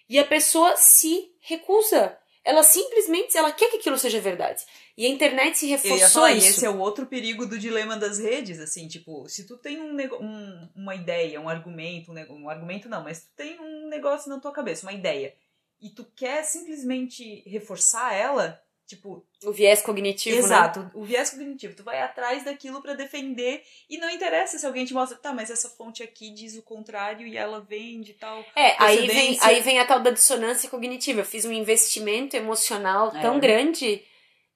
E 0.08 0.18
a 0.18 0.24
pessoa 0.24 0.76
se 0.76 1.30
recusa. 1.40 2.16
Ela 2.44 2.62
simplesmente, 2.62 3.36
ela 3.38 3.50
quer 3.50 3.70
que 3.70 3.78
aquilo 3.78 3.96
seja 3.96 4.20
verdade. 4.20 4.62
E 4.96 5.04
a 5.06 5.08
internet 5.08 5.58
se 5.58 5.66
reforçou 5.66 6.22
falar, 6.22 6.32
e 6.32 6.38
isso. 6.38 6.48
esse 6.50 6.64
é 6.66 6.70
o 6.70 6.78
outro 6.78 7.06
perigo 7.06 7.46
do 7.46 7.58
dilema 7.58 7.96
das 7.96 8.18
redes, 8.20 8.60
assim, 8.60 8.86
tipo, 8.86 9.28
se 9.28 9.44
tu 9.46 9.56
tem 9.56 9.80
um, 9.80 9.96
um- 10.20 10.68
uma 10.76 10.94
ideia, 10.94 11.40
um 11.40 11.48
argumento, 11.48 12.12
um, 12.12 12.42
um 12.44 12.48
argumento 12.48 12.88
não, 12.88 13.02
mas 13.02 13.20
tu 13.22 13.28
tem 13.36 13.58
um 13.60 13.88
negócio 13.88 14.28
na 14.30 14.38
tua 14.38 14.52
cabeça, 14.52 14.86
uma 14.86 14.92
ideia, 14.92 15.34
e 15.80 15.90
tu 15.90 16.04
quer 16.14 16.44
simplesmente 16.44 17.42
reforçar 17.46 18.14
ela, 18.14 18.60
tipo, 18.86 19.26
O 19.44 19.50
viés 19.50 19.82
cognitivo, 19.82 20.36
né? 20.36 20.42
exato, 20.44 20.88
o 20.94 21.02
viés 21.04 21.30
cognitivo, 21.30 21.74
tu 21.74 21.82
vai 21.82 22.00
atrás 22.00 22.44
daquilo 22.44 22.80
pra 22.80 22.94
defender, 22.94 23.62
e 23.90 23.98
não 23.98 24.08
interessa 24.08 24.58
se 24.58 24.64
alguém 24.64 24.84
te 24.84 24.94
mostra, 24.94 25.18
tá, 25.18 25.32
mas 25.32 25.50
essa 25.50 25.68
fonte 25.70 26.02
aqui 26.04 26.30
diz 26.30 26.56
o 26.56 26.62
contrário 26.62 27.26
e 27.26 27.36
ela 27.36 27.60
vende 27.60 28.12
e 28.12 28.14
tal. 28.14 28.44
É, 28.54 28.76
aí 28.78 29.06
vem, 29.08 29.38
aí 29.40 29.60
vem 29.60 29.78
a 29.80 29.84
tal 29.86 30.00
da 30.00 30.10
dissonância 30.10 30.68
cognitiva. 30.70 31.20
Eu 31.20 31.24
fiz 31.24 31.44
um 31.44 31.52
investimento 31.52 32.36
emocional 32.36 33.08
É. 33.16 33.20
tão 33.20 33.40
grande 33.40 34.02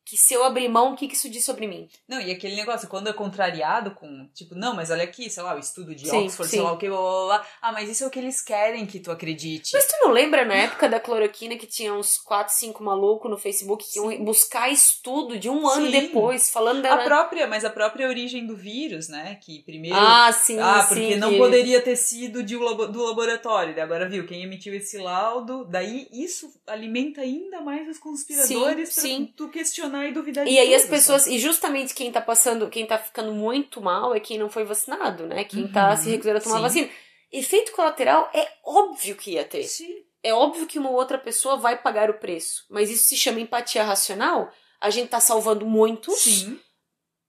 que 0.08 0.16
se 0.16 0.32
eu 0.32 0.42
abrir 0.44 0.68
mão, 0.68 0.92
o 0.92 0.96
que 0.96 1.06
que 1.06 1.14
isso 1.14 1.28
diz 1.28 1.44
sobre 1.44 1.66
mim? 1.66 1.88
Não, 2.08 2.18
e 2.20 2.30
aquele 2.30 2.56
negócio, 2.56 2.88
quando 2.88 3.08
é 3.08 3.12
contrariado 3.12 3.90
com, 3.90 4.26
tipo, 4.34 4.54
não, 4.54 4.74
mas 4.74 4.90
olha 4.90 5.04
aqui, 5.04 5.28
sei 5.28 5.42
lá, 5.42 5.54
o 5.54 5.58
estudo 5.58 5.94
de 5.94 6.08
Sim, 6.08 6.24
Oxford, 6.24 6.50
sim. 6.50 6.56
sei 6.56 6.64
lá 6.64 6.72
o 6.72 6.78
que, 6.78 6.88
blá, 6.88 6.96
blá, 6.98 7.26
blá, 7.26 7.46
ah, 7.60 7.72
mas 7.72 7.90
isso 7.90 8.04
é 8.04 8.06
o 8.06 8.10
que 8.10 8.18
eles 8.18 8.40
querem 8.40 8.86
que 8.86 9.00
tu 9.00 9.10
acredite. 9.10 9.72
Mas 9.74 9.86
tu 9.86 9.94
não 10.00 10.10
lembra 10.10 10.46
na 10.46 10.54
época 10.54 10.88
da 10.88 10.98
cloroquina 10.98 11.56
que 11.56 11.66
tinha 11.66 11.92
uns 11.92 12.16
4, 12.16 12.54
5 12.54 12.82
malucos 12.82 13.30
no 13.30 13.36
Facebook 13.36 13.84
que 13.84 13.98
iam 13.98 14.08
Sim. 14.10 14.24
buscar 14.24 14.70
estudo 14.70 15.38
de 15.38 15.50
um 15.50 15.68
ano 15.68 15.86
Sim. 15.86 15.92
depois, 15.92 16.48
falando 16.50 16.80
da. 16.80 16.94
A 16.94 17.04
própria, 17.04 17.46
mas 17.46 17.64
a 17.64 17.70
própria 17.70 18.08
origem 18.08 18.46
do 18.46 18.56
vírus, 18.56 19.08
né? 19.08 19.38
Que 19.42 19.62
primeiro. 19.62 19.96
Ah, 19.96 20.32
sim, 20.32 20.58
ah, 20.58 20.82
sim. 20.82 20.88
porque 20.94 21.16
não 21.16 21.30
que- 21.30 21.38
poderia 21.38 21.82
ter 21.82 21.96
sido 21.96 22.42
de 22.42 22.56
do 22.56 23.04
laboratório. 23.04 23.74
Daí 23.74 23.84
Agora 23.84 24.08
viu, 24.08 24.26
quem 24.26 24.42
emitiu 24.42 24.74
esse 24.74 24.98
laudo, 24.98 25.64
daí 25.64 26.08
isso 26.12 26.50
alimenta 26.66 27.20
ainda 27.20 27.60
mais 27.60 27.88
os 27.88 27.98
conspiradores 27.98 28.94
pra 28.94 29.02
sim. 29.02 29.32
tu 29.36 29.48
questionar 29.48 29.97
e 30.02 30.12
de 30.12 30.40
E 30.50 30.58
aí 30.58 30.74
as 30.74 30.82
tudo, 30.82 30.90
pessoas, 30.90 31.22
sabe? 31.22 31.36
e 31.36 31.38
justamente 31.38 31.94
quem 31.94 32.10
tá 32.12 32.20
passando, 32.20 32.68
quem 32.68 32.86
tá 32.86 32.98
ficando 32.98 33.32
muito 33.32 33.80
mal 33.80 34.14
é 34.14 34.20
quem 34.20 34.38
não 34.38 34.48
foi 34.50 34.64
vacinado, 34.64 35.26
né? 35.26 35.44
Quem 35.44 35.66
tá 35.68 35.90
Uhum, 35.90 35.96
se 35.96 36.10
recusando 36.10 36.38
a 36.38 36.40
tomar 36.40 36.56
sim. 36.56 36.62
vacina. 36.62 36.90
Efeito 37.32 37.72
colateral 37.72 38.30
é 38.34 38.48
óbvio 38.64 39.16
que 39.16 39.32
ia 39.32 39.44
ter. 39.44 39.64
Sim. 39.64 39.94
É 40.22 40.32
óbvio 40.34 40.66
que 40.66 40.78
uma 40.78 40.90
outra 40.90 41.18
pessoa 41.18 41.56
vai 41.56 41.76
pagar 41.80 42.10
o 42.10 42.14
preço. 42.18 42.64
Mas 42.70 42.90
isso 42.90 43.04
se 43.08 43.16
chama 43.16 43.40
empatia 43.40 43.84
racional. 43.84 44.50
A 44.80 44.90
gente 44.90 45.08
tá 45.10 45.20
salvando 45.20 45.64
muitos. 45.66 46.18
Sim. 46.20 46.58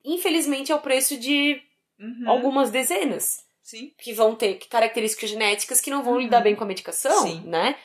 Infelizmente 0.04 0.72
é 0.72 0.76
o 0.76 0.80
preço 0.82 1.18
de 1.18 1.62
Uhum. 2.00 2.30
algumas 2.30 2.70
dezenas. 2.72 3.48
Sim. 3.62 3.94
que 4.00 4.14
vão 4.14 4.34
ter 4.34 4.56
características 4.68 5.30
genéticas 5.30 5.80
que 5.80 5.92
não 5.92 6.02
vão 6.02 6.14
Uhum. 6.14 6.22
lidar 6.22 6.42
bem 6.42 6.56
com 6.56 6.64
a 6.64 6.68
medicação, 6.68 7.22
Sim. 7.22 7.44
né? 7.46 7.76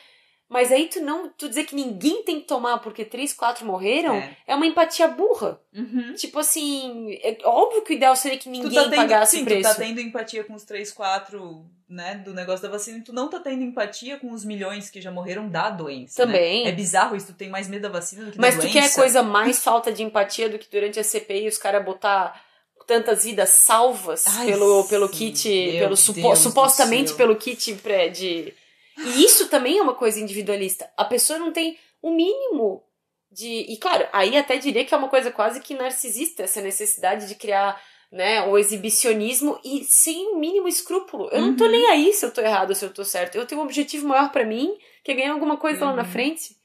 Mas 0.47 0.71
aí 0.71 0.87
tu 0.87 1.01
não, 1.01 1.27
tu 1.29 1.49
dizer 1.49 1.63
que 1.65 1.73
ninguém 1.75 2.21
tem 2.23 2.39
que 2.39 2.45
tomar 2.45 2.77
porque 2.77 3.03
três, 3.03 3.33
quatro 3.33 3.65
morreram, 3.65 4.13
É. 4.15 4.37
é, 4.45 4.55
uma 4.55 4.67
empatia 4.67 5.07
burra. 5.07 5.59
Uhum. 5.73 6.13
Tipo 6.13 6.37
assim, 6.39 7.13
é 7.23 7.35
óbvio 7.43 7.81
que 7.81 7.93
o 7.93 7.95
ideal 7.95 8.15
seria 8.15 8.37
que 8.37 8.43
Tu 8.45 8.49
ninguém 8.51 8.71
tá 8.71 8.83
tendo, 8.83 8.95
pagasse 8.95 9.37
sim, 9.37 9.41
o 9.41 9.45
preço. 9.45 9.61
tu 9.69 9.73
tá 9.75 9.81
tendo 9.83 9.99
empatia 9.99 10.43
com 10.43 10.53
os 10.53 10.63
3, 10.63 10.91
4, 10.91 11.65
né, 11.89 12.15
do 12.23 12.31
negócio 12.31 12.61
da 12.61 12.69
vacina, 12.69 12.99
e 12.99 13.01
tu 13.01 13.11
não 13.11 13.27
tá 13.27 13.39
tendo 13.39 13.63
empatia 13.63 14.19
com 14.19 14.31
os 14.31 14.45
milhões 14.45 14.89
que 14.91 15.01
já 15.01 15.11
morreram 15.11 15.49
da 15.49 15.71
doença. 15.71 16.23
né? 16.25 16.31
Também. 16.31 16.67
É 16.67 16.71
bizarro 16.71 17.15
isso, 17.15 17.27
tu 17.27 17.33
tem 17.33 17.49
mais 17.49 17.67
medo 17.67 17.81
da 17.81 17.89
vacina 17.89 18.25
do 18.25 18.31
que 18.31 18.39
Mas 18.39 18.55
da 18.55 18.61
tu 18.61 18.67
doença. 18.67 18.79
quer 18.89 18.93
coisa 18.95 19.23
mais 19.23 19.63
falta 19.63 19.91
de 19.91 20.03
empatia 20.03 20.47
do 20.47 20.59
que 20.59 20.69
durante 20.71 20.99
a 20.99 21.03
CPI 21.03 21.47
os 21.47 21.57
caras 21.57 21.83
botar 21.83 22.39
tantas 22.85 23.23
vidas 23.23 23.49
salvas 23.49 24.25
Ai, 24.27 24.45
pelo, 24.45 24.83
pelo 24.85 25.07
sim, 25.07 25.13
kit, 25.31 25.49
pelo 25.79 25.97
supo- 25.97 26.35
supostamente 26.35 27.13
pelo 27.15 27.35
kit 27.35 27.73
pré 27.81 28.09
de. 28.09 28.53
E 28.97 29.23
isso 29.23 29.47
também 29.49 29.77
é 29.77 29.81
uma 29.81 29.95
coisa 29.95 30.19
individualista. 30.19 30.89
A 30.97 31.05
pessoa 31.05 31.37
não 31.39 31.51
tem 31.51 31.77
o 32.01 32.11
mínimo 32.11 32.83
de. 33.31 33.47
E 33.47 33.77
claro, 33.77 34.07
aí 34.13 34.37
até 34.37 34.57
diria 34.57 34.85
que 34.85 34.93
é 34.93 34.97
uma 34.97 35.09
coisa 35.09 35.31
quase 35.31 35.59
que 35.59 35.73
narcisista, 35.73 36.43
essa 36.43 36.61
necessidade 36.61 37.27
de 37.27 37.35
criar 37.35 37.81
né, 38.11 38.41
o 38.43 38.57
exibicionismo 38.57 39.59
e 39.65 39.83
sem 39.83 40.33
o 40.33 40.37
mínimo 40.37 40.67
escrúpulo. 40.67 41.27
Eu 41.31 41.41
não 41.41 41.55
tô 41.55 41.65
Uhum. 41.65 41.71
nem 41.71 41.87
aí 41.89 42.13
se 42.13 42.25
eu 42.25 42.31
tô 42.31 42.39
errado 42.41 42.69
ou 42.69 42.75
se 42.75 42.85
eu 42.85 42.93
tô 42.93 43.03
certo. 43.03 43.35
Eu 43.35 43.45
tenho 43.45 43.59
um 43.59 43.63
objetivo 43.65 44.07
maior 44.07 44.31
pra 44.31 44.45
mim, 44.45 44.77
que 45.03 45.11
é 45.11 45.15
ganhar 45.15 45.33
alguma 45.33 45.57
coisa 45.57 45.83
lá 45.85 45.93
na 45.93 46.03
Uhum. 46.03 46.09
frente. 46.09 46.55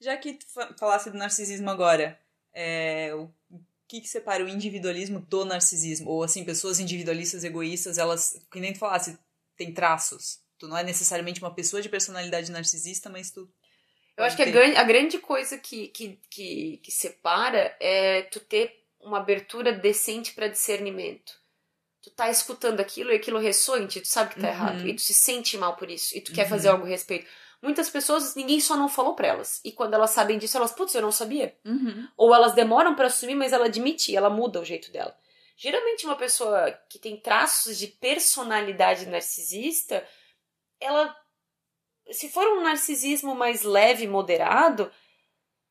Já 0.00 0.16
que 0.16 0.32
tu 0.34 0.46
fa- 0.50 0.74
falasse 0.78 1.10
do 1.10 1.18
narcisismo 1.18 1.68
agora, 1.68 2.18
é, 2.54 3.12
o 3.14 3.28
que 3.86 4.00
que 4.00 4.08
separa 4.08 4.42
o 4.42 4.48
individualismo 4.48 5.20
do 5.20 5.44
narcisismo? 5.44 6.10
Ou 6.10 6.22
assim, 6.22 6.42
pessoas 6.44 6.80
individualistas, 6.80 7.44
egoístas, 7.44 7.98
elas, 7.98 8.40
que 8.50 8.60
nem 8.60 8.72
tu 8.72 8.78
falasse, 8.78 9.18
tem 9.58 9.74
traços. 9.74 10.38
Tu 10.60 10.68
não 10.68 10.76
é 10.76 10.82
necessariamente 10.84 11.40
uma 11.40 11.52
pessoa 11.54 11.80
de 11.82 11.88
personalidade 11.88 12.52
narcisista, 12.52 13.08
mas 13.08 13.30
tu... 13.30 13.50
Eu 14.16 14.24
acho 14.24 14.36
que 14.36 14.42
a, 14.42 14.44
Tem. 14.44 14.52
gran- 14.52 14.78
a 14.78 14.84
grande 14.84 15.18
coisa 15.18 15.56
que, 15.56 15.88
que, 15.88 16.20
que, 16.30 16.76
que 16.82 16.90
separa 16.92 17.74
é 17.80 18.22
tu 18.22 18.38
ter 18.38 18.84
uma 19.00 19.16
abertura 19.18 19.72
decente 19.72 20.32
pra 20.34 20.46
discernimento. 20.48 21.32
Tu 22.02 22.10
tá 22.10 22.28
escutando 22.28 22.80
aquilo 22.80 23.10
e 23.10 23.16
aquilo 23.16 23.38
ressoa 23.38 23.78
em 23.78 23.86
ti, 23.86 24.02
tu 24.02 24.08
sabe 24.08 24.34
que 24.34 24.40
tá 24.40 24.48
Uhum. 24.48 24.52
errado. 24.52 24.86
E 24.86 24.94
tu 24.94 25.00
se 25.00 25.14
sente 25.14 25.56
mal 25.56 25.76
por 25.76 25.90
isso. 25.90 26.14
E 26.16 26.20
tu 26.20 26.32
quer 26.32 26.42
Uhum. 26.44 26.48
fazer 26.50 26.68
algo 26.68 26.84
a 26.84 26.88
respeito. 26.88 27.26
Muitas 27.62 27.88
pessoas, 27.88 28.34
ninguém 28.34 28.60
só 28.60 28.76
não 28.76 28.88
falou 28.88 29.14
pra 29.14 29.28
elas. 29.28 29.60
E 29.64 29.72
quando 29.72 29.94
elas 29.94 30.10
sabem 30.10 30.38
disso, 30.38 30.56
elas, 30.58 30.72
putz, 30.72 30.94
eu 30.94 31.00
não 31.02 31.12
sabia. 31.12 31.56
Ou 32.16 32.34
elas 32.34 32.52
demoram 32.54 32.94
pra 32.94 33.06
assumir, 33.06 33.34
mas 33.34 33.52
ela 33.54 33.66
admite, 33.66 34.14
ela 34.14 34.28
muda 34.28 34.60
o 34.60 34.64
jeito 34.64 34.90
dela. 34.92 35.16
Geralmente 35.56 36.04
uma 36.06 36.16
pessoa 36.16 36.70
que 36.88 36.98
tem 36.98 37.16
traços 37.18 37.78
de 37.78 37.86
personalidade 37.86 39.06
narcisista, 39.06 40.06
ela 40.80 41.14
se 42.10 42.28
for 42.28 42.46
um 42.48 42.62
narcisismo 42.62 43.34
mais 43.34 43.62
leve, 43.62 44.06
moderado, 44.06 44.90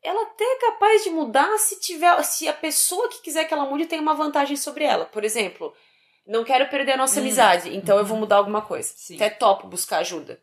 ela 0.02 0.22
até 0.24 0.44
é 0.44 0.60
capaz 0.60 1.04
de 1.04 1.10
mudar 1.10 1.58
se 1.58 1.80
tiver 1.80 2.22
se 2.24 2.48
a 2.48 2.54
pessoa 2.54 3.10
que 3.10 3.22
quiser 3.22 3.46
que 3.46 3.54
ela 3.54 3.66
mude 3.66 3.86
tem 3.86 4.00
uma 4.00 4.14
vantagem 4.14 4.56
sobre 4.56 4.86
ela. 4.86 5.06
Por 5.06 5.26
exemplo, 5.26 5.74
não 6.26 6.46
quero 6.46 6.70
perder 6.70 6.94
a 6.94 6.98
nossa 6.98 7.20
Hum. 7.20 7.24
amizade, 7.24 7.76
então 7.76 7.98
eu 7.98 8.04
Uhum. 8.04 8.08
vou 8.08 8.18
mudar 8.20 8.38
alguma 8.38 8.62
coisa. 8.62 8.94
Sim. 8.96 9.16
Até 9.16 9.30
topo 9.30 9.68
buscar 9.68 9.98
ajuda. 10.00 10.42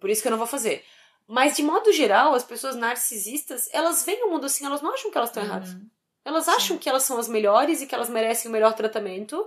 Por 0.00 0.08
isso 0.08 0.22
que 0.22 0.28
eu 0.28 0.32
não 0.32 0.38
vou 0.38 0.46
fazer. 0.46 0.82
Mas 1.26 1.54
de 1.56 1.62
modo 1.62 1.92
geral, 1.92 2.32
as 2.34 2.44
pessoas 2.44 2.74
narcisistas, 2.74 3.68
elas 3.72 4.04
veem 4.04 4.24
o 4.24 4.30
mundo 4.30 4.46
assim, 4.46 4.64
elas 4.64 4.80
não 4.80 4.94
acham 4.94 5.10
que 5.10 5.18
elas 5.18 5.28
estão 5.28 5.42
erradas. 5.42 5.70
Uhum. 5.74 5.86
Elas 6.24 6.44
Sim. 6.46 6.50
acham 6.52 6.78
que 6.78 6.88
elas 6.88 7.02
são 7.02 7.18
as 7.18 7.28
melhores 7.28 7.82
e 7.82 7.86
que 7.86 7.94
elas 7.94 8.08
merecem 8.08 8.48
o 8.48 8.52
melhor 8.52 8.72
tratamento. 8.72 9.46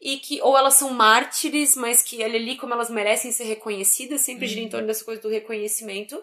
E 0.00 0.18
que, 0.18 0.40
ou 0.40 0.56
elas 0.56 0.74
são 0.74 0.90
mártires, 0.94 1.76
mas 1.76 2.02
que 2.02 2.22
ali, 2.22 2.36
ali 2.36 2.56
como 2.56 2.72
elas 2.72 2.88
merecem 2.88 3.30
ser 3.32 3.44
reconhecidas, 3.44 4.22
sempre 4.22 4.46
gira 4.46 4.60
em 4.60 4.64
Uhum. 4.64 4.70
torno 4.70 4.86
dessa 4.86 5.04
coisa 5.04 5.20
do 5.20 5.28
reconhecimento. 5.28 6.22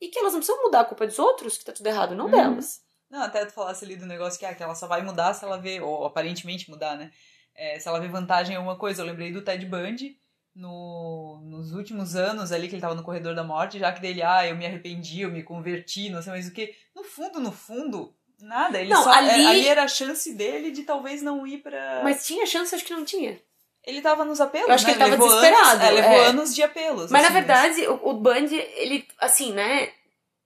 E 0.00 0.08
que 0.08 0.18
elas 0.18 0.32
não 0.32 0.40
precisam 0.40 0.62
mudar 0.62 0.80
a 0.80 0.84
culpa 0.84 1.06
dos 1.06 1.18
outros, 1.18 1.58
que 1.58 1.64
tá 1.64 1.72
tudo 1.72 1.86
errado, 1.86 2.14
não 2.14 2.26
Uhum. 2.26 2.30
delas. 2.30 2.80
Não, 3.10 3.22
até 3.22 3.44
tu 3.44 3.52
falasse 3.52 3.84
ali 3.84 3.96
do 3.96 4.06
negócio 4.06 4.38
que, 4.38 4.46
ah, 4.46 4.54
que 4.54 4.62
ela 4.62 4.74
só 4.76 4.86
vai 4.86 5.02
mudar 5.02 5.34
se 5.34 5.44
ela 5.44 5.58
vê, 5.58 5.80
ou 5.80 6.04
aparentemente 6.04 6.70
mudar, 6.70 6.96
né? 6.96 7.10
É, 7.54 7.78
se 7.80 7.88
ela 7.88 7.98
vê 8.00 8.06
vantagem 8.06 8.54
em 8.54 8.56
alguma 8.56 8.78
coisa. 8.78 9.02
Eu 9.02 9.06
lembrei 9.06 9.32
do 9.32 9.42
Ted 9.42 9.66
Bundy 9.66 10.16
no, 10.54 11.40
nos 11.44 11.72
últimos 11.72 12.14
anos 12.14 12.52
ali, 12.52 12.68
que 12.68 12.74
ele 12.74 12.80
tava 12.80 12.94
no 12.94 13.02
corredor 13.02 13.34
da 13.34 13.42
morte, 13.42 13.78
já 13.80 13.90
que 13.92 14.00
dele, 14.00 14.22
ah, 14.22 14.46
eu 14.46 14.56
me 14.56 14.64
arrependi, 14.64 15.22
eu 15.22 15.30
me 15.30 15.42
converti, 15.42 16.08
não 16.08 16.22
sei 16.22 16.30
mais 16.32 16.46
o 16.46 16.52
que. 16.52 16.74
No 16.94 17.02
fundo, 17.02 17.40
no 17.40 17.50
fundo, 17.50 18.14
nada. 18.44 18.80
Ele 18.80 18.90
Não, 18.90 19.02
só, 19.02 19.10
ali- 19.12 19.28
é, 19.28 19.46
ali 19.46 19.68
era 19.68 19.82
a 19.84 19.88
chance 19.88 20.32
dele 20.34 20.70
de 20.70 20.82
talvez 20.82 21.22
não 21.22 21.46
ir 21.46 21.58
pra. 21.58 22.00
Mas 22.02 22.26
tinha 22.26 22.44
chance, 22.46 22.74
acho 22.74 22.84
que 22.84 22.92
não 22.94 23.04
tinha. 23.04 23.40
ele 23.84 24.00
tava 24.02 24.24
nos 24.24 24.40
apelos, 24.40 24.68
Eu 24.68 24.74
acho 24.74 24.86
né? 24.86 24.90
que 24.92 24.98
ele 25.02 25.10
tava 25.10 25.22
levou 25.22 25.28
desesperado, 25.28 25.70
Anos, 25.82 25.84
é, 25.84 25.90
levou 25.90 26.12
é. 26.12 26.26
anos 26.26 26.54
de 26.54 26.62
apelos. 26.62 27.10
Mas 27.10 27.22
na 27.22 27.28
assim, 27.28 27.34
verdade, 27.34 27.86
o, 27.88 28.10
o 28.10 28.14
Bundy, 28.14 28.56
ele, 28.76 29.06
assim, 29.18 29.52
né? 29.52 29.90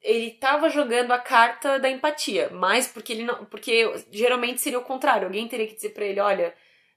Ele 0.02 0.32
tava 0.32 0.68
jogando 0.68 1.12
a 1.12 1.18
carta 1.18 1.78
da 1.80 1.88
empatia, 1.88 2.50
mas 2.52 2.86
porque 2.86 3.12
ele 3.12 3.24
não. 3.24 3.44
Porque 3.46 3.90
geralmente 4.10 4.60
seria 4.60 4.78
o 4.78 4.82
contrário. 4.84 5.26
Alguém 5.26 5.48
teria 5.48 5.66
que 5.66 5.74
dizer 5.74 5.90
pra 5.90 6.04
ele: 6.04 6.20
olha, 6.20 6.54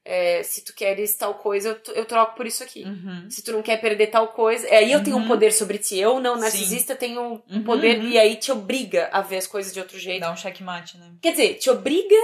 é, 0.09 0.41
se 0.41 0.63
tu 0.63 0.73
queres 0.73 1.13
tal 1.15 1.35
coisa, 1.35 1.77
eu, 1.87 1.93
eu 1.95 2.05
troco 2.05 2.35
por 2.35 2.47
isso 2.47 2.63
aqui. 2.63 2.83
Uhum. 2.85 3.29
Se 3.29 3.43
tu 3.43 3.51
não 3.51 3.61
quer 3.61 3.75
perder 3.81 4.07
tal 4.07 4.29
coisa. 4.29 4.65
Aí 4.73 4.89
eu 4.91 5.03
tenho 5.03 5.17
um 5.17 5.21
Uhum. 5.21 5.27
poder 5.27 5.51
sobre 5.51 5.77
ti. 5.77 5.97
Eu, 5.99 6.19
não, 6.21 6.35
Sim. 6.35 6.41
narcisista, 6.41 6.95
tenho 6.95 7.21
um 7.21 7.41
Uhum, 7.49 7.63
poder 7.63 7.99
uhum. 7.99 8.07
e 8.07 8.17
aí 8.17 8.35
te 8.37 8.51
obriga 8.51 9.09
a 9.11 9.21
ver 9.21 9.37
as 9.37 9.45
coisas 9.47 9.73
de 9.73 9.79
outro 9.79 9.99
jeito. 9.99 10.21
Dá 10.21 10.31
um 10.31 10.37
checkmate, 10.37 10.97
né? 10.97 11.11
Quer 11.21 11.31
dizer, 11.31 11.55
te 11.55 11.69
obriga 11.69 12.15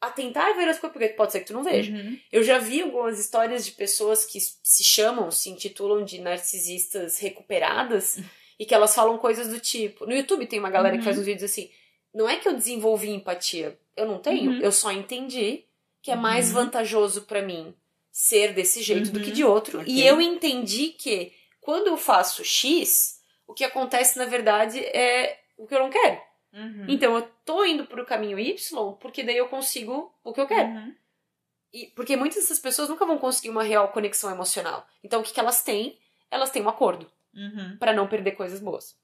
a 0.00 0.10
tentar 0.10 0.52
ver 0.52 0.68
as 0.68 0.78
coisas, 0.78 0.92
porque 0.92 1.08
pode 1.08 1.32
ser 1.32 1.40
que 1.40 1.46
tu 1.46 1.52
não 1.54 1.64
veja. 1.64 1.92
Uhum. 1.92 2.18
Eu 2.30 2.42
já 2.44 2.58
vi 2.58 2.82
algumas 2.82 3.18
histórias 3.18 3.64
de 3.64 3.72
pessoas 3.72 4.24
que 4.24 4.38
se 4.40 4.84
chamam, 4.84 5.30
se 5.30 5.48
intitulam 5.50 6.04
de 6.04 6.20
narcisistas 6.20 7.18
recuperadas 7.18 8.20
e 8.60 8.66
que 8.66 8.74
elas 8.74 8.94
falam 8.94 9.16
coisas 9.18 9.48
do 9.48 9.58
tipo. 9.58 10.06
No 10.06 10.14
YouTube 10.14 10.46
tem 10.46 10.58
uma 10.58 10.70
galera 10.70 10.94
que 10.96 10.98
Uhum. 11.00 11.04
faz 11.04 11.18
uns 11.18 11.24
vídeos 11.26 11.50
assim. 11.50 11.70
Não 12.14 12.28
é 12.28 12.36
que 12.36 12.46
eu 12.48 12.54
desenvolvi 12.54 13.10
empatia, 13.10 13.78
eu 13.96 14.06
não 14.06 14.18
tenho, 14.18 14.52
Uhum. 14.52 14.60
eu 14.60 14.72
só 14.72 14.90
entendi 14.92 15.64
que 16.08 16.12
é 16.12 16.16
mais 16.16 16.48
Uhum. 16.48 16.54
vantajoso 16.64 17.22
pra 17.22 17.42
mim 17.42 17.74
ser 18.10 18.54
desse 18.54 18.82
jeito 18.82 19.10
do 19.10 19.18
Uhum. 19.18 19.24
que 19.26 19.30
de 19.30 19.44
outro. 19.44 19.80
Ok. 19.80 19.92
E 19.92 20.06
eu 20.06 20.20
entendi 20.22 20.88
que 20.88 21.34
quando 21.60 21.88
eu 21.88 21.98
faço 21.98 22.42
X, 22.42 23.20
o 23.46 23.52
que 23.52 23.62
acontece 23.62 24.16
na 24.18 24.24
verdade 24.24 24.78
é 24.80 25.38
o 25.58 25.66
que 25.66 25.74
eu 25.74 25.80
não 25.80 25.90
quero. 25.90 26.18
Uhum. 26.52 26.86
Então 26.88 27.14
eu 27.14 27.22
tô 27.44 27.62
indo 27.62 27.84
pro 27.86 28.06
caminho 28.06 28.38
Y 28.38 28.56
porque 28.98 29.22
daí 29.22 29.36
eu 29.36 29.48
consigo 29.48 30.10
o 30.24 30.32
que 30.32 30.40
eu 30.40 30.46
quero. 30.46 30.68
Uhum. 30.70 30.94
E, 31.74 31.88
porque 31.88 32.16
muitas 32.16 32.38
dessas 32.42 32.58
pessoas 32.58 32.88
nunca 32.88 33.04
vão 33.04 33.18
conseguir 33.18 33.50
uma 33.50 33.62
real 33.62 33.88
conexão 33.92 34.30
emocional. 34.30 34.86
Então 35.04 35.20
o 35.20 35.22
que, 35.22 35.34
que 35.34 35.40
elas 35.40 35.62
têm? 35.62 35.98
Elas 36.30 36.50
têm 36.50 36.62
um 36.62 36.68
acordo 36.70 37.06
Uhum. 37.34 37.76
Pra 37.78 37.92
não 37.92 38.08
perder 38.08 38.32
coisas 38.32 38.58
boas. 38.60 38.96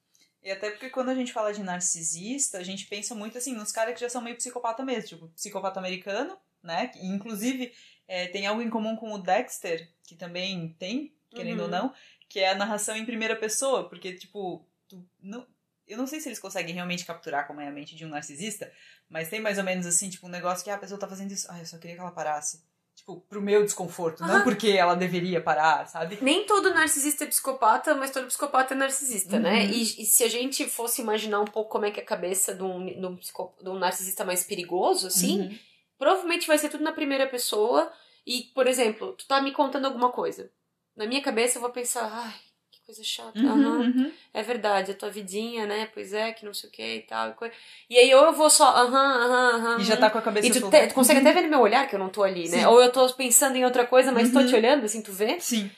E 0.43 0.51
até 0.51 0.71
porque 0.71 0.89
quando 0.89 1.11
a 1.11 1.15
gente 1.15 1.33
fala 1.33 1.53
de 1.53 1.63
narcisista, 1.63 2.57
a 2.59 2.63
gente 2.63 2.87
pensa 2.87 3.15
muito 3.15 3.37
assim 3.37 3.55
nos 3.55 3.71
caras 3.71 3.93
que 3.95 4.01
já 4.01 4.09
são 4.09 4.23
meio 4.23 4.37
psicopata 4.37 4.83
mesmo, 4.83 5.09
tipo, 5.09 5.29
psicopata 5.29 5.79
americano, 5.79 6.37
né? 6.65 6.89
Que, 6.89 7.05
Inclusive, 7.07 7.73
é, 8.09 8.27
tem 8.29 8.47
algo 8.47 8.63
em 8.63 8.71
comum 8.71 8.97
com 8.97 9.13
o 9.13 9.19
Dexter, 9.19 9.89
que 10.07 10.15
também 10.17 10.75
tem, 10.79 11.15
querendo 11.31 11.59
Uhum. 11.61 11.65
ou 11.67 11.71
não, 11.71 11.95
que 12.29 12.41
é 12.41 12.51
a 12.51 12.55
narração 12.55 12.97
em 12.97 13.05
primeira 13.05 13.37
pessoa, 13.37 13.89
porque, 13.89 14.13
tipo, 14.15 14.67
tu 14.89 15.07
não, 15.23 15.47
eu 15.87 15.97
não 15.99 16.07
sei 16.07 16.21
se 16.21 16.29
eles 16.29 16.39
conseguem 16.41 16.75
realmente 16.75 17.05
capturar 17.05 17.47
como 17.47 17.61
é 17.61 17.69
a 17.69 17.73
mente 17.73 17.95
de 17.95 18.05
um 18.05 18.09
narcisista, 18.09 18.73
mas 19.09 19.29
tem 19.29 19.41
mais 19.41 19.59
ou 19.59 19.65
menos 19.65 19.87
assim, 19.87 20.09
tipo, 20.11 20.27
um 20.27 20.31
negócio 20.31 20.65
que 20.65 20.71
ah, 20.71 20.75
a 20.75 20.79
pessoa 20.79 20.99
tá 20.99 21.07
fazendo 21.07 21.31
isso, 21.33 21.47
ah, 21.51 21.59
eu 21.59 21.67
só 21.67 21.79
queria 21.79 21.95
que 21.97 22.01
ela 22.01 22.11
parasse. 22.11 22.63
Tipo, 22.97 23.21
pro 23.23 23.43
meu 23.43 23.65
desconforto, 23.65 24.21
não 24.23 24.37
Aham. 24.37 24.45
porque 24.45 24.69
ela 24.69 24.95
deveria 24.95 25.41
parar, 25.41 25.85
sabe? 25.89 26.17
Nem 26.23 26.47
todo 26.47 26.73
narcisista 26.73 27.25
é 27.25 27.27
psicopata, 27.27 27.93
mas 27.97 28.13
todo 28.13 28.29
psicopata 28.29 28.73
é 28.73 28.77
narcisista, 28.77 29.39
né? 29.39 29.65
Uhum. 29.65 29.71
E, 29.71 29.83
e 29.83 30.07
se 30.07 30.23
a 30.23 30.29
gente 30.29 30.65
fosse 30.69 31.03
imaginar 31.03 31.41
um 31.41 31.45
pouco 31.45 31.71
como 31.71 31.85
é 31.87 31.91
que 31.91 31.99
é 31.99 32.03
a 32.05 32.07
cabeça 32.07 32.55
de 32.55 32.63
um, 32.63 32.87
de 32.87 33.05
um, 33.05 33.17
de 33.17 33.69
um 33.69 33.79
narcisista 33.81 34.25
mais 34.25 34.45
perigoso, 34.45 35.09
assim, 35.09 35.41
Uhum. 35.41 35.59
Provavelmente 35.99 36.47
vai 36.47 36.59
ser 36.59 36.69
tudo 36.69 36.85
na 36.85 36.93
primeira 36.93 37.27
pessoa. 37.27 37.93
E, 38.27 38.43
por 38.55 38.67
exemplo, 38.67 39.13
tu 39.13 39.27
tá 39.27 39.41
me 39.41 39.53
contando 39.53 39.85
alguma 39.87 40.11
coisa. 40.11 40.51
Na 40.97 41.07
minha 41.07 41.21
cabeça 41.23 41.59
eu 41.59 41.63
vou 41.63 41.71
pensar, 41.71 42.09
ai, 42.11 42.35
que 42.71 42.81
coisa 42.87 43.03
chata. 43.05 43.39
Uhum, 43.39 43.49
aham. 43.51 43.81
uhum. 43.81 44.13
É 44.33 44.43
verdade, 44.43 44.93
a 44.93 44.95
tua 44.95 45.11
vidinha, 45.11 45.67
né? 45.67 45.87
Pois 45.93 46.13
é, 46.13 46.33
que 46.33 46.45
não 46.45 46.55
sei 46.55 46.69
o 46.69 46.73
que 46.73 46.97
e 46.97 47.03
tal. 47.03 47.31
E, 47.91 47.95
e 47.95 47.99
aí 47.99 48.15
ou 48.15 48.25
eu 48.25 48.33
vou 48.33 48.49
só, 48.51 48.69
aham, 48.69 48.95
aham, 48.97 49.55
aham. 49.57 49.81
E 49.81 49.85
já 49.85 49.97
tá 49.97 50.09
com 50.11 50.19
a 50.19 50.23
cabeça 50.23 50.47
E 50.49 50.51
tu, 50.51 50.71
te- 50.71 50.87
tu 50.89 50.95
consegue 50.95 51.21
até 51.21 51.33
ver 51.33 51.43
no 51.43 51.49
meu 51.51 51.61
olhar 51.61 51.87
que 51.89 51.95
eu 51.95 51.99
não 51.99 52.09
tô 52.09 52.23
ali, 52.23 52.49
né? 52.49 52.61
Sim. 52.61 52.67
Ou 52.67 52.81
eu 52.83 52.91
tô 52.91 53.13
pensando 53.15 53.57
em 53.57 53.65
outra 53.65 53.87
coisa, 53.87 54.11
mas 54.11 54.33
tô 54.33 54.41
Uhum. 54.41 54.47
te 54.47 54.55
olhando, 54.55 54.85
assim, 54.85 55.03
tu 55.03 55.13
vê. 55.13 55.39
Sim. 55.41 55.71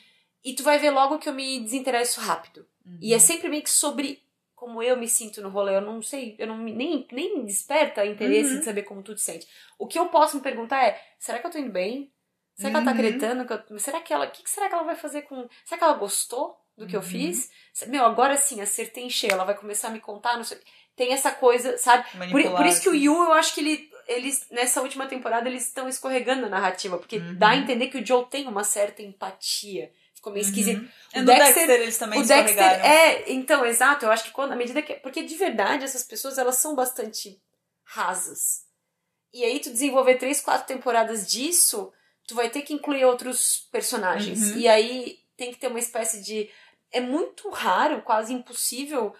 E 0.44 0.54
tu 0.54 0.62
vai 0.62 0.78
ver 0.78 0.90
logo 0.90 1.18
que 1.18 1.28
eu 1.28 1.32
me 1.34 1.58
desinteresso 1.60 2.20
rápido. 2.20 2.66
Uhum. 2.86 2.98
E 3.00 3.12
é 3.12 3.18
sempre 3.18 3.48
meio 3.48 3.62
que 3.62 3.70
sobre 3.70 4.22
como 4.66 4.82
eu 4.82 4.96
me 4.96 5.06
sinto 5.06 5.40
no 5.40 5.48
rolê. 5.48 5.76
Eu 5.76 5.80
não 5.80 6.02
sei, 6.02 6.34
eu 6.40 6.46
não 6.48 6.58
nem, 6.58 7.06
nem 7.12 7.38
me 7.38 7.44
desperta 7.44 8.04
interesse 8.04 8.54
Uhum. 8.54 8.58
de 8.58 8.64
saber 8.64 8.82
como 8.82 9.00
tu 9.00 9.14
te 9.14 9.20
sente. 9.20 9.46
O 9.78 9.86
que 9.86 9.96
eu 9.96 10.06
posso 10.08 10.34
me 10.36 10.42
perguntar 10.42 10.82
é: 10.84 11.00
será 11.20 11.38
que 11.38 11.46
eu 11.46 11.50
tô 11.52 11.58
indo 11.58 11.70
bem? 11.70 12.12
Será 12.56 12.70
que 12.70 12.76
ela 12.76 12.84
tá 12.84 12.90
Uhum. 12.90 12.96
acreditando? 12.96 13.46
Que 13.46 13.52
eu, 13.74 13.78
será 13.78 14.00
que 14.00 14.12
ela. 14.12 14.26
O 14.26 14.30
que, 14.32 14.42
que 14.42 14.50
será 14.50 14.68
que 14.68 14.74
ela 14.74 14.82
vai 14.82 14.96
fazer 14.96 15.22
com. 15.22 15.48
Será 15.64 15.78
que 15.78 15.84
ela 15.84 15.92
gostou 15.94 16.58
do 16.76 16.84
que 16.84 16.96
eu 16.96 17.00
Uhum. 17.00 17.06
fiz? 17.06 17.48
Meu, 17.86 18.04
agora 18.04 18.36
sim, 18.36 18.60
acertei 18.60 19.04
em 19.04 19.10
cheio. 19.10 19.34
Ela 19.34 19.44
vai 19.44 19.54
começar 19.56 19.86
a 19.86 19.92
me 19.92 20.00
contar, 20.00 20.36
não 20.36 20.42
sei. 20.42 20.58
Tem 20.96 21.12
essa 21.12 21.30
coisa, 21.30 21.78
sabe? 21.78 22.04
Por, 22.32 22.42
por 22.56 22.66
isso 22.66 22.80
que 22.82 22.88
o 22.88 22.92
assim. 22.92 23.02
Yu, 23.02 23.14
eu 23.14 23.32
acho 23.34 23.54
que 23.54 23.60
ele, 23.60 23.90
eles, 24.08 24.48
nessa 24.50 24.82
última 24.82 25.06
temporada, 25.06 25.48
eles 25.48 25.64
estão 25.68 25.88
escorregando 25.88 26.40
na 26.42 26.48
narrativa. 26.48 26.98
Porque 26.98 27.18
Uhum. 27.18 27.36
dá 27.38 27.50
a 27.50 27.56
entender 27.56 27.86
que 27.88 27.98
o 27.98 28.04
Joe 28.04 28.24
tem 28.26 28.48
uma 28.48 28.64
certa 28.64 29.00
empatia. 29.02 29.92
Ficou 30.26 30.32
meio 30.32 30.42
esquisito. 30.44 30.80
Uhum. 30.80 30.88
É, 31.12 31.18
O 31.18 31.20
no 31.20 31.26
Dexter- 31.26 31.54
Dexter, 31.54 31.80
eles 31.80 31.98
também 31.98 32.20
O 32.20 32.26
Dexter 32.26 32.58
é, 32.84 33.30
então, 33.32 33.64
exato, 33.64 34.04
eu 34.04 34.10
acho 34.10 34.24
que 34.24 34.30
quando, 34.32 34.52
à 34.52 34.56
medida 34.56 34.82
que. 34.82 34.94
Porque 34.94 35.22
de 35.22 35.34
verdade, 35.36 35.84
essas 35.84 36.02
pessoas, 36.02 36.36
elas 36.38 36.56
são 36.56 36.74
bastante 36.74 37.40
rasas. 37.84 38.64
E 39.32 39.44
aí, 39.44 39.60
tu 39.60 39.70
desenvolver 39.70 40.16
três, 40.16 40.40
quatro 40.40 40.66
temporadas 40.66 41.26
disso, 41.30 41.92
tu 42.26 42.34
vai 42.34 42.48
ter 42.50 42.62
que 42.62 42.74
incluir 42.74 43.04
outros 43.04 43.68
personagens. 43.70 44.50
Uhum. 44.52 44.58
E 44.58 44.66
aí, 44.68 45.18
tem 45.36 45.52
que 45.52 45.58
ter 45.58 45.68
uma 45.68 45.78
espécie 45.78 46.22
de. 46.22 46.50
É 46.90 47.00
muito 47.00 47.48
raro, 47.50 48.02
quase 48.02 48.32
impossível, 48.32 49.14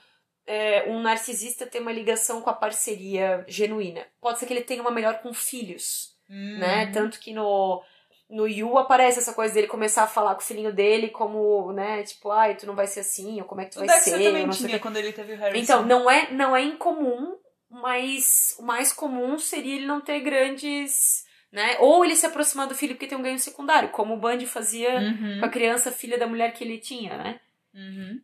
é, 0.47 0.85
um 0.89 1.01
narcisista 1.03 1.67
ter 1.67 1.81
uma 1.81 1.93
ligação 1.93 2.41
com 2.41 2.51
a 2.51 2.55
parceria 2.55 3.45
genuína. 3.47 4.05
Pode 4.21 4.39
ser 4.39 4.47
que 4.47 4.53
ele 4.53 4.63
tenha 4.63 4.81
uma 4.81 4.91
melhor 4.91 5.21
com 5.21 5.33
filhos 5.35 6.15
Uhum. 6.29 6.59
né? 6.59 6.91
Tanto 6.93 7.21
que 7.21 7.33
no, 7.33 7.83
no 8.29 8.47
Yu 8.49 8.77
aparece 8.79 9.19
essa 9.21 9.33
coisa 9.33 9.55
dele 9.55 9.67
começar 9.69 10.03
a 10.03 10.09
falar 10.09 10.35
com 10.35 10.41
o 10.41 10.45
filhinho 10.45 10.73
dele 10.73 11.09
como, 11.11 11.73
né? 11.73 12.03
Tipo, 12.03 12.31
ai, 12.31 12.57
tu 12.57 12.67
não 12.67 12.75
vai 12.75 12.87
ser 12.87 13.01
assim, 13.01 13.41
ou 13.41 13.47
como 13.47 13.61
é 13.61 13.65
que 13.65 13.73
tu 13.73 13.77
O 13.77 13.87
vai 13.87 13.89
Dexter 13.95 14.19
ser, 14.19 14.25
também 14.25 14.49
tinha 14.51 14.79
quando 14.81 14.97
ele 14.97 15.13
teve 15.13 15.33
o 15.33 15.37
Harrison. 15.37 15.63
Então, 15.63 15.87
não 15.87 16.11
é, 16.11 16.31
não 16.33 16.57
é 16.57 16.63
incomum, 16.63 17.37
mas 17.71 18.57
o 18.59 18.63
mais 18.63 18.93
comum 18.93 19.39
seria 19.39 19.77
ele 19.77 19.87
não 19.87 20.01
ter 20.01 20.21
grandes, 20.21 21.25
né? 21.53 21.77
Ou 21.79 22.05
ele 22.05 22.17
se 22.17 22.27
aproximar 22.27 22.67
do 22.67 22.75
filho 22.75 22.95
porque 22.95 23.07
tem 23.07 23.17
um 23.17 23.23
ganho 23.23 23.39
secundário, 23.39 23.91
como 23.91 24.15
o 24.15 24.19
Bundy 24.19 24.47
fazia 24.47 24.99
Uhum. 24.99 25.41
com 25.41 25.47
a 25.47 25.49
criança 25.49 25.93
filha 25.93 26.19
da 26.19 26.27
mulher 26.27 26.53
que 26.53 26.65
ele 26.65 26.79
tinha, 26.79 27.17
né? 27.17 27.41
Uhum. 27.75 28.21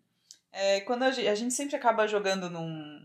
É, 0.53 0.81
quando 0.81 1.05
a 1.05 1.11
gente, 1.11 1.29
a 1.29 1.35
gente 1.35 1.55
sempre 1.55 1.77
acaba 1.77 2.07
jogando 2.09 2.51
num 2.51 3.01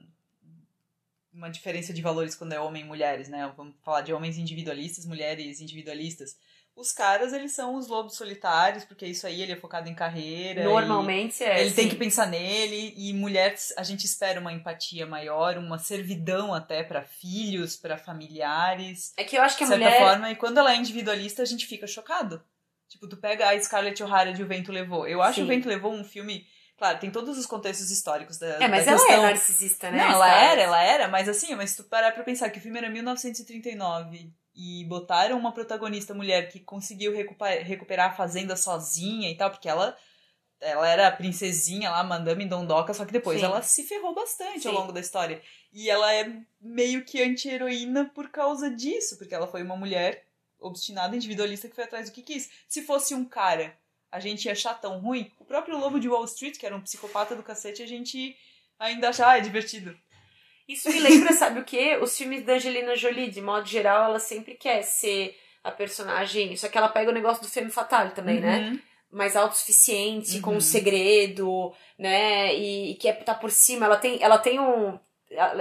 uma 1.34 1.50
diferença 1.50 1.94
de 1.94 2.02
valores 2.02 2.36
quando 2.36 2.54
é 2.54 2.60
homem 2.60 2.82
e 2.82 2.86
mulheres, 2.86 3.30
né? 3.30 3.54
Vamos 3.56 3.76
falar 3.84 4.02
de 4.02 4.12
homens 4.12 4.38
individualistas, 4.40 5.06
mulheres 5.06 5.62
individualistas. 5.62 6.36
Os 6.78 6.92
caras, 6.92 7.34
eles 7.34 7.54
são 7.54 7.74
os 7.74 7.88
lobos 7.88 8.16
solitários, 8.16 8.86
porque 8.86 9.08
isso 9.08 9.26
aí 9.26 9.42
ele 9.42 9.52
é 9.52 9.56
focado 9.56 9.90
em 9.90 9.96
carreira. 9.96 10.64
Normalmente 10.64 11.44
é. 11.44 11.62
Ele 11.62 11.72
tem 11.72 11.86
assim. 11.86 11.90
que 11.90 11.96
pensar 11.96 12.28
nele. 12.28 12.94
E 12.96 13.12
mulheres, 13.14 13.74
a 13.76 13.82
gente 13.82 14.06
espera 14.06 14.40
uma 14.40 14.54
empatia 14.54 15.08
maior, 15.08 15.58
uma 15.58 15.80
servidão 15.80 16.54
até 16.54 16.84
pra 16.84 17.02
filhos, 17.02 17.76
pra 17.76 17.98
familiares. 17.98 19.12
É 19.18 19.24
que 19.24 19.36
eu 19.36 19.42
acho 19.42 19.58
que 19.58 19.64
a 19.64 19.66
de 19.68 19.74
certa 19.74 19.86
mulher. 19.86 20.00
forma, 20.00 20.32
e 20.32 20.36
quando 20.36 20.60
ela 20.60 20.72
é 20.72 20.76
individualista, 20.76 21.42
a 21.42 21.46
gente 21.46 21.66
fica 21.66 21.88
chocado. 21.88 22.44
Tipo, 22.88 23.08
tu 23.08 23.18
pega 23.18 23.50
a 23.50 23.60
Scarlett 23.60 24.04
O'Hara 24.04 24.32
de 24.32 24.44
O 24.44 24.48
Vento 24.48 24.72
Levou. 24.72 25.08
Eu 25.08 25.20
acho 25.24 25.40
Sim. 25.40 25.46
O 25.46 25.48
Vento 25.48 25.68
Levou 25.68 25.92
um 25.92 26.04
filme. 26.04 26.46
Claro, 26.78 27.00
tem 27.00 27.10
todos 27.10 27.40
os 27.40 27.48
contextos 27.48 27.90
históricos 27.90 28.38
da. 28.38 28.64
É, 28.64 28.68
mas 28.68 28.86
da 28.86 28.92
ela 28.92 29.00
questão. 29.00 29.16
é 29.16 29.22
narcisista, 29.24 29.90
né? 29.90 29.98
Não, 29.98 30.12
ela 30.12 30.32
era, 30.32 30.62
ela 30.62 30.82
era, 30.84 31.08
mas 31.08 31.28
assim, 31.28 31.56
mas 31.56 31.72
se 31.72 31.78
tu 31.78 31.86
parar 31.86 32.12
pra 32.12 32.24
pensar 32.24 32.52
que 32.52 32.60
o 32.60 32.62
filme 32.62 32.78
era 32.78 32.88
1939 32.88 34.32
e 34.58 34.84
botaram 34.86 35.38
uma 35.38 35.52
protagonista 35.52 36.16
mulher 36.16 36.50
que 36.50 36.60
conseguiu 36.60 37.14
recuperar, 37.14 38.10
a 38.10 38.16
fazenda 38.16 38.56
sozinha 38.56 39.30
e 39.30 39.38
tal, 39.38 39.52
porque 39.52 39.70
ela 39.70 39.96
ela 40.60 40.88
era 40.88 41.08
a 41.08 41.12
princesinha 41.12 41.92
lá, 41.92 42.04
Madame 42.04 42.44
Dondoca, 42.44 42.92
só 42.92 43.06
que 43.06 43.14
depois 43.14 43.40
Sim. 43.40 43.46
ela 43.46 43.62
se 43.62 43.84
ferrou 43.84 44.16
bastante 44.16 44.68
ao 44.68 44.74
Sim. 44.74 44.80
longo 44.80 44.92
da 44.92 45.00
história. 45.00 45.40
E 45.72 45.88
ela 45.88 46.12
é 46.12 46.36
meio 46.60 47.06
que 47.06 47.22
anti-heroína 47.22 48.06
por 48.06 48.30
causa 48.30 48.68
disso, 48.72 49.20
porque 49.20 49.36
ela 49.36 49.46
foi 49.46 49.62
uma 49.62 49.78
mulher 49.78 50.26
obstinada, 50.60 51.16
individualista 51.16 51.70
que 51.70 51.76
foi 51.76 51.84
atrás 51.84 52.10
do 52.10 52.14
que 52.14 52.24
quis. 52.24 52.50
Se 52.68 52.82
fosse 52.82 53.14
um 53.14 53.24
cara, 53.24 53.78
a 54.12 54.20
gente 54.20 54.46
ia 54.46 54.54
achar 54.54 54.74
tão 54.82 55.00
ruim. 55.00 55.32
O 55.40 55.46
próprio 55.46 55.78
Lobo 55.78 56.00
de 56.00 56.10
Wall 56.10 56.26
Street, 56.26 56.58
que 56.58 56.66
era 56.66 56.76
um 56.76 56.82
psicopata 56.82 57.36
do 57.36 57.44
cacete, 57.44 57.84
a 57.84 57.88
gente 57.88 58.36
ainda 58.80 59.10
achava, 59.10 59.34
ah, 59.34 59.38
é 59.38 59.42
divertido. 59.42 59.96
Isso 60.68 60.90
me 60.92 61.00
lembra, 61.00 61.32
sabe 61.34 61.60
o 61.60 61.64
quê? 61.64 61.98
Os 62.02 62.18
filmes 62.18 62.44
da 62.44 62.54
Angelina 62.54 62.96
Jolie, 62.96 63.30
de 63.32 63.42
modo 63.42 63.66
geral, 63.68 64.06
ela 64.06 64.20
sempre 64.20 64.56
quer 64.56 64.82
ser 64.84 65.36
a 65.64 65.72
personagem. 65.72 66.56
Só 66.56 66.68
que 66.68 66.78
ela 66.78 66.90
pega 66.90 67.10
o 67.10 67.14
negócio 67.14 67.42
do 67.42 67.50
femme 67.50 67.70
fatale 67.72 68.12
também, 68.12 68.40
né? 68.42 68.60
Uhum. 68.70 68.80
Mais 69.12 69.36
autossuficiente, 69.36 70.40
com 70.42 70.52
Uhum. 70.52 70.58
um 70.58 70.62
segredo, 70.62 71.74
né? 71.98 72.54
E, 72.56 72.92
e 72.92 72.96
quer 72.96 73.20
estar 73.20 73.36
por 73.36 73.50
cima. 73.52 73.86
Ela 73.86 73.98
tem, 73.98 74.22
ela 74.22 74.38
tem 74.38 74.60
um. 74.60 75.00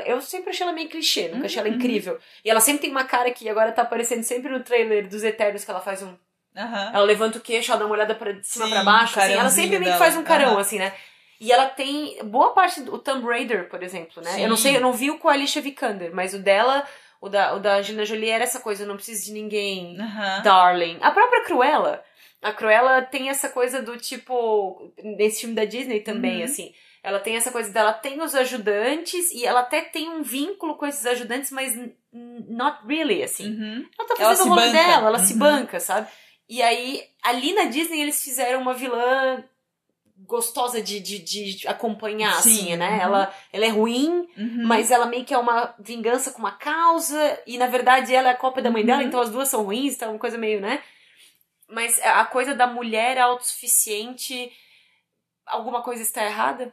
Eu 0.05 0.21
sempre 0.21 0.51
achei 0.51 0.65
ela 0.65 0.73
meio 0.73 0.89
clichê, 0.89 1.29
nunca 1.29 1.47
achei 1.47 1.59
ela 1.61 1.69
Uhum. 1.69 1.75
incrível. 1.77 2.19
E 2.45 2.51
ela 2.51 2.61
sempre 2.61 2.83
tem 2.83 2.91
uma 2.91 3.05
cara 3.05 3.31
que 3.31 3.49
agora 3.49 3.73
tá 3.73 3.83
aparecendo 3.83 4.23
sempre 4.23 4.51
no 4.51 4.61
trailer 4.63 5.09
dos 5.09 5.23
Eternos, 5.25 5.65
que 5.65 5.71
ela 5.71 5.81
faz 5.81 6.03
um. 6.03 6.15
Aham. 6.57 6.91
Ela 6.95 7.05
levanta 7.05 7.39
o 7.39 7.41
queixo, 7.41 7.71
ela 7.71 7.81
dá 7.81 7.87
uma 7.87 7.95
olhada 7.95 8.15
pra 8.15 8.33
de 8.33 8.47
cima 8.47 8.65
Sim, 8.65 8.71
pra 8.73 8.83
baixo, 8.85 9.21
assim. 9.21 9.33
Ela 9.33 9.51
sempre 9.51 9.79
meio 9.79 9.93
que 9.93 9.99
faz 9.99 10.17
um 10.17 10.23
carão, 10.25 10.59
assim, 10.59 10.79
né? 10.79 10.93
E 11.41 11.53
ela 11.53 11.67
tem 11.67 12.19
boa 12.25 12.53
parte 12.53 12.81
do 12.81 12.99
Tomb 12.99 13.27
Raider, 13.27 13.69
por 13.69 13.83
exemplo, 13.83 14.23
né? 14.23 14.43
Eu 14.43 14.49
não 14.49 14.57
Sim. 14.57 14.63
sei, 14.63 14.77
eu 14.77 14.81
não 14.81 14.93
vi 14.93 15.11
o 15.11 15.19
com 15.19 15.29
a 15.29 15.33
Alicia 15.33 15.61
Vikander, 15.63 16.15
mas 16.15 16.33
o 16.35 16.39
dela, 16.39 16.87
o 17.21 17.29
da, 17.29 17.55
o 17.55 17.61
da 17.61 17.77
Angelina 17.77 18.05
Jolie 18.07 18.31
era 18.31 18.45
essa 18.45 18.61
coisa, 18.61 18.83
eu 18.85 18.89
não 18.89 18.97
preciso 18.97 19.27
de 19.27 19.33
ninguém 19.33 19.99
Aham. 20.01 20.43
darling. 20.43 20.99
A 21.01 21.11
própria 21.11 21.45
Cruella, 21.45 22.03
a 22.43 22.53
Cruella 22.53 23.03
tem 23.03 23.29
essa 23.29 23.49
coisa 23.51 23.83
do 23.83 23.97
tipo, 23.97 24.93
nesse 25.03 25.41
filme 25.41 25.55
da 25.55 25.65
Disney 25.65 26.01
também, 26.01 26.39
Uhum. 26.39 26.45
assim. 26.45 26.73
Ela 27.03 27.21
tem 27.21 27.37
essa 27.37 27.53
coisa 27.53 27.71
dela 27.73 27.93
tem 27.93 28.21
os 28.21 28.35
ajudantes 28.35 29.31
e 29.31 29.47
ela 29.47 29.61
até 29.61 29.81
tem 29.81 30.09
um 30.11 30.23
vínculo 30.23 30.77
com 30.77 30.85
esses 30.87 31.07
ajudantes, 31.07 31.53
mas 31.53 31.77
not 32.13 32.79
really, 32.87 33.23
assim. 33.23 33.51
Uhum. 33.51 33.87
Ela 33.99 34.09
tá 34.09 34.15
Ela 34.19 34.29
fazendo 34.31 34.43
se 34.43 34.49
o 34.49 34.55
rolo 34.55 34.73
dela, 34.73 35.07
ela 35.07 35.19
se 35.21 35.33
Uhum. 35.35 35.39
banca, 35.39 35.79
sabe? 35.79 36.09
E 36.49 36.61
aí, 36.63 37.05
ali 37.23 37.53
na 37.55 37.65
Disney, 37.65 38.01
eles 38.03 38.23
fizeram 38.25 38.61
uma 38.61 38.75
vilã 38.75 39.45
gostosa 40.19 40.81
de, 40.83 40.99
de, 40.99 41.19
de 41.19 41.69
acompanhar, 41.69 42.33
Sim, 42.43 42.51
assim, 42.73 42.77
né? 42.77 42.91
uhum. 42.97 43.01
Ela, 43.03 43.35
ela 43.53 43.65
é 43.65 43.69
ruim, 43.69 44.27
Uhum. 44.37 44.67
mas 44.67 44.91
ela 44.91 45.07
meio 45.07 45.25
que 45.25 45.35
é 45.35 45.39
uma 45.39 45.75
vingança 45.79 46.31
com 46.33 46.39
uma 46.39 46.53
causa, 46.53 47.41
e 47.47 47.59
na 47.59 47.67
verdade 47.67 48.15
ela 48.15 48.29
é 48.29 48.33
a 48.33 48.37
cópia 48.37 48.63
da 48.63 48.71
mãe 48.71 48.85
dela, 48.85 49.03
Uhum. 49.03 49.09
então 49.09 49.21
as 49.21 49.31
duas 49.31 49.49
são 49.49 49.63
ruins, 49.63 49.95
então 49.95 50.09
é 50.09 50.13
uma 50.13 50.19
coisa 50.19 50.39
meio, 50.39 50.61
né? 50.61 50.83
Mas 51.69 52.01
a 52.03 52.25
coisa 52.25 52.55
da 52.55 52.67
mulher 52.67 53.19
autossuficiente, 53.19 54.51
alguma 55.45 55.83
coisa 55.83 56.03
está 56.03 56.25
errada? 56.25 56.73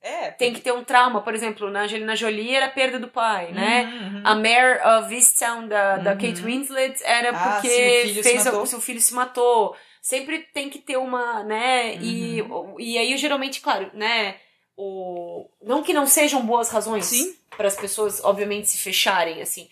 É. 0.00 0.30
Tem 0.32 0.52
que 0.52 0.60
ter 0.60 0.72
um 0.72 0.84
trauma, 0.84 1.22
por 1.22 1.34
exemplo, 1.34 1.70
na 1.70 1.82
Angelina 1.82 2.14
Jolie 2.14 2.54
era 2.54 2.66
a 2.66 2.70
perda 2.70 2.98
do 2.98 3.08
pai, 3.08 3.52
né? 3.52 3.84
Uhum. 3.84 4.22
A 4.24 4.34
Mare 4.34 4.80
of 4.98 5.14
Easttown 5.14 5.66
da, 5.66 5.96
da 5.96 6.10
Uhum. 6.12 6.18
Kate 6.18 6.42
Winslet 6.42 7.00
era 7.04 7.30
Ah, 7.30 7.52
porque 7.54 7.68
o 7.68 8.14
se 8.14 8.22
fez 8.22 8.46
o 8.46 8.66
seu 8.66 8.80
filho 8.82 9.00
se 9.00 9.14
matou. 9.14 9.74
Sempre 10.06 10.40
tem 10.52 10.68
que 10.68 10.78
ter 10.80 10.98
uma, 10.98 11.42
né? 11.44 11.96
E, 11.96 12.42
Uhum. 12.42 12.78
e 12.78 12.98
aí, 12.98 13.16
geralmente, 13.16 13.62
claro, 13.62 13.90
né? 13.94 14.38
o. 14.76 15.48
Não 15.62 15.82
que 15.82 15.94
não 15.94 16.04
sejam 16.06 16.44
boas 16.44 16.68
razões 16.68 17.10
para 17.56 17.68
as 17.68 17.76
pessoas, 17.76 18.22
obviamente, 18.22 18.68
se 18.68 18.76
fecharem, 18.76 19.40
assim. 19.40 19.66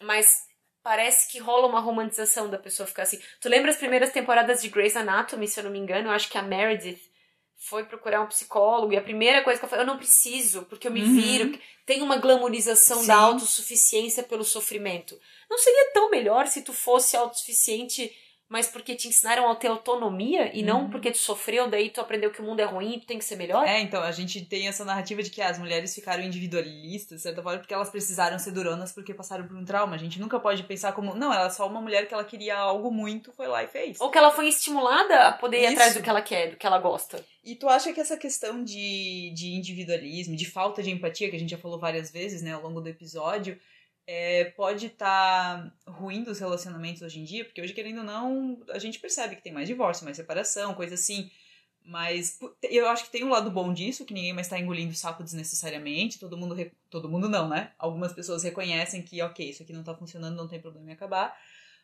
Mas 0.00 0.44
parece 0.82 1.30
que 1.30 1.38
rola 1.38 1.66
uma 1.66 1.80
romantização 1.80 2.48
da 2.48 2.56
pessoa 2.56 2.86
ficar 2.86 3.02
assim. 3.02 3.20
Tu 3.42 3.48
lembra 3.50 3.70
as 3.70 3.76
primeiras 3.76 4.10
temporadas 4.10 4.62
de 4.62 4.68
Grey's 4.70 4.96
Anatomy, 4.96 5.46
se 5.46 5.60
eu 5.60 5.64
não 5.64 5.70
me 5.70 5.78
engano? 5.78 6.08
Eu 6.08 6.12
acho 6.12 6.30
que 6.30 6.38
a 6.38 6.42
Meredith 6.42 7.00
foi 7.56 7.84
procurar 7.84 8.22
um 8.22 8.26
psicólogo 8.28 8.92
e 8.92 8.96
a 8.96 9.02
primeira 9.02 9.42
coisa 9.42 9.58
que 9.58 9.64
ela 9.66 9.70
falou, 9.70 9.84
eu 9.84 9.86
não 9.92 9.98
preciso, 9.98 10.62
porque 10.66 10.86
eu 10.86 10.92
me 10.92 11.02
Uhum. 11.02 11.14
viro. 11.20 11.58
Tem 11.84 12.00
uma 12.00 12.16
glamorização 12.16 13.00
Sim. 13.00 13.06
da 13.08 13.16
autossuficiência 13.16 14.22
pelo 14.22 14.44
sofrimento. 14.44 15.20
Não 15.50 15.58
seria 15.58 15.90
tão 15.92 16.10
melhor 16.10 16.46
se 16.46 16.62
tu 16.62 16.72
fosse 16.72 17.16
autossuficiente, 17.16 18.10
mas 18.52 18.66
porque 18.68 18.94
te 18.94 19.08
ensinaram 19.08 19.50
a 19.50 19.56
ter 19.56 19.68
autonomia 19.68 20.54
e 20.54 20.62
não 20.62 20.82
Uhum. 20.82 20.90
porque 20.90 21.10
tu 21.10 21.16
sofreu, 21.16 21.68
daí 21.70 21.88
tu 21.88 22.02
aprendeu 22.02 22.30
que 22.30 22.42
o 22.42 22.44
mundo 22.44 22.60
é 22.60 22.64
ruim 22.64 22.96
e 22.96 23.00
tu 23.00 23.06
tem 23.06 23.18
que 23.18 23.24
ser 23.24 23.36
melhor? 23.36 23.66
É, 23.66 23.80
então, 23.80 24.02
a 24.02 24.12
gente 24.12 24.44
tem 24.44 24.68
essa 24.68 24.84
narrativa 24.84 25.22
de 25.22 25.30
que 25.30 25.40
as 25.40 25.58
mulheres 25.58 25.94
ficaram 25.94 26.22
individualistas, 26.22 27.16
de 27.16 27.22
certa 27.22 27.42
forma, 27.42 27.58
porque 27.60 27.72
elas 27.72 27.88
precisaram 27.88 28.38
ser 28.38 28.50
duronas 28.50 28.92
porque 28.92 29.14
passaram 29.14 29.48
por 29.48 29.56
um 29.56 29.64
trauma. 29.64 29.94
A 29.94 29.98
gente 29.98 30.20
nunca 30.20 30.38
pode 30.38 30.62
pensar 30.64 30.92
como, 30.92 31.14
não, 31.14 31.32
ela 31.32 31.46
é 31.46 31.50
só 31.50 31.66
uma 31.66 31.80
mulher 31.80 32.06
que 32.06 32.12
ela 32.12 32.24
queria 32.24 32.58
algo 32.58 32.90
muito, 32.90 33.32
foi 33.32 33.48
lá 33.48 33.64
e 33.64 33.68
fez. 33.68 33.98
Ou 33.98 34.10
que 34.10 34.18
ela 34.18 34.30
foi 34.30 34.48
estimulada 34.48 35.28
a 35.28 35.32
poder 35.32 35.60
ir 35.60 35.64
Isso. 35.64 35.72
atrás 35.72 35.94
do 35.94 36.02
que 36.02 36.10
ela 36.10 36.20
quer, 36.20 36.50
do 36.50 36.56
que 36.58 36.66
ela 36.66 36.78
gosta. 36.78 37.24
E 37.42 37.56
tu 37.56 37.70
acha 37.70 37.90
que 37.90 38.00
essa 38.00 38.18
questão 38.18 38.62
de, 38.62 39.30
de 39.34 39.52
individualismo, 39.54 40.36
de 40.36 40.44
falta 40.44 40.82
de 40.82 40.90
empatia, 40.90 41.30
que 41.30 41.36
a 41.36 41.38
gente 41.38 41.50
já 41.50 41.58
falou 41.58 41.78
várias 41.78 42.10
vezes, 42.10 42.42
né, 42.42 42.52
ao 42.52 42.60
longo 42.62 42.82
do 42.82 42.88
episódio, 42.88 43.58
é, 44.06 44.46
pode 44.56 44.86
estar 44.86 45.72
ruim 45.86 46.22
dos 46.22 46.38
relacionamentos 46.38 47.02
hoje 47.02 47.20
em 47.20 47.24
dia? 47.24 47.44
Porque 47.44 47.60
hoje, 47.60 47.72
querendo 47.72 47.98
ou 47.98 48.04
não, 48.04 48.60
a 48.70 48.78
gente 48.78 48.98
percebe 48.98 49.36
que 49.36 49.42
tem 49.42 49.52
mais 49.52 49.68
divórcio, 49.68 50.04
mais 50.04 50.16
separação, 50.16 50.74
coisa 50.74 50.94
assim. 50.94 51.30
Mas 51.84 52.38
eu 52.62 52.88
acho 52.88 53.04
que 53.04 53.10
tem 53.10 53.24
um 53.24 53.30
lado 53.30 53.50
bom 53.50 53.72
disso, 53.72 54.04
que 54.04 54.14
ninguém 54.14 54.32
mais 54.32 54.48
tá 54.48 54.58
engolindo 54.58 54.94
sapo 54.94 55.22
desnecessariamente. 55.22 56.18
Todo 56.18 56.36
mundo. 56.36 56.56
Todo 56.88 57.08
mundo 57.08 57.28
não, 57.28 57.48
né? 57.48 57.72
Algumas 57.78 58.12
pessoas 58.12 58.42
reconhecem 58.42 59.02
que, 59.02 59.20
ok, 59.22 59.50
isso 59.50 59.62
aqui 59.62 59.72
não 59.72 59.82
tá 59.82 59.94
funcionando, 59.94 60.36
não 60.36 60.48
tem 60.48 60.60
problema 60.60 60.90
em 60.90 60.92
acabar. 60.92 61.36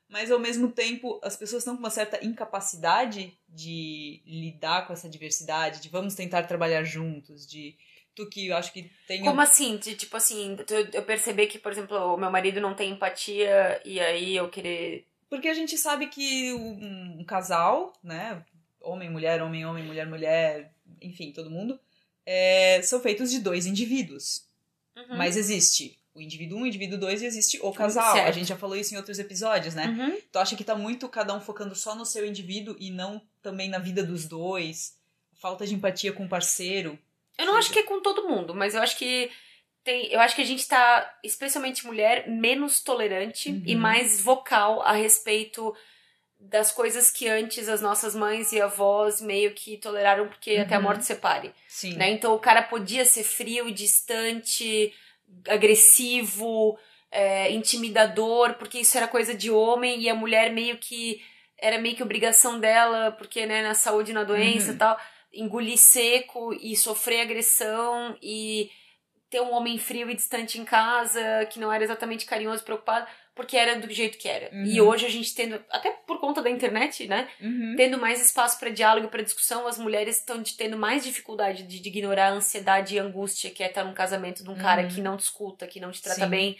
Mas 0.08 0.30
ao 0.30 0.38
mesmo 0.38 0.70
tempo, 0.70 1.20
as 1.22 1.36
pessoas 1.36 1.62
estão 1.62 1.74
com 1.74 1.80
uma 1.80 1.90
certa 1.90 2.24
incapacidade 2.24 3.36
de 3.48 4.22
lidar 4.24 4.86
com 4.86 4.92
essa 4.92 5.08
diversidade, 5.08 5.82
de 5.82 5.88
vamos 5.88 6.14
tentar 6.14 6.44
trabalhar 6.44 6.82
juntos, 6.82 7.46
de. 7.46 7.76
Tu 8.18 8.28
que 8.28 8.48
eu 8.48 8.56
acho 8.56 8.72
que 8.72 8.90
tem. 9.06 9.22
Como 9.22 9.40
assim? 9.40 9.76
De, 9.76 9.94
tipo 9.94 10.16
assim, 10.16 10.56
eu 10.92 11.04
perceber 11.04 11.46
que, 11.46 11.56
por 11.56 11.70
exemplo, 11.70 11.96
o 11.96 12.16
meu 12.16 12.32
marido 12.32 12.60
não 12.60 12.74
tem 12.74 12.90
empatia 12.90 13.80
e 13.84 14.00
aí 14.00 14.34
eu 14.34 14.48
querer. 14.48 15.06
Porque 15.30 15.46
a 15.46 15.54
gente 15.54 15.78
sabe 15.78 16.08
que 16.08 16.52
um, 16.52 17.20
um 17.20 17.24
casal, 17.24 17.92
né? 18.02 18.44
Homem, 18.80 19.08
mulher, 19.08 19.40
homem, 19.40 19.64
homem, 19.64 19.84
mulher, 19.84 20.04
mulher, 20.04 20.72
enfim, 21.00 21.30
todo 21.30 21.48
mundo, 21.48 21.78
é, 22.26 22.82
são 22.82 22.98
feitos 22.98 23.30
de 23.30 23.38
dois 23.38 23.66
indivíduos. 23.66 24.48
Uhum. 24.96 25.16
Mas 25.16 25.36
existe 25.36 25.96
o 26.12 26.20
indivíduo 26.20 26.58
1, 26.58 26.62
o 26.62 26.66
indivíduo 26.66 26.98
2 26.98 27.22
e 27.22 27.26
existe 27.26 27.60
o 27.62 27.72
casal. 27.72 28.16
Certo. 28.16 28.26
A 28.26 28.32
gente 28.32 28.48
já 28.48 28.56
falou 28.56 28.74
isso 28.74 28.94
em 28.94 28.96
outros 28.96 29.20
episódios, 29.20 29.76
né? 29.76 29.86
Uhum. 29.86 30.18
Tu 30.32 30.38
acha 30.40 30.56
que 30.56 30.64
tá 30.64 30.74
muito 30.74 31.08
cada 31.08 31.32
um 31.32 31.40
focando 31.40 31.76
só 31.76 31.94
no 31.94 32.04
seu 32.04 32.26
indivíduo 32.26 32.74
e 32.80 32.90
não 32.90 33.22
também 33.40 33.68
na 33.68 33.78
vida 33.78 34.02
dos 34.02 34.26
dois? 34.26 34.98
Falta 35.34 35.64
de 35.64 35.76
empatia 35.76 36.12
com 36.12 36.24
o 36.24 36.28
parceiro. 36.28 36.98
Eu 37.38 37.46
não 37.46 37.54
acho 37.56 37.72
que 37.72 37.78
é 37.78 37.82
com 37.84 38.00
todo 38.00 38.28
mundo, 38.28 38.54
mas 38.54 38.74
eu 38.74 38.82
acho 38.82 38.96
que 38.98 39.30
tem. 39.84 40.06
Eu 40.12 40.20
acho 40.20 40.34
que 40.34 40.42
a 40.42 40.44
gente 40.44 40.66
tá, 40.66 41.18
especialmente 41.22 41.86
mulher, 41.86 42.28
menos 42.28 42.82
tolerante 42.82 43.50
Uhum. 43.50 43.62
e 43.64 43.76
mais 43.76 44.20
vocal 44.20 44.82
a 44.82 44.92
respeito 44.92 45.74
das 46.40 46.70
coisas 46.70 47.10
que 47.10 47.28
antes 47.28 47.68
as 47.68 47.80
nossas 47.80 48.14
mães 48.14 48.52
e 48.52 48.60
avós 48.60 49.20
meio 49.20 49.52
que 49.52 49.76
toleraram 49.76 50.28
porque 50.28 50.52
até 50.56 50.74
a 50.74 50.78
Uhum. 50.78 50.84
morte 50.84 51.04
separe. 51.04 51.52
Sim. 51.68 51.94
né? 51.96 52.10
Então 52.10 52.34
o 52.34 52.38
cara 52.38 52.62
podia 52.62 53.04
ser 53.04 53.24
frio, 53.24 53.72
distante, 53.72 54.92
agressivo, 55.48 56.78
é, 57.10 57.50
intimidador, 57.52 58.54
porque 58.54 58.78
isso 58.80 58.96
era 58.96 59.08
coisa 59.08 59.34
de 59.34 59.50
homem 59.50 60.00
e 60.00 60.08
a 60.08 60.14
mulher 60.14 60.52
meio 60.52 60.78
que 60.78 61.22
era 61.60 61.78
meio 61.78 61.96
que 61.96 62.02
obrigação 62.02 62.60
dela, 62.60 63.10
porque 63.12 63.44
né, 63.44 63.62
na 63.62 63.74
saúde 63.74 64.12
e 64.12 64.14
na 64.14 64.22
doença 64.24 64.68
Uhum. 64.68 64.74
e 64.74 64.78
tal, 64.78 65.00
engolir 65.32 65.76
seco 65.78 66.52
e 66.54 66.76
sofrer 66.76 67.20
agressão 67.20 68.16
e 68.22 68.70
ter 69.30 69.42
um 69.42 69.52
homem 69.52 69.76
frio 69.78 70.08
e 70.10 70.14
distante 70.14 70.58
em 70.58 70.64
casa, 70.64 71.20
que 71.52 71.60
não 71.60 71.70
era 71.70 71.84
exatamente 71.84 72.24
carinhoso, 72.24 72.64
preocupado, 72.64 73.06
porque 73.34 73.58
era 73.58 73.78
do 73.78 73.92
jeito 73.92 74.16
que 74.16 74.26
era. 74.26 74.48
Uhum. 74.54 74.64
E 74.64 74.80
hoje 74.80 75.04
a 75.04 75.10
gente 75.10 75.34
tendo, 75.34 75.62
até 75.70 75.90
por 76.06 76.18
conta 76.18 76.40
da 76.40 76.48
internet, 76.48 77.06
né, 77.06 77.28
Uhum. 77.40 77.74
tendo 77.76 77.98
mais 77.98 78.24
espaço 78.24 78.58
para 78.58 78.70
diálogo, 78.70 79.08
para 79.08 79.22
discussão, 79.22 79.66
as 79.66 79.78
mulheres 79.78 80.16
estão 80.16 80.42
tendo 80.42 80.78
mais 80.78 81.04
dificuldade 81.04 81.62
de, 81.64 81.78
de 81.78 81.88
ignorar 81.90 82.28
a 82.28 82.32
ansiedade 82.32 82.94
e 82.94 82.98
a 82.98 83.02
angústia 83.02 83.50
que 83.50 83.62
é 83.62 83.66
estar 83.68 83.84
num 83.84 83.92
casamento 83.92 84.42
de 84.42 84.48
um 84.48 84.56
cara 84.56 84.82
Uhum. 84.82 84.88
que 84.88 85.00
não 85.02 85.16
te 85.16 85.24
escuta, 85.24 85.66
que 85.66 85.78
não 85.78 85.90
te 85.92 86.00
trata 86.00 86.24
Sim. 86.24 86.30
bem. 86.30 86.56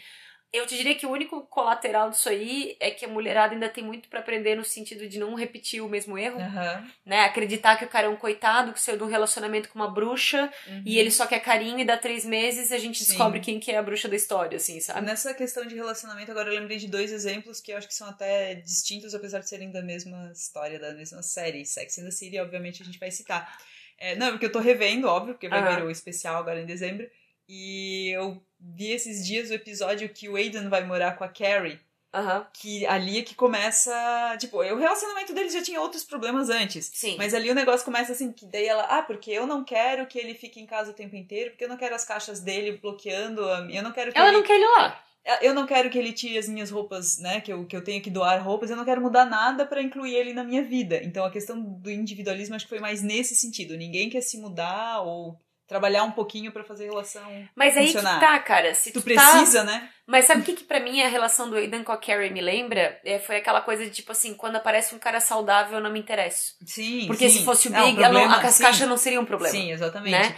Eu 0.51 0.65
te 0.65 0.75
diria 0.75 0.95
que 0.95 1.05
o 1.05 1.11
único 1.11 1.45
colateral 1.45 2.09
disso 2.09 2.27
aí 2.27 2.75
é 2.79 2.89
que 2.89 3.05
a 3.05 3.07
mulherada 3.07 3.53
ainda 3.53 3.69
tem 3.69 3.83
muito 3.83 4.09
para 4.09 4.19
aprender 4.19 4.55
no 4.55 4.65
sentido 4.65 5.07
de 5.07 5.19
não 5.19 5.35
repetir 5.35 5.79
o 5.79 5.87
mesmo 5.87 6.17
erro, 6.17 6.39
Aham. 6.41 6.87
né? 7.05 7.21
Acreditar 7.21 7.77
que 7.77 7.85
o 7.85 7.87
cara 7.87 8.07
é 8.07 8.09
um 8.09 8.15
coitado, 8.15 8.73
que 8.73 8.79
saiu 8.81 8.97
de 8.97 9.03
um 9.03 9.07
relacionamento 9.07 9.69
com 9.69 9.77
uma 9.77 9.91
bruxa 9.91 10.51
Uhum. 10.67 10.81
e 10.85 10.97
ele 10.97 11.11
só 11.11 11.27
quer 11.27 11.39
carinho 11.39 11.77
e 11.79 11.85
dá 11.85 11.97
três 11.97 12.25
meses 12.25 12.71
e 12.71 12.73
a 12.73 12.79
gente 12.79 12.97
Sim. 13.03 13.05
descobre 13.11 13.39
quem 13.39 13.59
que 13.59 13.71
é 13.71 13.77
a 13.77 13.83
bruxa 13.83 14.07
da 14.09 14.15
história, 14.15 14.57
assim, 14.57 14.79
sabe? 14.79 15.05
Nessa 15.05 15.35
questão 15.35 15.65
de 15.67 15.75
relacionamento, 15.75 16.31
agora 16.31 16.49
eu 16.51 16.59
lembrei 16.59 16.77
de 16.77 16.87
dois 16.87 17.11
exemplos 17.11 17.61
que 17.61 17.71
eu 17.71 17.77
acho 17.77 17.87
que 17.87 17.93
são 17.93 18.09
até 18.09 18.55
distintos, 18.55 19.13
apesar 19.13 19.39
de 19.41 19.49
serem 19.49 19.71
da 19.71 19.83
mesma 19.83 20.31
história, 20.33 20.79
da 20.79 20.93
mesma 20.93 21.21
série. 21.21 21.63
Sex 21.63 21.99
and 21.99 22.05
the 22.05 22.11
City, 22.11 22.39
obviamente, 22.39 22.81
a 22.81 22.85
gente 22.85 22.97
vai 22.97 23.11
citar. 23.11 23.55
É, 23.99 24.15
não, 24.15 24.31
porque 24.31 24.47
eu 24.47 24.51
tô 24.51 24.59
revendo, 24.59 25.07
óbvio, 25.07 25.35
porque 25.35 25.47
vai 25.49 25.59
Aham. 25.59 25.75
vir 25.75 25.83
o 25.83 25.91
especial 25.91 26.37
agora 26.37 26.59
em 26.59 26.65
dezembro. 26.65 27.07
E 27.47 28.09
eu 28.15 28.41
vi 28.59 28.91
esses 28.91 29.25
dias 29.25 29.49
o 29.49 29.53
episódio 29.53 30.09
que 30.09 30.27
o 30.27 30.35
Aiden 30.35 30.69
vai 30.69 30.83
morar 30.83 31.17
com 31.17 31.23
a 31.23 31.29
Carrie. 31.29 31.79
Aham. 32.13 32.47
Que 32.53 32.85
ali 32.87 33.19
é 33.19 33.21
que 33.21 33.35
começa. 33.35 33.91
Tipo, 34.39 34.57
o 34.57 34.77
relacionamento 34.77 35.33
deles 35.33 35.53
já 35.53 35.61
tinha 35.61 35.79
outros 35.79 36.03
problemas 36.03 36.49
antes. 36.49 36.89
Sim. 36.93 37.15
Mas 37.17 37.33
ali 37.33 37.51
o 37.51 37.55
negócio 37.55 37.85
começa 37.85 38.11
assim, 38.11 38.31
que 38.31 38.45
daí 38.47 38.65
ela, 38.65 38.83
ah, 38.83 39.03
porque 39.03 39.29
eu 39.31 39.45
não 39.45 39.63
quero 39.63 40.07
que 40.07 40.17
ele 40.17 40.33
fique 40.33 40.59
em 40.59 40.65
casa 40.65 40.91
o 40.91 40.95
tempo 40.95 41.15
inteiro, 41.15 41.51
porque 41.51 41.65
eu 41.65 41.69
não 41.69 41.77
quero 41.77 41.93
as 41.93 42.03
caixas 42.03 42.39
dele 42.39 42.79
bloqueando, 42.81 43.47
a 43.47 43.59
eu 43.71 43.83
não 43.83 43.91
quero 43.91 44.11
que 44.11 44.17
Ela 44.17 44.29
ele... 44.29 44.37
não 44.37 44.43
quer 44.43 44.55
ele 44.55 44.65
lá. 44.65 45.03
Eu 45.41 45.53
não 45.53 45.67
quero 45.67 45.89
que 45.91 45.99
ele 45.99 46.11
tire 46.11 46.37
as 46.39 46.47
minhas 46.47 46.71
roupas, 46.71 47.19
né? 47.19 47.41
Que 47.41 47.53
eu, 47.53 47.63
que 47.65 47.75
eu 47.75 47.83
tenha 47.83 48.01
que 48.01 48.09
doar 48.09 48.41
roupas. 48.41 48.71
Eu 48.71 48.77
não 48.77 48.85
quero 48.85 49.01
mudar 49.01 49.25
nada 49.25 49.63
pra 49.65 49.81
incluir 49.81 50.15
ele 50.15 50.33
na 50.33 50.43
minha 50.43 50.63
vida. 50.63 50.99
Então 51.03 51.23
a 51.23 51.29
questão 51.29 51.61
do 51.61 51.91
individualismo 51.91 52.55
acho 52.55 52.65
que 52.65 52.69
foi 52.69 52.79
mais 52.79 53.03
nesse 53.03 53.35
sentido. 53.35 53.77
Ninguém 53.77 54.09
quer 54.09 54.21
se 54.21 54.39
mudar 54.39 55.01
ou 55.01 55.39
trabalhar 55.69 56.03
um 56.03 56.11
pouquinho 56.11 56.51
pra 56.51 56.63
fazer 56.63 56.85
a 56.87 56.89
relação. 56.89 57.47
Mas 57.55 57.77
aí 57.77 57.85
funcionar. 57.85 58.15
que 58.15 58.25
tá, 58.25 58.39
cara. 58.39 58.73
Se 58.73 58.91
Tu 58.91 58.99
tu, 59.01 59.13
tá- 59.13 59.31
precisa, 59.31 59.63
né? 59.63 59.87
Mas 60.07 60.25
sabe 60.25 60.41
o 60.41 60.43
que, 60.43 60.53
que 60.53 60.63
pra 60.63 60.79
mim 60.79 61.01
a 61.03 61.07
relação 61.07 61.47
do 61.49 61.55
Aidan 61.55 61.83
com 61.83 61.91
a 61.91 61.97
Carrie 61.97 62.31
me 62.31 62.41
lembra? 62.41 62.99
É, 63.05 63.19
foi 63.19 63.37
aquela 63.37 63.61
coisa 63.61 63.85
de 63.85 63.91
tipo 63.91 64.11
assim, 64.11 64.33
quando 64.33 64.55
aparece 64.55 64.95
um 64.95 64.99
cara 64.99 65.19
saudável, 65.21 65.77
eu 65.77 65.83
não 65.83 65.91
me 65.91 65.99
interesso. 65.99 66.55
Sim. 66.65 67.05
Porque 67.05 67.29
sim. 67.29 67.37
se 67.39 67.45
fosse 67.45 67.67
o 67.67 67.71
Não, 67.71 67.85
Big, 67.85 68.01
não- 68.01 68.09
problema- 68.09 68.37
as 68.41 68.55
sim. 68.55 68.63
caixas 68.63 68.89
não 68.89 68.97
seriam 68.97 69.21
um 69.21 69.25
problema. 69.25 69.51
Sim, 69.55 69.71
exatamente. 69.71 70.11
né? 70.11 70.35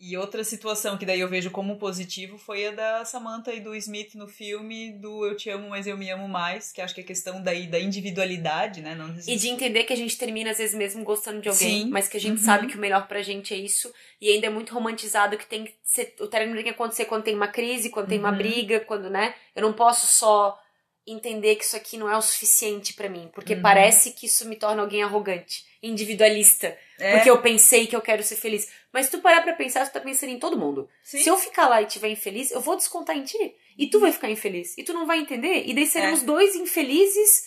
E 0.00 0.16
outra 0.16 0.44
situação 0.44 0.96
que 0.96 1.04
daí 1.04 1.18
eu 1.18 1.28
vejo 1.28 1.50
como 1.50 1.76
positivo 1.76 2.38
foi 2.38 2.68
a 2.68 2.70
da 2.70 3.04
Samantha 3.04 3.52
e 3.52 3.58
do 3.58 3.74
Smith 3.74 4.14
no 4.14 4.28
filme 4.28 4.92
do 4.92 5.26
Eu 5.26 5.36
Te 5.36 5.50
Amo, 5.50 5.70
Mas 5.70 5.88
Eu 5.88 5.96
Me 5.96 6.08
Amo 6.08 6.28
Mais, 6.28 6.70
que 6.70 6.80
acho 6.80 6.94
que 6.94 7.00
é 7.00 7.04
questão 7.04 7.42
daí 7.42 7.66
da 7.66 7.80
individualidade, 7.80 8.80
né? 8.80 8.94
Não 8.94 9.12
E 9.26 9.34
de 9.36 9.48
entender 9.48 9.82
que 9.82 9.92
a 9.92 9.96
gente 9.96 10.16
termina 10.16 10.52
às 10.52 10.58
vezes 10.58 10.76
mesmo 10.76 11.02
gostando 11.02 11.40
de 11.40 11.48
alguém, 11.48 11.82
Sim. 11.82 11.90
mas 11.90 12.06
que 12.06 12.16
a 12.16 12.20
gente 12.20 12.38
Uhum. 12.38 12.44
sabe 12.44 12.68
que 12.68 12.76
o 12.76 12.80
melhor 12.80 13.08
pra 13.08 13.22
gente 13.22 13.52
é 13.52 13.56
isso. 13.56 13.92
E 14.20 14.28
ainda 14.30 14.46
é 14.46 14.50
muito 14.50 14.72
romantizado 14.72 15.36
que 15.36 15.46
tem 15.46 15.64
que 15.64 15.74
ser. 15.82 16.14
O 16.20 16.28
término 16.28 16.54
tem 16.54 16.64
que 16.64 16.70
acontecer 16.70 17.04
quando 17.06 17.24
tem 17.24 17.34
uma 17.34 17.48
crise, 17.48 17.90
quando 17.90 18.08
tem 18.08 18.20
uma 18.20 18.30
Uhum. 18.30 18.36
briga, 18.38 18.78
quando, 18.80 19.10
né? 19.10 19.34
Eu 19.56 19.62
não 19.62 19.72
posso 19.72 20.06
só 20.06 20.56
entender 21.04 21.56
que 21.56 21.64
isso 21.64 21.74
aqui 21.74 21.96
não 21.96 22.08
é 22.08 22.16
o 22.16 22.22
suficiente 22.22 22.92
pra 22.94 23.08
mim, 23.08 23.30
porque 23.34 23.54
Uhum. 23.54 23.62
parece 23.62 24.12
que 24.12 24.26
isso 24.26 24.46
me 24.46 24.54
torna 24.56 24.82
alguém 24.82 25.02
arrogante, 25.02 25.64
individualista, 25.82 26.76
É, 26.98 27.14
porque 27.16 27.30
eu 27.30 27.40
pensei 27.40 27.86
que 27.86 27.96
eu 27.96 28.00
quero 28.02 28.22
ser 28.22 28.36
feliz. 28.36 28.68
Mas 28.92 29.06
se 29.06 29.12
tu 29.12 29.20
parar 29.20 29.42
pra 29.42 29.52
pensar, 29.52 29.86
tu 29.86 29.92
tá 29.92 30.00
pensando 30.00 30.30
em 30.30 30.38
todo 30.38 30.58
mundo. 30.58 30.88
sim. 31.02 31.18
Se 31.18 31.28
eu 31.28 31.36
ficar 31.36 31.68
lá 31.68 31.82
e 31.82 31.86
estiver 31.86 32.08
infeliz, 32.08 32.50
eu 32.50 32.60
vou 32.60 32.76
descontar 32.76 33.16
em 33.16 33.22
ti. 33.24 33.54
E 33.76 33.88
tu 33.88 34.00
vai 34.00 34.10
ficar 34.12 34.30
infeliz. 34.30 34.76
E 34.78 34.82
tu 34.82 34.92
não 34.94 35.06
vai 35.06 35.18
entender. 35.20 35.64
E 35.66 35.74
daí 35.74 35.86
seremos 35.86 36.22
É. 36.22 36.24
dois 36.24 36.54
infelizes 36.56 37.46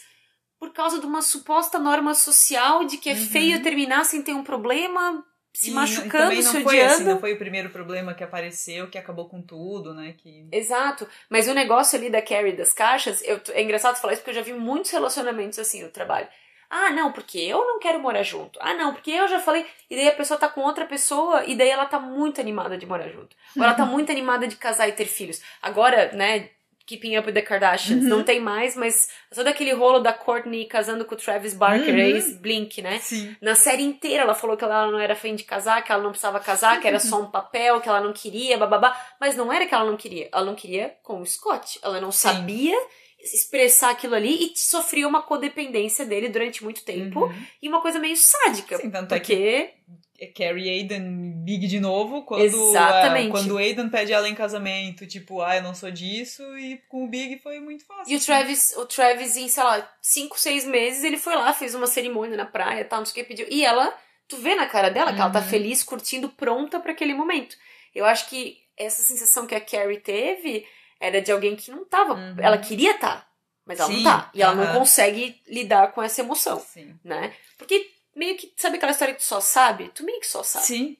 por 0.60 0.72
causa 0.72 1.00
de 1.00 1.06
uma 1.06 1.22
suposta 1.24 1.80
norma 1.80 2.14
social 2.14 2.86
de 2.86 2.98
que 2.98 3.10
é 3.10 3.14
Uhum. 3.14 3.20
feio 3.26 3.64
terminar 3.64 4.06
sem 4.06 4.22
ter 4.22 4.34
um 4.34 4.44
problema, 4.44 5.26
se 5.54 5.72
E 5.72 5.74
machucando, 5.74 6.36
não 6.36 6.42
se 6.44 6.62
foi 6.62 6.80
assim, 6.80 6.94
odiando. 6.96 7.12
não 7.16 7.20
foi 7.20 7.34
o 7.34 7.38
primeiro 7.38 7.70
problema 7.72 8.14
que 8.14 8.24
apareceu, 8.24 8.88
que 8.90 8.98
acabou 8.98 9.28
com 9.28 9.42
tudo, 9.42 9.94
né? 9.96 10.14
Que... 10.18 10.48
Exato. 10.52 11.08
Mas 11.30 11.48
o 11.48 11.54
negócio 11.56 11.98
ali 11.98 12.10
da 12.12 12.22
Carrie 12.22 12.54
das 12.56 12.72
caixas, 12.72 13.22
eu, 13.24 13.42
é 13.50 13.62
engraçado 13.64 13.98
falar 14.00 14.14
isso 14.14 14.22
porque 14.22 14.30
eu 14.30 14.36
já 14.36 14.44
vi 14.44 14.54
muitos 14.54 14.92
relacionamentos 14.92 15.58
assim 15.58 15.82
no 15.82 15.90
trabalho. 15.90 16.28
Ah, 16.74 16.90
não, 16.90 17.12
porque 17.12 17.38
eu 17.38 17.58
não 17.68 17.80
quero 17.80 18.00
morar 18.00 18.24
junto. 18.24 18.58
Ah, 18.62 18.74
não, 18.74 18.94
porque 18.94 19.12
eu 19.12 19.28
já 19.28 19.40
falei. 19.40 19.66
E 19.90 19.96
daí 19.96 20.08
a 20.08 20.14
pessoa 20.14 20.40
tá 20.40 20.48
com 20.48 20.62
outra 20.62 20.86
pessoa 20.86 21.44
e 21.46 21.54
daí 21.54 21.68
ela 21.70 21.86
tá 21.86 22.00
muito 22.00 22.40
animada 22.40 22.78
de 22.78 22.86
morar 22.86 23.10
junto. 23.10 23.36
Ou 23.58 23.64
ela 23.64 23.74
tá 23.74 23.86
muito 23.86 24.10
animada 24.10 24.48
de 24.48 24.56
casar 24.56 24.88
e 24.88 24.94
ter 24.94 25.06
filhos. 25.06 25.42
Agora, 25.62 26.12
né, 26.14 26.50
Keeping 26.86 27.18
Up 27.18 27.28
with 27.28 27.34
the 27.34 27.42
Kardashians. 27.42 28.04
Uhum. 28.04 28.10
Não 28.10 28.24
tem 28.24 28.40
mais, 28.40 28.76
mas 28.76 29.10
todo 29.34 29.48
aquele 29.48 29.72
rolo 29.74 30.00
da 30.00 30.12
Courtney 30.14 30.66
casando 30.66 31.06
com 31.06 31.14
o 31.14 31.18
Travis 31.18 31.54
Barker, 31.54 31.94
Uhum. 31.94 32.00
ex-Blink, 32.00 32.82
né? 32.82 33.00
Sim. 33.00 33.36
Na 33.42 33.54
série 33.56 33.84
inteira 33.84 34.24
ela 34.24 34.34
falou 34.34 34.56
que 34.58 34.64
ela 34.64 34.90
não 34.90 35.00
era 35.00 35.16
fã 35.16 35.34
de 35.36 35.44
casar, 35.44 35.84
que 35.84 35.92
ela 35.92 36.02
não 36.04 36.10
precisava 36.12 36.40
casar, 36.40 36.80
que 36.82 36.88
era 36.88 37.00
só 37.00 37.22
um 37.22 37.30
papel, 37.30 37.80
que 37.82 37.88
ela 37.88 38.02
não 38.02 38.12
queria, 38.14 38.58
bababá. 38.58 38.98
Mas 39.20 39.36
não 39.38 39.52
era 39.54 39.66
que 39.66 39.74
ela 39.74 39.86
não 39.86 39.96
queria. 39.98 40.30
Ela 40.34 40.46
não 40.46 40.56
queria 40.56 40.96
com 41.04 41.22
o 41.22 41.26
Scott. 41.26 41.80
Ela 41.84 42.02
não 42.02 42.12
Sim. 42.12 42.28
sabia 42.30 42.78
expressar 43.24 43.92
aquilo 43.92 44.16
ali 44.16 44.52
e 44.54 44.58
sofria 44.58 45.08
uma 45.08 45.22
codependência 45.22 46.06
dele 46.06 46.30
durante 46.30 46.64
muito 46.64 46.84
tempo. 46.84 47.26
Uhum. 47.26 47.46
E 47.62 47.68
uma 47.70 47.82
coisa 47.82 48.00
meio 48.00 48.16
sádica. 48.18 48.78
Sim, 48.78 48.90
tanto 48.90 49.14
é 49.14 49.20
que 49.20 49.34
porque 49.36 49.74
é 50.20 50.28
Carrie 50.28 50.70
Aiden 50.70 51.44
Big 51.44 51.66
de 51.68 51.80
novo, 51.80 52.24
quando, 52.24 52.44
Exatamente. 52.44 53.28
ah, 53.28 53.32
quando 53.32 53.52
o 53.52 53.58
Aiden 53.58 53.90
pede 53.90 54.14
ela 54.14 54.30
em 54.30 54.36
casamento, 54.36 55.08
tipo, 55.08 55.42
ah, 55.42 55.56
eu 55.56 55.64
não 55.64 55.74
sou 55.74 55.90
disso, 55.90 56.44
e 56.60 56.78
com 56.88 57.06
o 57.06 57.08
Big 57.08 57.40
foi 57.40 57.60
muito 57.60 57.84
fácil. 57.86 58.14
E 58.14 58.16
o 58.16 58.20
Travis, 58.20 58.76
o 58.78 58.86
Travis, 58.86 59.36
em, 59.36 59.48
sei 59.48 59.64
lá, 59.64 59.92
cinco, 60.00 60.40
seis 60.40 60.64
meses, 60.64 61.04
ele 61.04 61.18
foi 61.18 61.36
lá, 61.36 61.52
fez 61.54 61.74
uma 61.74 61.88
cerimônia 61.88 62.38
na 62.38 62.46
praia, 62.46 62.86
tal, 62.86 63.00
não 63.00 63.06
sei 63.06 63.12
o 63.12 63.26
que, 63.26 63.30
pediu. 63.34 63.48
E 63.50 63.66
ela, 63.66 63.92
tu 64.28 64.38
vê 64.38 64.54
na 64.54 64.68
cara 64.68 64.90
dela 64.90 65.12
que 65.12 65.20
ela 65.20 65.32
tá 65.32 65.40
Uhum. 65.40 65.46
feliz, 65.48 65.84
curtindo, 65.84 66.30
pronta 66.30 66.80
pra 66.80 66.92
aquele 66.92 67.16
momento. 67.16 67.56
Eu 67.96 68.06
acho 68.06 68.30
que 68.30 68.58
essa 68.78 69.02
sensação 69.02 69.48
que 69.48 69.56
a 69.56 69.60
Carrie 69.62 70.00
teve 70.00 70.66
era 71.02 71.22
de 71.22 71.32
alguém 71.32 71.56
que 71.56 71.72
não 71.72 71.84
tava. 71.84 72.14
Uhum. 72.14 72.36
Ela 72.40 72.58
queria 72.58 72.98
tá, 72.98 73.28
mas 73.66 73.80
ela 73.80 73.90
Sim, 73.90 73.96
não 73.98 74.04
tá. 74.04 74.32
E 74.34 74.42
ela 74.42 74.56
não 74.56 74.64
aham. 74.64 74.80
consegue 74.80 75.42
lidar 75.48 75.92
com 75.92 76.02
essa 76.02 76.22
emoção, 76.22 76.60
Sim. 76.60 76.98
né? 77.04 77.36
Porque 77.58 77.90
meio 78.16 78.38
que, 78.38 78.54
sabe 78.56 78.78
aquela 78.78 78.92
história 78.92 79.14
que 79.14 79.20
tu 79.20 79.26
só 79.26 79.42
sabe? 79.42 79.90
Tu 79.90 80.04
meio 80.06 80.20
que 80.20 80.28
só 80.28 80.44
sabe. 80.44 80.66
Sim. 80.66 80.98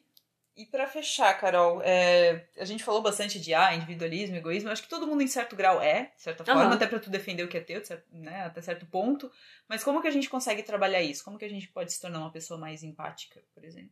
E 0.54 0.66
pra 0.66 0.86
fechar, 0.86 1.34
Carol, 1.40 1.82
é, 1.82 2.46
a 2.58 2.66
gente 2.66 2.84
falou 2.84 3.02
bastante 3.02 3.40
de 3.40 3.54
ah, 3.54 3.74
individualismo, 3.74 4.36
egoísmo. 4.36 4.70
Acho 4.70 4.84
que 4.84 4.90
todo 4.90 5.08
mundo 5.08 5.24
em 5.24 5.28
certo 5.28 5.56
grau 5.56 5.82
é, 5.82 6.12
de 6.16 6.22
certa 6.22 6.44
forma, 6.44 6.64
Aham. 6.64 6.74
até 6.74 6.86
pra 6.86 7.00
tu 7.00 7.10
defender 7.10 7.44
o 7.44 7.48
que 7.48 7.58
é 7.58 7.62
teu, 7.62 7.84
certo- 7.84 8.06
né, 8.12 8.44
até 8.44 8.62
certo 8.62 8.86
ponto. 8.86 9.32
Mas 9.68 9.82
como 9.84 10.02
que 10.02 10.08
a 10.10 10.12
gente 10.12 10.30
consegue 10.30 10.62
trabalhar 10.62 11.02
isso? 11.02 11.24
Como 11.24 11.38
que 11.38 11.46
a 11.46 11.50
gente 11.50 11.68
pode 11.70 11.94
se 11.94 12.02
tornar 12.02 12.20
uma 12.20 12.32
pessoa 12.32 12.60
mais 12.60 12.84
empática, 12.84 13.42
por 13.56 13.64
exemplo? 13.64 13.92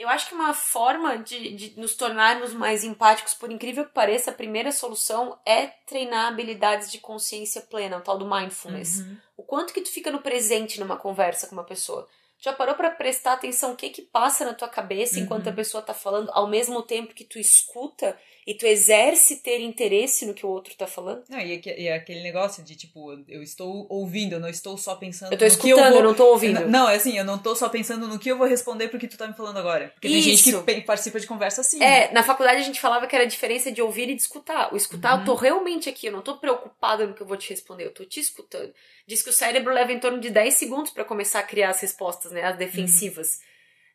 Eu 0.00 0.08
acho 0.08 0.28
que 0.28 0.34
uma 0.34 0.54
forma 0.54 1.18
de, 1.18 1.54
de 1.54 1.78
nos 1.78 1.94
tornarmos 1.94 2.54
mais 2.54 2.82
empáticos, 2.84 3.34
por 3.34 3.52
incrível 3.52 3.84
que 3.84 3.92
pareça, 3.92 4.30
a 4.30 4.34
primeira 4.34 4.72
solução 4.72 5.38
é 5.44 5.66
treinar 5.66 6.28
habilidades 6.28 6.90
de 6.90 6.96
consciência 6.96 7.60
plena, 7.60 7.98
o 7.98 8.00
tal 8.00 8.16
do 8.16 8.24
mindfulness. 8.24 9.00
Uhum. 9.00 9.16
O 9.36 9.42
quanto 9.42 9.74
que 9.74 9.82
tu 9.82 9.90
fica 9.90 10.10
no 10.10 10.22
presente 10.22 10.80
numa 10.80 10.96
conversa 10.96 11.46
com 11.46 11.52
uma 11.52 11.64
pessoa. 11.64 12.08
Já 12.38 12.50
parou 12.50 12.74
pra 12.74 12.90
prestar 12.90 13.34
atenção 13.34 13.72
o 13.72 13.76
que 13.76 13.90
que 13.90 14.00
passa 14.00 14.42
na 14.46 14.54
tua 14.54 14.68
cabeça 14.68 15.20
enquanto 15.20 15.44
Uhum. 15.48 15.52
a 15.52 15.56
pessoa 15.56 15.82
tá 15.82 15.92
falando, 15.92 16.30
ao 16.32 16.48
mesmo 16.48 16.80
tempo 16.80 17.12
que 17.12 17.24
tu 17.24 17.38
escuta 17.38 18.18
e 18.50 18.54
tu 18.54 18.66
exerce 18.66 19.36
ter 19.36 19.60
interesse 19.60 20.26
no 20.26 20.34
que 20.34 20.44
o 20.44 20.48
outro 20.48 20.74
tá 20.74 20.84
falando? 20.84 21.22
Não, 21.28 21.38
e, 21.38 21.62
e 21.78 21.88
aquele 21.88 22.20
negócio 22.20 22.64
de, 22.64 22.74
tipo, 22.74 23.12
eu 23.28 23.44
estou 23.44 23.86
ouvindo, 23.88 24.32
eu 24.32 24.40
não 24.40 24.48
estou 24.48 24.76
só 24.76 24.96
pensando 24.96 25.32
Eu 25.32 25.38
tô 25.38 25.44
no 25.44 25.50
que 25.56 25.68
eu 25.68 25.76
escutando, 25.76 25.86
eu, 25.86 25.92
vou... 25.92 26.02
não 26.02 26.14
tô 26.14 26.26
ouvindo. 26.26 26.66
Não, 26.66 26.88
é 26.88 26.96
assim, 26.96 27.16
eu 27.16 27.24
não 27.24 27.38
tô 27.38 27.54
só 27.54 27.68
pensando 27.68 28.08
no 28.08 28.18
que 28.18 28.28
eu 28.28 28.36
vou 28.36 28.48
responder 28.48 28.88
pro 28.88 28.98
que 28.98 29.06
tu 29.06 29.16
tá 29.16 29.28
me 29.28 29.34
falando 29.34 29.56
agora. 29.58 29.90
Porque 29.94 30.08
tem 30.08 30.20
gente 30.20 30.50
Isso. 30.50 30.64
que 30.64 30.80
participa 30.80 31.20
de 31.20 31.28
conversa 31.28 31.60
assim. 31.60 31.80
É, 31.80 32.10
na 32.12 32.24
faculdade 32.24 32.60
a 32.60 32.64
gente 32.64 32.80
falava 32.80 33.06
que 33.06 33.14
era 33.14 33.24
a 33.24 33.28
diferença 33.28 33.70
de 33.70 33.80
ouvir 33.80 34.08
e 34.08 34.16
de 34.16 34.22
escutar. 34.22 34.74
O 34.74 34.76
escutar, 34.76 35.14
Uhum. 35.14 35.20
eu 35.20 35.26
tô 35.26 35.34
realmente 35.36 35.88
aqui, 35.88 36.06
eu 36.06 36.12
não 36.12 36.20
tô 36.22 36.36
preocupada 36.36 37.06
no 37.06 37.14
que 37.14 37.20
eu 37.22 37.26
vou 37.28 37.36
te 37.36 37.50
responder, 37.50 37.84
eu 37.86 37.94
tô 37.94 38.04
te 38.04 38.18
escutando. 38.18 38.74
Diz 39.06 39.22
que 39.22 39.30
o 39.30 39.32
cérebro 39.32 39.72
leva 39.72 39.92
em 39.92 40.00
torno 40.00 40.18
de 40.18 40.28
10 40.28 40.54
segundos 40.54 40.90
pra 40.90 41.04
começar 41.04 41.38
a 41.38 41.44
criar 41.44 41.70
as 41.70 41.80
respostas, 41.80 42.32
né? 42.32 42.42
As 42.42 42.56
defensivas. 42.58 43.38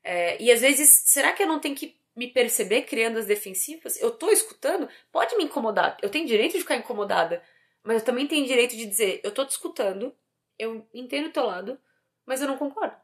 É, 0.02 0.42
e 0.42 0.50
às 0.50 0.62
vezes, 0.62 1.02
será 1.08 1.34
que 1.34 1.44
eu 1.44 1.48
não 1.48 1.60
tenho 1.60 1.76
que 1.76 1.98
me 2.16 2.28
perceber 2.28 2.84
criando 2.84 3.20
as 3.20 3.26
defensivas? 3.26 4.00
Eu 4.02 4.12
tô 4.12 4.30
escutando? 4.30 4.88
Pode 5.12 5.36
me 5.36 5.44
incomodar. 5.44 5.98
Eu 6.02 6.10
tenho 6.10 6.26
direito 6.26 6.54
de 6.54 6.60
ficar 6.60 6.76
incomodada. 6.78 7.42
Mas 7.84 7.98
eu 8.00 8.06
também 8.06 8.26
tenho 8.26 8.46
direito 8.48 8.76
de 8.76 8.86
dizer, 8.86 9.22
eu 9.24 9.32
tô 9.32 9.46
te 9.46 9.52
escutando, 9.52 10.16
eu 10.58 10.88
entendo 10.94 11.28
o 11.28 11.32
teu 11.32 11.46
lado, 11.46 11.78
mas 12.26 12.42
eu 12.42 12.48
não 12.48 12.58
concordo. 12.58 12.96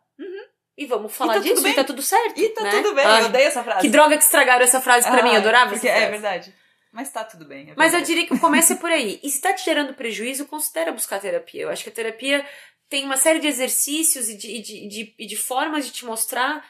E 0.77 0.85
vamos 0.85 1.13
falar 1.13 1.33
tá 1.35 1.39
tudo 1.41 1.49
disso, 1.49 1.61
bem. 1.63 1.73
e 1.73 1.75
tá 1.75 1.83
tudo 1.83 2.01
certo. 2.01 2.39
E 2.39 2.49
tá 2.49 2.63
né? 2.63 2.71
tudo 2.71 2.95
bem, 2.95 3.05
Ai, 3.05 3.21
eu 3.21 3.25
odeio 3.27 3.47
essa 3.47 3.63
frase. 3.63 3.81
que 3.81 3.89
droga 3.89 4.17
que 4.17 4.23
estragaram 4.23 4.63
essa 4.63 4.81
frase 4.81 5.07
pra 5.07 5.21
mim, 5.21 5.29
eu 5.29 5.35
adorava 5.35 5.71
porque 5.71 5.87
essa 5.87 5.97
É 5.97 6.07
frase. 6.07 6.11
verdade. 6.21 6.55
Mas 6.91 7.11
tá 7.11 7.23
tudo 7.23 7.45
bem. 7.45 7.69
é 7.69 7.73
Mas 7.77 7.93
eu 7.93 8.01
diria 8.01 8.25
que 8.25 8.33
o 8.33 8.39
começo 8.39 8.73
é 8.73 8.75
por 8.75 8.89
aí. 8.89 9.19
E 9.23 9.29
se 9.29 9.39
tá 9.39 9.53
te 9.53 9.63
gerando 9.63 9.93
prejuízo, 9.93 10.45
considera 10.47 10.91
buscar 10.91 11.19
terapia. 11.21 11.61
Eu 11.63 11.69
acho 11.69 11.83
que 11.83 11.89
a 11.89 11.93
terapia 11.93 12.45
tem 12.89 13.05
uma 13.05 13.15
série 13.17 13.39
de 13.39 13.47
exercícios 13.47 14.29
e 14.29 14.35
de, 14.37 14.47
e 14.57 14.61
de, 14.61 14.87
de, 14.87 15.15
e 15.19 15.25
de 15.27 15.35
formas 15.37 15.85
de 15.85 15.91
te 15.93 16.05
mostrar 16.05 16.65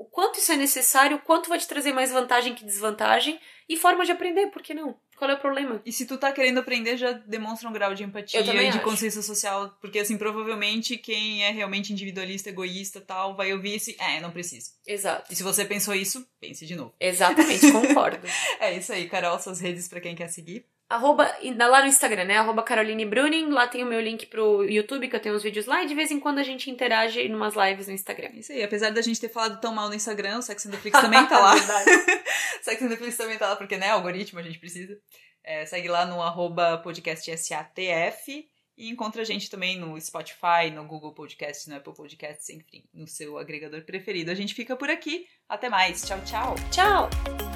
o 0.00 0.06
quanto 0.06 0.38
isso 0.38 0.50
é 0.50 0.56
necessário, 0.56 1.18
o 1.18 1.20
quanto 1.20 1.50
vai 1.50 1.58
te 1.58 1.68
trazer 1.68 1.92
mais 1.92 2.10
vantagem 2.10 2.54
que 2.54 2.64
desvantagem, 2.64 3.38
e 3.68 3.76
forma 3.76 4.02
de 4.02 4.10
aprender, 4.10 4.46
por 4.46 4.62
que 4.62 4.72
não? 4.72 4.98
Qual 5.14 5.30
é 5.30 5.34
o 5.34 5.38
problema? 5.38 5.82
E 5.84 5.92
se 5.92 6.06
tu 6.06 6.16
tá 6.16 6.32
querendo 6.32 6.58
aprender, 6.58 6.96
já 6.96 7.12
demonstra 7.12 7.68
um 7.68 7.72
grau 7.72 7.94
de 7.94 8.02
empatia 8.02 8.40
e 8.40 8.42
de 8.42 8.50
acho. 8.50 8.80
consciência 8.80 9.20
social. 9.20 9.76
Porque, 9.78 9.98
assim, 9.98 10.16
provavelmente 10.16 10.96
quem 10.96 11.44
é 11.44 11.50
realmente 11.50 11.92
individualista, 11.92 12.48
egoísta 12.48 12.98
tal, 13.02 13.36
vai 13.36 13.52
ouvir 13.52 13.74
esse. 13.74 13.94
É, 14.00 14.18
não 14.20 14.30
preciso. 14.30 14.70
Exato. 14.86 15.30
E 15.30 15.36
se 15.36 15.42
você 15.42 15.66
pensou 15.66 15.94
isso, 15.94 16.26
pense 16.40 16.64
de 16.64 16.74
novo. 16.74 16.94
Exatamente, 16.98 17.70
concordo. 17.70 18.26
É 18.58 18.74
isso 18.74 18.94
aí, 18.94 19.06
Carol, 19.06 19.38
suas 19.38 19.60
redes 19.60 19.86
pra 19.86 20.00
quem 20.00 20.14
quer 20.14 20.28
seguir. 20.28 20.64
Arroba, 20.90 21.32
lá 21.56 21.82
no 21.82 21.86
Instagram, 21.86 22.24
né? 22.24 22.36
Arroba 22.36 22.64
Caroline 22.64 23.06
Bruning. 23.06 23.48
Lá 23.50 23.68
tem 23.68 23.84
o 23.84 23.86
meu 23.86 24.00
link 24.00 24.26
pro 24.26 24.64
YouTube, 24.64 25.06
que 25.06 25.14
eu 25.14 25.20
tenho 25.20 25.36
os 25.36 25.42
vídeos 25.44 25.64
lá. 25.66 25.84
E 25.84 25.86
de 25.86 25.94
vez 25.94 26.10
em 26.10 26.18
quando 26.18 26.38
a 26.38 26.42
gente 26.42 26.68
interage 26.68 27.20
em 27.20 27.32
umas 27.32 27.54
lives 27.54 27.86
no 27.86 27.92
Instagram. 27.92 28.30
É 28.34 28.40
isso 28.40 28.50
aí. 28.50 28.64
Apesar 28.64 28.90
da 28.90 29.00
gente 29.00 29.20
ter 29.20 29.28
falado 29.28 29.60
tão 29.60 29.72
mal 29.72 29.88
no 29.88 29.94
Instagram, 29.94 30.38
o 30.38 30.42
Sex 30.42 30.66
and 30.66 30.72
the 30.72 30.78
Flix 30.78 31.00
também 31.00 31.24
tá 31.28 31.38
lá. 31.38 31.54
Verdade. 31.54 31.90
Sex 32.60 32.82
and 32.82 32.88
the 32.88 32.96
Flix 32.96 33.16
também 33.16 33.38
tá 33.38 33.50
lá, 33.50 33.54
porque, 33.54 33.76
né, 33.76 33.90
algoritmo 33.90 34.40
a 34.40 34.42
gente 34.42 34.58
precisa. 34.58 34.98
É, 35.44 35.64
segue 35.64 35.86
lá 35.86 36.04
no 36.04 36.20
arroba 36.20 36.78
podcast 36.78 37.30
SATF 37.36 38.48
e 38.76 38.90
encontra 38.90 39.22
a 39.22 39.24
gente 39.24 39.48
também 39.48 39.78
no 39.78 39.98
Spotify, 40.00 40.72
no 40.74 40.84
Google 40.84 41.14
Podcasts, 41.14 41.68
no 41.68 41.76
Apple 41.76 41.94
Podcasts, 41.94 42.48
enfim, 42.48 42.82
no 42.92 43.06
seu 43.06 43.38
agregador 43.38 43.84
preferido. 43.84 44.32
A 44.32 44.34
gente 44.34 44.54
fica 44.54 44.74
por 44.74 44.90
aqui. 44.90 45.24
Até 45.48 45.68
mais. 45.68 46.02
Tchau, 46.02 46.20
tchau. 46.24 46.54
Tchau! 46.72 47.49